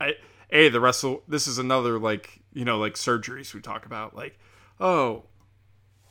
I 0.00 0.14
a 0.52 0.68
the 0.68 0.80
rest 0.80 1.02
of 1.02 1.22
this 1.26 1.48
is 1.48 1.58
another 1.58 1.98
like 1.98 2.40
you 2.52 2.64
know 2.64 2.78
like 2.78 2.94
surgeries 2.94 3.54
we 3.54 3.60
talk 3.60 3.86
about 3.86 4.14
like 4.14 4.38
oh 4.78 5.24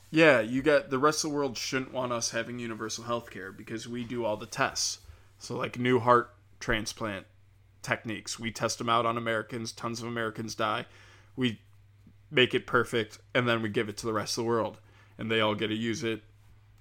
yeah 0.09 0.41
you 0.41 0.61
got 0.61 0.89
the 0.89 0.99
the 0.99 1.29
world 1.29 1.57
shouldn't 1.57 1.93
want 1.93 2.11
us 2.11 2.31
having 2.31 2.59
universal 2.59 3.05
health 3.05 3.29
care 3.29 3.51
because 3.51 3.87
we 3.87 4.03
do 4.03 4.25
all 4.25 4.35
the 4.35 4.45
tests. 4.45 4.99
So 5.39 5.55
like 5.55 5.79
new 5.79 5.99
heart 5.99 6.35
transplant 6.59 7.25
techniques. 7.81 8.37
We 8.37 8.51
test 8.51 8.77
them 8.77 8.89
out 8.89 9.05
on 9.05 9.17
americans 9.17 9.71
tons 9.71 10.01
of 10.01 10.07
americans 10.07 10.55
die. 10.55 10.85
We 11.35 11.61
make 12.29 12.53
it 12.53 12.67
perfect 12.67 13.19
and 13.33 13.47
then 13.47 13.61
we 13.61 13.69
give 13.69 13.89
it 13.89 13.97
to 13.97 14.05
the 14.05 14.13
rest 14.13 14.37
of 14.37 14.43
the 14.43 14.49
world 14.49 14.79
and 15.17 15.29
they 15.29 15.39
all 15.39 15.55
get 15.55 15.67
to 15.67 15.75
use 15.75 16.03
it 16.03 16.23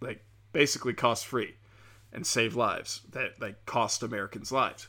like 0.01 0.25
basically 0.53 0.95
cost 0.95 1.27
free 1.27 1.55
and 2.13 2.27
save 2.27 2.55
lives 2.55 3.03
that 3.11 3.33
like 3.41 3.67
cost 3.67 4.05
americans 4.05 4.53
lives 4.53 4.87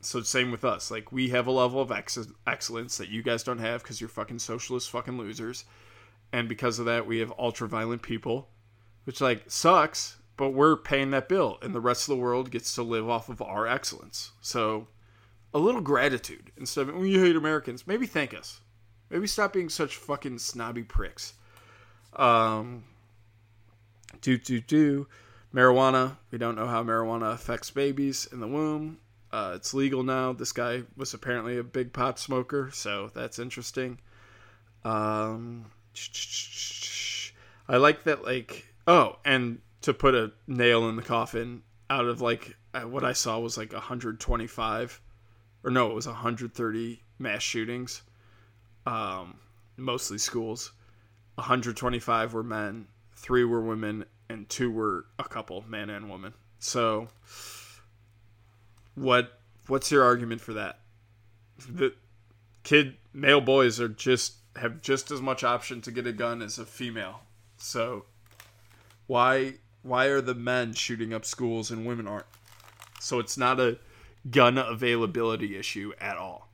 so 0.00 0.20
same 0.22 0.50
with 0.50 0.64
us. 0.64 0.90
Like 0.90 1.12
we 1.12 1.28
have 1.30 1.46
a 1.46 1.52
level 1.52 1.80
of 1.80 1.90
ex- 1.90 2.28
excellence 2.46 2.96
that 2.98 3.08
you 3.08 3.22
guys 3.22 3.42
don't 3.42 3.58
have 3.58 3.82
because 3.82 4.00
you're 4.00 4.08
fucking 4.08 4.38
socialist 4.38 4.90
fucking 4.90 5.18
losers, 5.18 5.64
and 6.32 6.48
because 6.48 6.78
of 6.78 6.86
that, 6.86 7.06
we 7.06 7.18
have 7.18 7.32
ultra 7.38 7.68
violent 7.68 8.02
people, 8.02 8.48
which 9.04 9.20
like 9.20 9.44
sucks. 9.48 10.16
But 10.36 10.50
we're 10.50 10.76
paying 10.76 11.10
that 11.10 11.28
bill, 11.28 11.58
and 11.60 11.74
the 11.74 11.82
rest 11.82 12.08
of 12.08 12.16
the 12.16 12.22
world 12.22 12.50
gets 12.50 12.74
to 12.74 12.82
live 12.82 13.06
off 13.06 13.28
of 13.28 13.42
our 13.42 13.66
excellence. 13.66 14.30
So, 14.40 14.88
a 15.52 15.58
little 15.58 15.82
gratitude 15.82 16.50
instead 16.56 16.88
of 16.88 16.94
when 16.94 17.08
you 17.08 17.22
hate 17.22 17.36
Americans, 17.36 17.86
maybe 17.86 18.06
thank 18.06 18.32
us. 18.32 18.62
Maybe 19.10 19.26
stop 19.26 19.52
being 19.52 19.68
such 19.68 19.96
fucking 19.96 20.38
snobby 20.38 20.82
pricks. 20.82 21.34
Um, 22.14 22.84
do 24.22 24.38
do 24.38 24.60
do. 24.60 25.08
Marijuana. 25.54 26.16
We 26.30 26.38
don't 26.38 26.54
know 26.54 26.68
how 26.68 26.82
marijuana 26.84 27.34
affects 27.34 27.70
babies 27.70 28.28
in 28.30 28.40
the 28.40 28.46
womb. 28.46 28.98
Uh, 29.32 29.52
it's 29.54 29.72
legal 29.74 30.02
now. 30.02 30.32
This 30.32 30.52
guy 30.52 30.82
was 30.96 31.14
apparently 31.14 31.58
a 31.58 31.62
big 31.62 31.92
pot 31.92 32.18
smoker, 32.18 32.70
so 32.72 33.10
that's 33.14 33.38
interesting. 33.38 33.98
Um, 34.84 35.66
I 37.68 37.76
like 37.76 38.04
that. 38.04 38.24
Like, 38.24 38.66
oh, 38.86 39.18
and 39.24 39.60
to 39.82 39.94
put 39.94 40.14
a 40.14 40.32
nail 40.46 40.88
in 40.88 40.96
the 40.96 41.02
coffin, 41.02 41.62
out 41.88 42.06
of 42.06 42.20
like 42.20 42.56
uh, 42.72 42.82
what 42.82 43.04
I 43.04 43.12
saw 43.12 43.38
was 43.38 43.58
like 43.58 43.72
125, 43.72 45.00
or 45.64 45.70
no, 45.70 45.90
it 45.90 45.94
was 45.94 46.06
130 46.06 47.02
mass 47.18 47.42
shootings, 47.42 48.02
um, 48.86 49.38
mostly 49.76 50.18
schools. 50.18 50.72
125 51.34 52.34
were 52.34 52.42
men, 52.42 52.86
three 53.14 53.44
were 53.44 53.60
women, 53.60 54.04
and 54.28 54.48
two 54.48 54.70
were 54.70 55.06
a 55.18 55.24
couple, 55.24 55.64
man 55.68 55.90
and 55.90 56.08
woman. 56.08 56.34
So, 56.58 57.08
what 58.94 59.40
what's 59.66 59.90
your 59.90 60.04
argument 60.04 60.40
for 60.40 60.52
that? 60.54 60.80
The 61.68 61.94
kid 62.62 62.96
male 63.12 63.40
boys 63.40 63.80
are 63.80 63.88
just 63.88 64.34
have 64.56 64.80
just 64.80 65.10
as 65.10 65.20
much 65.20 65.44
option 65.44 65.80
to 65.82 65.90
get 65.90 66.06
a 66.06 66.12
gun 66.12 66.42
as 66.42 66.58
a 66.58 66.66
female. 66.66 67.20
So, 67.56 68.06
why 69.06 69.54
why 69.82 70.06
are 70.06 70.20
the 70.20 70.34
men 70.34 70.74
shooting 70.74 71.14
up 71.14 71.24
schools 71.24 71.70
and 71.70 71.86
women 71.86 72.06
aren't? 72.06 72.26
So 73.00 73.18
it's 73.18 73.38
not 73.38 73.58
a 73.58 73.78
gun 74.30 74.58
availability 74.58 75.56
issue 75.56 75.92
at 76.00 76.16
all. 76.16 76.50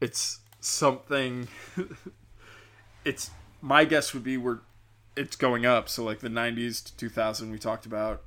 It's 0.00 0.40
something 0.60 1.48
it's 3.04 3.30
my 3.60 3.84
guess 3.84 4.14
would 4.14 4.24
be 4.24 4.36
we're 4.36 4.60
it's 5.16 5.36
going 5.36 5.66
up. 5.66 5.88
So 5.88 6.04
like 6.04 6.20
the 6.20 6.28
90s 6.28 6.84
to 6.84 6.96
2000 6.96 7.50
we 7.50 7.58
talked 7.58 7.86
about 7.86 8.22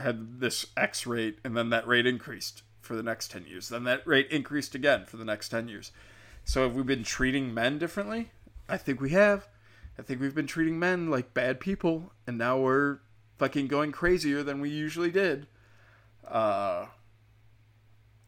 had 0.00 0.40
this 0.40 0.66
X 0.76 1.06
rate, 1.06 1.38
and 1.44 1.56
then 1.56 1.70
that 1.70 1.86
rate 1.86 2.06
increased 2.06 2.62
for 2.80 2.94
the 2.94 3.02
next 3.02 3.30
10 3.30 3.46
years. 3.46 3.68
Then 3.68 3.84
that 3.84 4.06
rate 4.06 4.30
increased 4.30 4.74
again 4.74 5.04
for 5.04 5.16
the 5.16 5.24
next 5.24 5.48
10 5.50 5.68
years. 5.68 5.92
So 6.44 6.62
have 6.62 6.74
we 6.74 6.82
been 6.82 7.04
treating 7.04 7.52
men 7.52 7.78
differently? 7.78 8.30
I 8.68 8.76
think 8.76 9.00
we 9.00 9.10
have. 9.10 9.48
I 9.98 10.02
think 10.02 10.20
we've 10.20 10.34
been 10.34 10.46
treating 10.46 10.78
men 10.78 11.10
like 11.10 11.34
bad 11.34 11.60
people, 11.60 12.12
and 12.26 12.38
now 12.38 12.58
we're 12.58 12.98
fucking 13.38 13.68
going 13.68 13.92
crazier 13.92 14.42
than 14.42 14.60
we 14.60 14.70
usually 14.70 15.10
did. 15.10 15.46
Uh, 16.26 16.86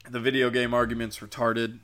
the 0.09 0.21
video 0.21 0.51
game 0.51 0.75
argument's 0.75 1.19
retarded 1.19 1.81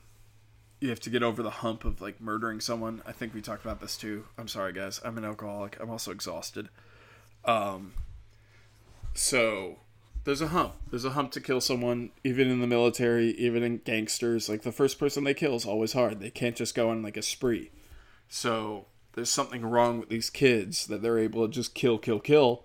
you 0.80 0.90
have 0.90 1.00
to 1.00 1.10
get 1.10 1.22
over 1.22 1.42
the 1.42 1.50
hump 1.50 1.84
of 1.84 2.00
like 2.00 2.20
murdering 2.20 2.60
someone. 2.60 3.02
I 3.06 3.12
think 3.12 3.34
we 3.34 3.40
talked 3.40 3.64
about 3.64 3.80
this 3.80 3.96
too. 3.96 4.26
I'm 4.36 4.48
sorry, 4.48 4.72
guys. 4.72 5.00
I'm 5.04 5.16
an 5.18 5.24
alcoholic. 5.24 5.78
I'm 5.80 5.90
also 5.90 6.10
exhausted. 6.10 6.68
Um, 7.44 7.94
so 9.16 9.78
there's 10.24 10.40
a 10.40 10.48
hump. 10.48 10.74
There's 10.90 11.04
a 11.04 11.10
hump 11.10 11.30
to 11.32 11.40
kill 11.40 11.60
someone, 11.60 12.10
even 12.24 12.50
in 12.50 12.60
the 12.60 12.66
military, 12.66 13.30
even 13.32 13.62
in 13.62 13.78
gangsters. 13.78 14.48
Like 14.48 14.62
the 14.62 14.72
first 14.72 14.98
person 14.98 15.24
they 15.24 15.34
kill 15.34 15.54
is 15.54 15.64
always 15.64 15.92
hard. 15.92 16.20
They 16.20 16.30
can't 16.30 16.56
just 16.56 16.74
go 16.74 16.90
on 16.90 17.02
like 17.02 17.16
a 17.16 17.22
spree. 17.22 17.70
So 18.28 18.86
there's 19.12 19.30
something 19.30 19.64
wrong 19.64 20.00
with 20.00 20.08
these 20.08 20.28
kids 20.28 20.88
that 20.88 21.00
they're 21.00 21.18
able 21.18 21.46
to 21.46 21.52
just 21.52 21.74
kill, 21.74 21.96
kill, 21.96 22.18
kill. 22.18 22.64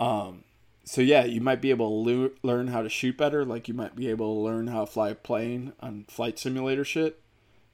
Um, 0.00 0.42
so 0.84 1.00
yeah, 1.00 1.24
you 1.24 1.40
might 1.40 1.62
be 1.62 1.70
able 1.70 2.04
to 2.04 2.10
le- 2.10 2.30
learn 2.42 2.66
how 2.68 2.82
to 2.82 2.88
shoot 2.88 3.16
better. 3.16 3.44
Like 3.44 3.68
you 3.68 3.74
might 3.74 3.94
be 3.94 4.10
able 4.10 4.34
to 4.34 4.40
learn 4.40 4.66
how 4.66 4.80
to 4.80 4.90
fly 4.90 5.10
a 5.10 5.14
plane 5.14 5.74
on 5.80 6.06
flight 6.08 6.38
simulator 6.38 6.84
shit. 6.84 7.20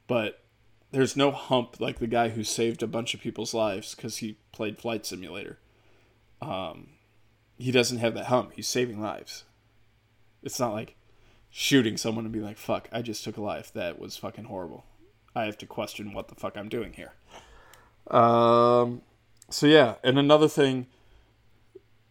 But 0.06 0.42
there's 0.92 1.16
no 1.16 1.30
hump 1.30 1.80
like 1.80 1.98
the 1.98 2.06
guy 2.06 2.28
who 2.28 2.44
saved 2.44 2.82
a 2.82 2.86
bunch 2.86 3.14
of 3.14 3.20
people's 3.20 3.54
lives 3.54 3.94
because 3.94 4.18
he 4.18 4.36
played 4.52 4.78
flight 4.78 5.06
simulator. 5.06 5.58
Um, 6.42 6.88
he 7.60 7.70
doesn't 7.70 7.98
have 7.98 8.14
that 8.14 8.26
hump. 8.26 8.52
He's 8.54 8.68
saving 8.68 9.00
lives. 9.00 9.44
It's 10.42 10.58
not 10.58 10.72
like 10.72 10.96
shooting 11.50 11.96
someone 11.96 12.24
and 12.24 12.32
be 12.32 12.40
like, 12.40 12.58
"Fuck, 12.58 12.88
I 12.92 13.02
just 13.02 13.24
took 13.24 13.36
a 13.36 13.42
life. 13.42 13.72
That 13.72 13.98
was 13.98 14.16
fucking 14.16 14.44
horrible." 14.44 14.84
I 15.34 15.44
have 15.44 15.58
to 15.58 15.66
question 15.66 16.12
what 16.12 16.28
the 16.28 16.34
fuck 16.34 16.56
I'm 16.56 16.68
doing 16.68 16.94
here. 16.94 17.12
Um, 18.10 19.02
so 19.48 19.66
yeah, 19.66 19.96
and 20.02 20.18
another 20.18 20.48
thing 20.48 20.86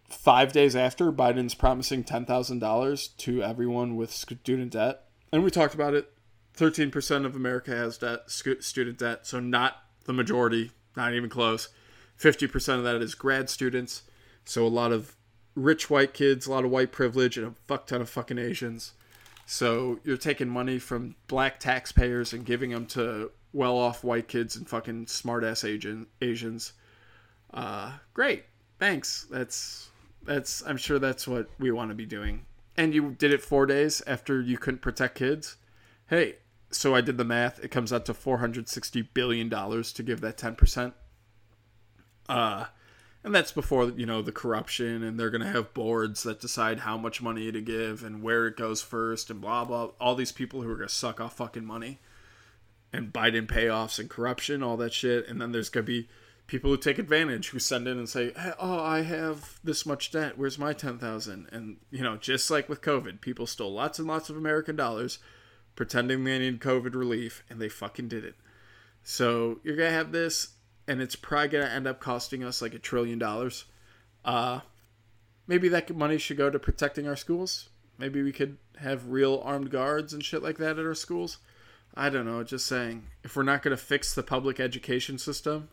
five 0.10 0.52
days 0.52 0.76
after 0.76 1.12
Biden's 1.12 1.54
promising 1.54 2.04
$10,000 2.04 3.18
to 3.18 3.44
everyone 3.44 3.96
with 3.96 4.12
student 4.12 4.72
debt, 4.72 5.04
and 5.32 5.44
we 5.44 5.52
talked 5.52 5.74
about 5.74 5.94
it, 5.94 6.12
13% 6.58 7.26
of 7.26 7.36
America 7.36 7.72
has 7.72 7.98
debt, 7.98 8.30
student 8.30 8.98
debt, 8.98 9.28
so 9.28 9.40
not 9.40 9.84
the 10.06 10.14
majority, 10.14 10.72
not 10.98 11.14
even 11.14 11.30
close. 11.30 11.70
50% 12.20 12.78
of 12.78 12.84
that 12.84 13.02
is 13.02 13.16
grad 13.16 13.50
students, 13.50 14.04
so 14.46 14.66
a 14.66 14.68
lot 14.68 14.92
of 14.92 15.16
rich 15.64 15.90
white 15.90 16.14
kids, 16.14 16.48
a 16.48 16.52
lot 16.52 16.66
of 16.66 16.72
white 16.72 16.92
privilege, 16.92 17.38
and 17.38 17.48
a 17.48 17.54
fuck 17.68 17.88
ton 17.88 18.02
of 18.02 18.10
fucking 18.10 18.38
Asians. 18.38 18.94
So 19.46 20.00
you're 20.04 20.18
taking 20.18 20.50
money 20.50 20.78
from 20.80 21.16
black 21.28 21.60
taxpayers 21.60 22.34
and 22.34 22.46
giving 22.46 22.70
them 22.70 22.86
to 22.88 23.32
well 23.52 23.78
off 23.78 24.04
white 24.04 24.28
kids 24.28 24.56
and 24.56 24.68
fucking 24.70 25.08
smart 25.08 25.44
ass 25.44 25.66
Asians. 26.22 26.74
Uh, 27.54 27.94
great. 28.14 28.46
Thanks. 28.78 29.26
That's 29.30 29.90
that's 30.24 30.64
I'm 30.66 30.78
sure 30.78 31.00
that's 31.00 31.28
what 31.28 31.50
we 31.58 31.72
want 31.72 31.90
to 31.90 31.96
be 31.96 32.06
doing. 32.06 32.46
And 32.78 32.94
you 32.94 33.16
did 33.18 33.34
it 33.34 33.42
four 33.42 33.66
days 33.66 34.02
after 34.06 34.40
you 34.40 34.58
couldn't 34.58 34.82
protect 34.82 35.16
kids. 35.16 35.58
Hey, 36.08 36.36
so 36.72 36.96
I 36.96 37.02
did 37.02 37.18
the 37.18 37.26
math. 37.26 37.64
It 37.64 37.72
comes 37.72 37.92
out 37.92 38.06
to 38.06 38.14
460 38.14 39.02
billion 39.14 39.50
dollars 39.50 39.92
to 39.94 40.04
give 40.04 40.22
that 40.22 40.38
10 40.38 40.56
percent. 40.56 40.94
Uh, 42.28 42.66
and 43.24 43.36
that's 43.36 43.52
before 43.52 43.86
you 43.90 44.06
know 44.06 44.22
the 44.22 44.32
corruption, 44.32 45.04
and 45.04 45.20
they're 45.20 45.30
gonna 45.30 45.52
have 45.52 45.74
boards 45.74 46.24
that 46.24 46.40
decide 46.40 46.80
how 46.80 46.98
much 46.98 47.22
money 47.22 47.52
to 47.52 47.62
give 47.62 48.04
and 48.04 48.24
where 48.24 48.48
it 48.48 48.58
goes 48.58 48.82
first, 48.82 49.30
and 49.30 49.42
blah 49.42 49.66
blah. 49.66 49.92
All 50.00 50.16
these 50.16 50.32
people 50.32 50.62
who 50.62 50.72
are 50.72 50.78
gonna 50.78 50.90
suck 50.90 51.20
off 51.20 51.38
fucking 51.38 51.66
money, 51.66 52.00
and 52.94 53.14
Biden 53.14 53.48
payoffs 53.48 54.00
and 54.00 54.10
corruption, 54.10 54.64
all 54.64 54.78
that 54.78 54.94
shit. 54.94 55.28
And 55.28 55.42
then 55.42 55.52
there's 55.52 55.70
gonna 55.70 55.84
be 55.84 56.08
people 56.50 56.72
who 56.72 56.78
take 56.78 56.98
advantage 56.98 57.50
who 57.50 57.60
send 57.60 57.88
in 57.88 58.00
and 58.00 58.10
say 58.10 58.34
hey, 58.34 58.52
oh 58.60 58.80
i 58.80 59.02
have 59.04 59.60
this 59.64 59.86
much 59.86 60.10
debt 60.12 60.36
where's 60.36 60.58
my 60.58 60.74
10000 60.74 61.48
and 61.52 61.78
you 61.92 62.02
know 62.02 62.18
just 62.18 62.50
like 62.50 62.68
with 62.68 62.82
covid 62.82 63.22
people 63.22 63.46
stole 63.46 63.72
lots 63.72 64.00
and 64.00 64.08
lots 64.08 64.32
of 64.32 64.36
american 64.36 64.76
dollars 64.76 65.20
pretending 65.76 66.24
they 66.24 66.40
needed 66.40 66.60
covid 66.60 66.96
relief 66.96 67.44
and 67.52 67.62
they 67.62 67.70
fucking 67.70 68.08
did 68.08 68.26
it 68.26 68.34
so 69.04 69.60
you're 69.64 69.76
gonna 69.76 69.92
have 69.92 70.12
this 70.12 70.56
and 70.90 71.02
it's 71.02 71.16
probably 71.16 71.48
gonna 71.50 71.66
end 71.66 71.88
up 71.88 72.00
costing 72.00 72.44
us 72.44 72.62
like 72.62 72.74
a 72.74 72.80
trillion 72.80 73.20
dollars 73.20 73.66
uh 74.26 74.60
maybe 75.48 75.70
that 75.70 75.96
money 75.96 76.18
should 76.18 76.38
go 76.38 76.50
to 76.50 76.60
protecting 76.60 77.08
our 77.08 77.16
schools 77.16 77.70
maybe 77.98 78.22
we 78.22 78.32
could 78.32 78.58
have 78.78 79.08
real 79.08 79.42
armed 79.46 79.70
guards 79.70 80.14
and 80.14 80.24
shit 80.24 80.44
like 80.44 80.58
that 80.58 80.80
at 80.80 80.86
our 80.86 80.96
schools 80.96 81.38
i 81.96 82.10
don't 82.10 82.26
know 82.26 82.44
just 82.44 82.66
saying 82.66 83.04
if 83.24 83.36
we're 83.36 83.44
not 83.44 83.62
gonna 83.62 83.78
fix 83.78 84.14
the 84.14 84.24
public 84.24 84.60
education 84.60 85.18
system 85.18 85.70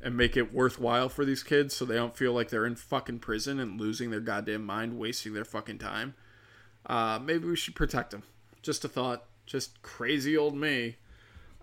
and 0.00 0.16
make 0.16 0.36
it 0.36 0.52
worthwhile 0.52 1.08
for 1.08 1.24
these 1.24 1.42
kids 1.42 1.74
so 1.74 1.84
they 1.84 1.94
don't 1.94 2.16
feel 2.16 2.32
like 2.32 2.50
they're 2.50 2.66
in 2.66 2.76
fucking 2.76 3.18
prison 3.18 3.58
and 3.58 3.80
losing 3.80 4.10
their 4.10 4.20
goddamn 4.20 4.64
mind, 4.64 4.98
wasting 4.98 5.34
their 5.34 5.44
fucking 5.44 5.78
time. 5.78 6.14
Uh, 6.86 7.18
maybe 7.22 7.46
we 7.46 7.56
should 7.56 7.74
protect 7.74 8.12
them. 8.12 8.22
Just 8.62 8.84
a 8.84 8.88
thought. 8.88 9.24
Just 9.46 9.82
crazy 9.82 10.36
old 10.36 10.54
me. 10.54 10.96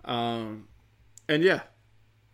Um, 0.04 0.68
and 1.28 1.42
yeah, 1.42 1.62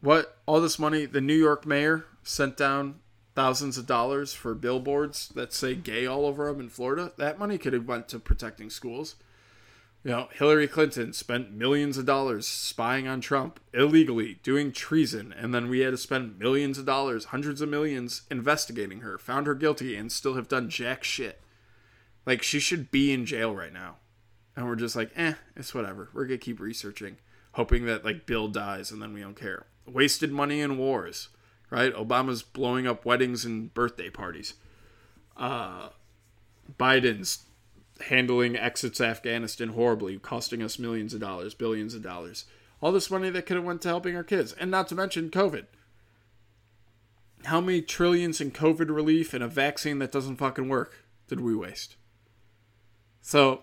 what 0.02 0.36
all 0.46 0.60
this 0.60 0.78
money? 0.78 1.06
The 1.06 1.20
New 1.20 1.36
York 1.36 1.64
mayor 1.64 2.04
sent 2.22 2.56
down 2.56 2.96
thousands 3.34 3.78
of 3.78 3.86
dollars 3.86 4.34
for 4.34 4.54
billboards 4.54 5.28
that 5.30 5.52
say 5.52 5.74
"gay" 5.74 6.04
all 6.04 6.26
over 6.26 6.46
them 6.46 6.60
in 6.60 6.68
Florida. 6.68 7.12
That 7.16 7.38
money 7.38 7.56
could 7.56 7.72
have 7.72 7.88
went 7.88 8.08
to 8.08 8.18
protecting 8.18 8.68
schools. 8.68 9.16
You 10.04 10.10
know, 10.10 10.28
Hillary 10.32 10.66
Clinton 10.66 11.12
spent 11.12 11.52
millions 11.52 11.96
of 11.96 12.04
dollars 12.04 12.48
spying 12.48 13.06
on 13.06 13.20
Trump 13.20 13.60
illegally, 13.72 14.40
doing 14.42 14.72
treason, 14.72 15.32
and 15.32 15.54
then 15.54 15.70
we 15.70 15.78
had 15.78 15.92
to 15.92 15.96
spend 15.96 16.40
millions 16.40 16.76
of 16.76 16.84
dollars, 16.84 17.26
hundreds 17.26 17.60
of 17.60 17.68
millions, 17.68 18.22
investigating 18.28 19.02
her, 19.02 19.16
found 19.16 19.46
her 19.46 19.54
guilty, 19.54 19.94
and 19.94 20.10
still 20.10 20.34
have 20.34 20.48
done 20.48 20.68
jack 20.68 21.04
shit. 21.04 21.40
Like, 22.26 22.42
she 22.42 22.58
should 22.58 22.90
be 22.90 23.12
in 23.12 23.26
jail 23.26 23.54
right 23.54 23.72
now. 23.72 23.98
And 24.56 24.66
we're 24.66 24.74
just 24.74 24.96
like, 24.96 25.12
eh, 25.14 25.34
it's 25.54 25.72
whatever. 25.72 26.08
We're 26.12 26.26
gonna 26.26 26.38
keep 26.38 26.58
researching, 26.58 27.18
hoping 27.52 27.86
that, 27.86 28.04
like, 28.04 28.26
Bill 28.26 28.48
dies 28.48 28.90
and 28.90 29.00
then 29.00 29.12
we 29.12 29.20
don't 29.20 29.38
care. 29.38 29.66
Wasted 29.86 30.32
money 30.32 30.60
in 30.60 30.78
wars, 30.78 31.28
right? 31.70 31.94
Obama's 31.94 32.42
blowing 32.42 32.86
up 32.86 33.04
weddings 33.04 33.44
and 33.44 33.72
birthday 33.74 34.10
parties. 34.10 34.54
Uh, 35.36 35.88
Biden's 36.78 37.46
handling 38.02 38.56
exits 38.56 39.00
Afghanistan 39.00 39.70
horribly, 39.70 40.18
costing 40.18 40.62
us 40.62 40.78
millions 40.78 41.14
of 41.14 41.20
dollars, 41.20 41.54
billions 41.54 41.94
of 41.94 42.02
dollars. 42.02 42.44
All 42.80 42.92
this 42.92 43.10
money 43.10 43.30
that 43.30 43.46
could 43.46 43.56
have 43.56 43.64
went 43.64 43.82
to 43.82 43.88
helping 43.88 44.16
our 44.16 44.24
kids, 44.24 44.52
and 44.52 44.70
not 44.70 44.88
to 44.88 44.94
mention 44.94 45.30
COVID. 45.30 45.66
How 47.44 47.60
many 47.60 47.82
trillions 47.82 48.40
in 48.40 48.50
COVID 48.50 48.94
relief 48.94 49.34
and 49.34 49.42
a 49.42 49.48
vaccine 49.48 49.98
that 49.98 50.12
doesn't 50.12 50.36
fucking 50.36 50.68
work 50.68 51.04
did 51.28 51.40
we 51.40 51.54
waste? 51.54 51.96
So, 53.20 53.62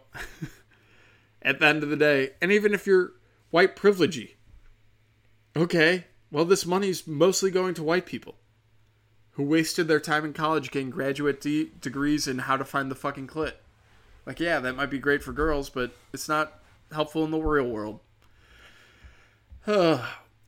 at 1.41 1.59
the 1.59 1.65
end 1.65 1.83
of 1.83 1.89
the 1.89 1.95
day, 1.95 2.31
and 2.41 2.51
even 2.51 2.73
if 2.73 2.87
you're 2.87 3.13
white 3.51 3.75
privilegey, 3.75 4.35
okay, 5.55 6.05
well, 6.31 6.45
this 6.45 6.65
money's 6.65 7.07
mostly 7.07 7.51
going 7.51 7.73
to 7.75 7.83
white 7.83 8.05
people 8.05 8.35
who 9.31 9.43
wasted 9.43 9.87
their 9.87 9.99
time 9.99 10.25
in 10.25 10.33
college 10.33 10.71
getting 10.71 10.89
graduate 10.89 11.41
de- 11.41 11.71
degrees 11.81 12.27
in 12.27 12.39
how 12.39 12.57
to 12.57 12.65
find 12.65 12.91
the 12.91 12.95
fucking 12.95 13.27
clit. 13.27 13.53
Like, 14.25 14.39
yeah, 14.39 14.59
that 14.59 14.75
might 14.75 14.89
be 14.89 14.99
great 14.99 15.23
for 15.23 15.31
girls, 15.31 15.69
but 15.69 15.91
it's 16.13 16.27
not 16.27 16.59
helpful 16.91 17.23
in 17.23 17.31
the 17.31 17.39
real 17.39 17.69
world. 17.69 17.99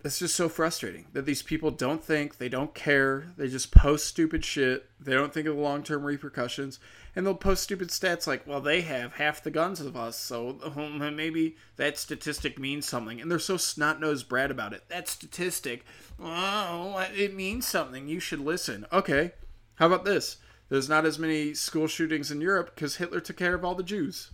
it's 0.03 0.19
just 0.19 0.35
so 0.35 0.49
frustrating 0.49 1.05
that 1.13 1.25
these 1.25 1.41
people 1.41 1.71
don't 1.71 2.03
think, 2.03 2.37
they 2.37 2.49
don't 2.49 2.73
care, 2.73 3.27
they 3.37 3.47
just 3.47 3.71
post 3.71 4.07
stupid 4.07 4.43
shit. 4.43 4.89
They 4.99 5.13
don't 5.13 5.33
think 5.33 5.47
of 5.47 5.55
the 5.55 5.61
long 5.61 5.83
term 5.83 6.03
repercussions, 6.03 6.79
and 7.15 7.25
they'll 7.25 7.35
post 7.35 7.63
stupid 7.63 7.89
stats 7.89 8.27
like, 8.27 8.47
"Well, 8.47 8.61
they 8.61 8.81
have 8.81 9.13
half 9.13 9.43
the 9.43 9.51
guns 9.51 9.79
of 9.79 9.95
us, 9.95 10.17
so 10.17 10.59
maybe 11.15 11.55
that 11.75 11.97
statistic 11.97 12.57
means 12.57 12.87
something." 12.87 13.19
And 13.19 13.29
they're 13.29 13.39
so 13.39 13.57
snot 13.57 13.99
nosed 13.99 14.29
Brad 14.29 14.51
about 14.51 14.73
it. 14.73 14.87
That 14.89 15.07
statistic, 15.07 15.85
oh, 16.19 17.05
it 17.15 17.35
means 17.35 17.67
something. 17.67 18.07
You 18.07 18.19
should 18.19 18.39
listen. 18.39 18.85
Okay, 18.91 19.33
how 19.75 19.87
about 19.87 20.05
this? 20.05 20.37
There's 20.69 20.89
not 20.89 21.05
as 21.05 21.19
many 21.19 21.53
school 21.53 21.87
shootings 21.87 22.31
in 22.31 22.39
Europe 22.39 22.73
because 22.73 22.95
Hitler 22.95 23.19
took 23.19 23.37
care 23.37 23.55
of 23.55 23.65
all 23.65 23.75
the 23.75 23.83
Jews. 23.83 24.31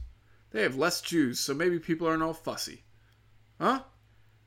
They 0.51 0.61
have 0.61 0.75
less 0.75 1.01
Jews, 1.01 1.39
so 1.39 1.53
maybe 1.53 1.79
people 1.79 2.07
aren't 2.07 2.23
all 2.23 2.33
fussy. 2.33 2.83
Huh? 3.59 3.81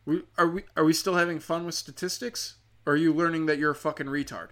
We, 0.06 0.22
are 0.38 0.48
we 0.48 0.64
are 0.76 0.84
we 0.84 0.92
still 0.92 1.14
having 1.14 1.38
fun 1.38 1.66
with 1.66 1.74
statistics? 1.74 2.56
Or 2.86 2.94
are 2.94 2.96
you 2.96 3.12
learning 3.12 3.46
that 3.46 3.58
you're 3.58 3.72
a 3.72 3.76
fucking 3.76 4.06
retard? 4.06 4.48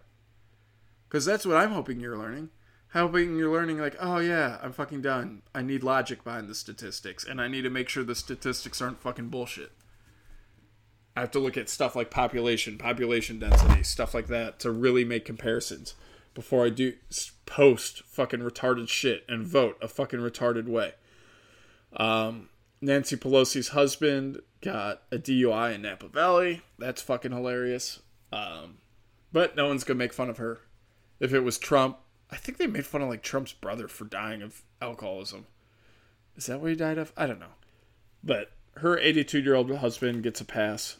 Because 1.09 1.25
that's 1.25 1.47
what 1.47 1.57
I'm 1.57 1.73
hoping 1.73 2.01
you're 2.01 2.19
learning. 2.19 2.51
Hoping 2.93 3.37
you're 3.37 3.53
learning, 3.53 3.79
like, 3.79 3.97
oh 4.01 4.19
yeah, 4.19 4.59
I'm 4.63 4.73
fucking 4.73 5.03
done. 5.03 5.43
I 5.55 5.63
need 5.63 5.83
logic 5.83 6.25
behind 6.25 6.49
the 6.49 6.55
statistics, 6.55 7.25
and 7.25 7.41
I 7.41 7.49
need 7.49 7.63
to 7.63 7.71
make 7.71 7.89
sure 7.89 8.03
the 8.03 8.15
statistics 8.15 8.81
aren't 8.81 9.01
fucking 9.01 9.29
bullshit. 9.29 9.73
I 11.15 11.21
have 11.21 11.31
to 11.33 11.39
look 11.39 11.57
at 11.57 11.69
stuff 11.69 11.97
like 11.97 12.11
population, 12.11 12.79
population 12.79 13.41
density, 13.41 13.83
stuff 13.83 14.15
like 14.15 14.29
that 14.29 14.59
to 14.61 14.71
really 14.71 15.05
make 15.05 15.25
comparisons 15.25 15.95
before 16.33 16.65
I 16.65 16.71
do 16.71 16.95
post 17.45 18.05
fucking 18.05 18.41
retarded 18.41 18.89
shit 18.89 19.25
and 19.29 19.47
vote 19.47 19.77
a 19.83 19.89
fucking 19.89 20.21
retarded 20.21 20.67
way. 20.67 20.95
Um, 21.97 22.49
Nancy 22.81 23.17
Pelosi's 23.17 23.69
husband 23.69 24.41
got 24.61 25.03
a 25.11 25.19
DUI 25.19 25.75
in 25.75 25.83
Napa 25.83 26.09
Valley. 26.09 26.63
That's 26.79 27.03
fucking 27.03 27.33
hilarious. 27.33 28.01
Um, 28.33 28.79
but 29.33 29.57
no 29.57 29.69
one's 29.69 29.85
gonna 29.85 29.99
make 29.99 30.13
fun 30.13 30.31
of 30.31 30.39
her. 30.39 30.61
If 31.21 31.33
it 31.33 31.41
was 31.41 31.59
Trump, 31.59 31.99
I 32.31 32.37
think 32.37 32.59
they 32.59 32.67
made 32.67 32.87
fun 32.87 33.03
of 33.03 33.09
like 33.09 33.23
Trump's 33.23 33.53
brother 33.53 33.89
for 33.89 34.05
dying 34.05 34.43
of 34.43 34.63
alcoholism. 34.81 35.47
Is 36.37 36.47
that 36.47 36.61
what 36.61 36.71
he 36.71 36.77
died 36.77 36.99
of? 36.99 37.13
I 37.17 37.27
don't 37.27 37.41
know. 37.41 37.55
But 38.23 38.53
her 38.77 38.99
82 38.99 39.41
year 39.41 39.55
old 39.55 39.71
husband 39.71 40.23
gets 40.23 40.41
a 40.41 40.45
pass. 40.45 40.99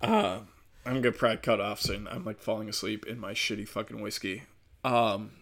Uh, 0.00 0.40
I'm 0.84 0.94
gonna 1.00 1.12
probably 1.12 1.38
cut 1.38 1.60
off 1.60 1.80
soon. 1.80 2.08
I'm 2.08 2.24
like 2.24 2.40
falling 2.40 2.68
asleep 2.68 3.06
in 3.06 3.18
my 3.18 3.32
shitty 3.32 3.68
fucking 3.68 4.00
whiskey. 4.00 4.44
Um, 4.84 5.32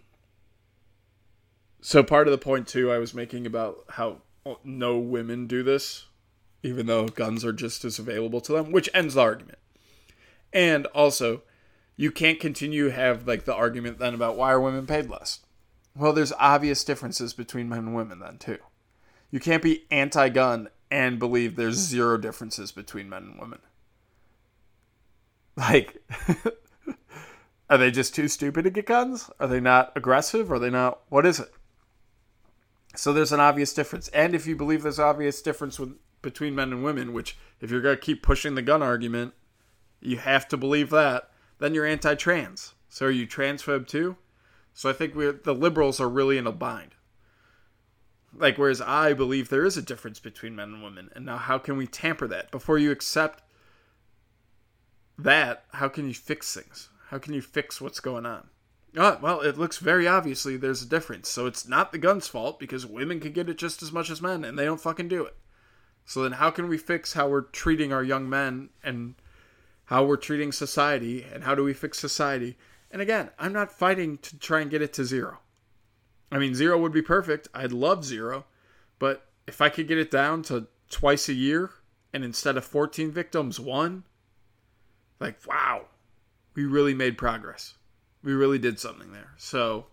so 1.80 2.02
part 2.02 2.28
of 2.28 2.32
the 2.32 2.38
point 2.38 2.68
too 2.68 2.92
I 2.92 2.98
was 2.98 3.14
making 3.14 3.46
about 3.46 3.84
how 3.88 4.18
no 4.64 4.98
women 4.98 5.46
do 5.46 5.62
this, 5.62 6.06
even 6.62 6.86
though 6.86 7.08
guns 7.08 7.44
are 7.44 7.52
just 7.52 7.84
as 7.84 7.98
available 7.98 8.40
to 8.42 8.52
them, 8.52 8.72
which 8.72 8.88
ends 8.92 9.14
the 9.14 9.20
argument. 9.20 9.58
And 10.52 10.86
also, 10.86 11.42
you 11.96 12.10
can't 12.10 12.40
continue 12.40 12.88
have 12.88 13.26
like 13.26 13.44
the 13.44 13.54
argument 13.54 13.98
then 13.98 14.14
about 14.14 14.36
why 14.36 14.52
are 14.52 14.60
women 14.60 14.86
paid 14.86 15.08
less. 15.08 15.40
Well, 15.94 16.12
there's 16.12 16.32
obvious 16.32 16.84
differences 16.84 17.34
between 17.34 17.68
men 17.68 17.78
and 17.80 17.94
women 17.94 18.20
then 18.20 18.38
too. 18.38 18.58
You 19.30 19.40
can't 19.40 19.62
be 19.62 19.84
anti-gun 19.90 20.68
and 20.90 21.18
believe 21.18 21.56
there's 21.56 21.76
zero 21.76 22.16
differences 22.16 22.72
between 22.72 23.08
men 23.08 23.22
and 23.22 23.40
women. 23.40 23.60
Like, 25.56 26.02
are 27.70 27.78
they 27.78 27.90
just 27.90 28.14
too 28.14 28.28
stupid 28.28 28.62
to 28.62 28.70
get 28.70 28.86
guns? 28.86 29.30
Are 29.38 29.46
they 29.46 29.60
not 29.60 29.92
aggressive? 29.94 30.50
Are 30.50 30.58
they 30.58 30.70
not? 30.70 31.00
What 31.08 31.26
is 31.26 31.38
it? 31.38 31.52
So 32.96 33.12
there's 33.12 33.32
an 33.32 33.40
obvious 33.40 33.72
difference. 33.72 34.08
And 34.08 34.34
if 34.34 34.46
you 34.46 34.56
believe 34.56 34.82
there's 34.82 34.98
obvious 34.98 35.42
difference 35.42 35.78
with, 35.78 35.96
between 36.22 36.54
men 36.54 36.72
and 36.72 36.84
women, 36.84 37.12
which 37.12 37.36
if 37.60 37.70
you're 37.70 37.80
going 37.80 37.96
to 37.96 38.02
keep 38.02 38.22
pushing 38.22 38.54
the 38.54 38.62
gun 38.62 38.82
argument, 38.82 39.34
you 40.00 40.18
have 40.18 40.48
to 40.48 40.56
believe 40.56 40.90
that, 40.90 41.30
then 41.58 41.74
you're 41.74 41.86
anti-trans. 41.86 42.74
So 42.88 43.06
are 43.06 43.10
you 43.10 43.26
transphobe 43.26 43.86
too? 43.86 44.16
So 44.72 44.88
I 44.88 44.92
think 44.92 45.14
we 45.14 45.30
the 45.30 45.54
liberals 45.54 46.00
are 46.00 46.08
really 46.08 46.38
in 46.38 46.46
a 46.46 46.52
bind. 46.52 46.94
Like 48.34 48.58
whereas 48.58 48.80
I 48.80 49.12
believe 49.12 49.48
there 49.48 49.64
is 49.64 49.76
a 49.76 49.82
difference 49.82 50.20
between 50.20 50.56
men 50.56 50.74
and 50.74 50.82
women, 50.82 51.10
and 51.14 51.26
now 51.26 51.36
how 51.36 51.58
can 51.58 51.76
we 51.76 51.86
tamper 51.86 52.26
that 52.28 52.50
before 52.50 52.78
you 52.78 52.90
accept 52.90 53.42
that? 55.18 55.64
How 55.72 55.88
can 55.88 56.08
you 56.08 56.14
fix 56.14 56.54
things? 56.54 56.88
How 57.08 57.18
can 57.18 57.34
you 57.34 57.42
fix 57.42 57.80
what's 57.80 58.00
going 58.00 58.24
on? 58.24 58.48
Oh, 58.96 59.18
well, 59.20 59.40
it 59.40 59.58
looks 59.58 59.78
very 59.78 60.08
obviously 60.08 60.56
there's 60.56 60.82
a 60.82 60.88
difference. 60.88 61.28
So 61.28 61.46
it's 61.46 61.68
not 61.68 61.92
the 61.92 61.98
gun's 61.98 62.28
fault 62.28 62.58
because 62.58 62.86
women 62.86 63.20
can 63.20 63.32
get 63.32 63.48
it 63.48 63.58
just 63.58 63.82
as 63.82 63.92
much 63.92 64.10
as 64.10 64.22
men 64.22 64.44
and 64.44 64.58
they 64.58 64.64
don't 64.64 64.80
fucking 64.80 65.08
do 65.08 65.24
it. 65.24 65.36
So 66.10 66.22
then 66.22 66.32
how 66.32 66.50
can 66.50 66.68
we 66.68 66.76
fix 66.76 67.12
how 67.12 67.28
we're 67.28 67.42
treating 67.42 67.92
our 67.92 68.02
young 68.02 68.28
men 68.28 68.70
and 68.82 69.14
how 69.84 70.04
we're 70.04 70.16
treating 70.16 70.50
society 70.50 71.24
and 71.32 71.44
how 71.44 71.54
do 71.54 71.62
we 71.62 71.72
fix 71.72 71.98
society? 71.98 72.56
And 72.90 73.00
again, 73.00 73.30
I'm 73.38 73.52
not 73.52 73.70
fighting 73.70 74.18
to 74.18 74.38
try 74.38 74.60
and 74.60 74.70
get 74.70 74.82
it 74.82 74.92
to 74.94 75.04
zero. 75.04 75.38
I 76.32 76.38
mean, 76.38 76.54
zero 76.54 76.78
would 76.78 76.92
be 76.92 77.00
perfect. 77.02 77.46
I'd 77.54 77.70
love 77.70 78.04
zero. 78.04 78.44
But 78.98 79.28
if 79.46 79.60
I 79.60 79.68
could 79.68 79.86
get 79.86 79.98
it 79.98 80.10
down 80.10 80.42
to 80.44 80.66
twice 80.90 81.28
a 81.28 81.32
year 81.32 81.70
and 82.12 82.24
instead 82.24 82.56
of 82.56 82.64
14 82.64 83.12
victims, 83.12 83.60
one, 83.60 84.02
like, 85.20 85.38
wow, 85.46 85.86
we 86.54 86.64
really 86.64 86.94
made 86.94 87.16
progress 87.16 87.74
we 88.22 88.32
really 88.32 88.58
did 88.58 88.78
something 88.78 89.12
there. 89.12 89.32
So 89.36 89.86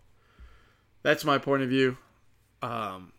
that's 1.03 1.23
my 1.23 1.37
point 1.37 1.63
of 1.63 1.69
view. 1.69 1.97
Um, 2.61 3.13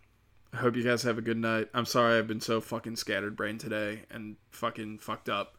I 0.53 0.59
hope 0.59 0.77
you 0.77 0.83
guys 0.83 1.03
have 1.03 1.19
a 1.19 1.23
good 1.23 1.37
night. 1.37 1.69
I'm 1.75 1.85
sorry 1.85 2.19
I've 2.19 2.27
been 2.27 2.41
so 2.41 2.61
fucking 2.61 2.97
scattered 2.97 3.37
brain 3.37 3.59
today 3.59 4.03
and 4.11 4.37
fucking 4.51 4.99
fucked 4.99 5.29
up. 5.29 5.57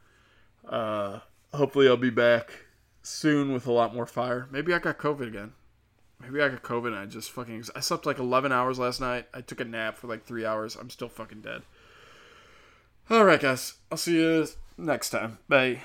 Uh, 0.67 1.19
hopefully 1.53 1.87
I'll 1.87 1.97
be 1.97 2.09
back 2.09 2.65
soon 3.01 3.53
with 3.53 3.67
a 3.67 3.71
lot 3.71 3.93
more 3.93 4.05
fire. 4.05 4.47
Maybe 4.51 4.73
I 4.73 4.79
got 4.79 4.97
COVID 4.97 5.27
again. 5.27 5.53
Maybe 6.19 6.41
I 6.41 6.49
got 6.49 6.63
COVID 6.63 6.87
and 6.87 6.97
I 6.97 7.05
just 7.05 7.31
fucking. 7.31 7.63
I 7.75 7.79
slept 7.79 8.05
like 8.05 8.19
11 8.19 8.51
hours 8.51 8.77
last 8.77 8.99
night. 8.99 9.27
I 9.33 9.41
took 9.41 9.61
a 9.61 9.65
nap 9.65 9.97
for 9.97 10.07
like 10.07 10.25
three 10.25 10.45
hours. 10.45 10.75
I'm 10.75 10.89
still 10.89 11.09
fucking 11.09 11.41
dead. 11.41 11.61
Alright, 13.09 13.41
guys. 13.41 13.75
I'll 13.91 13.97
see 13.97 14.15
you 14.15 14.47
next 14.77 15.11
time. 15.11 15.37
Bye. 15.47 15.81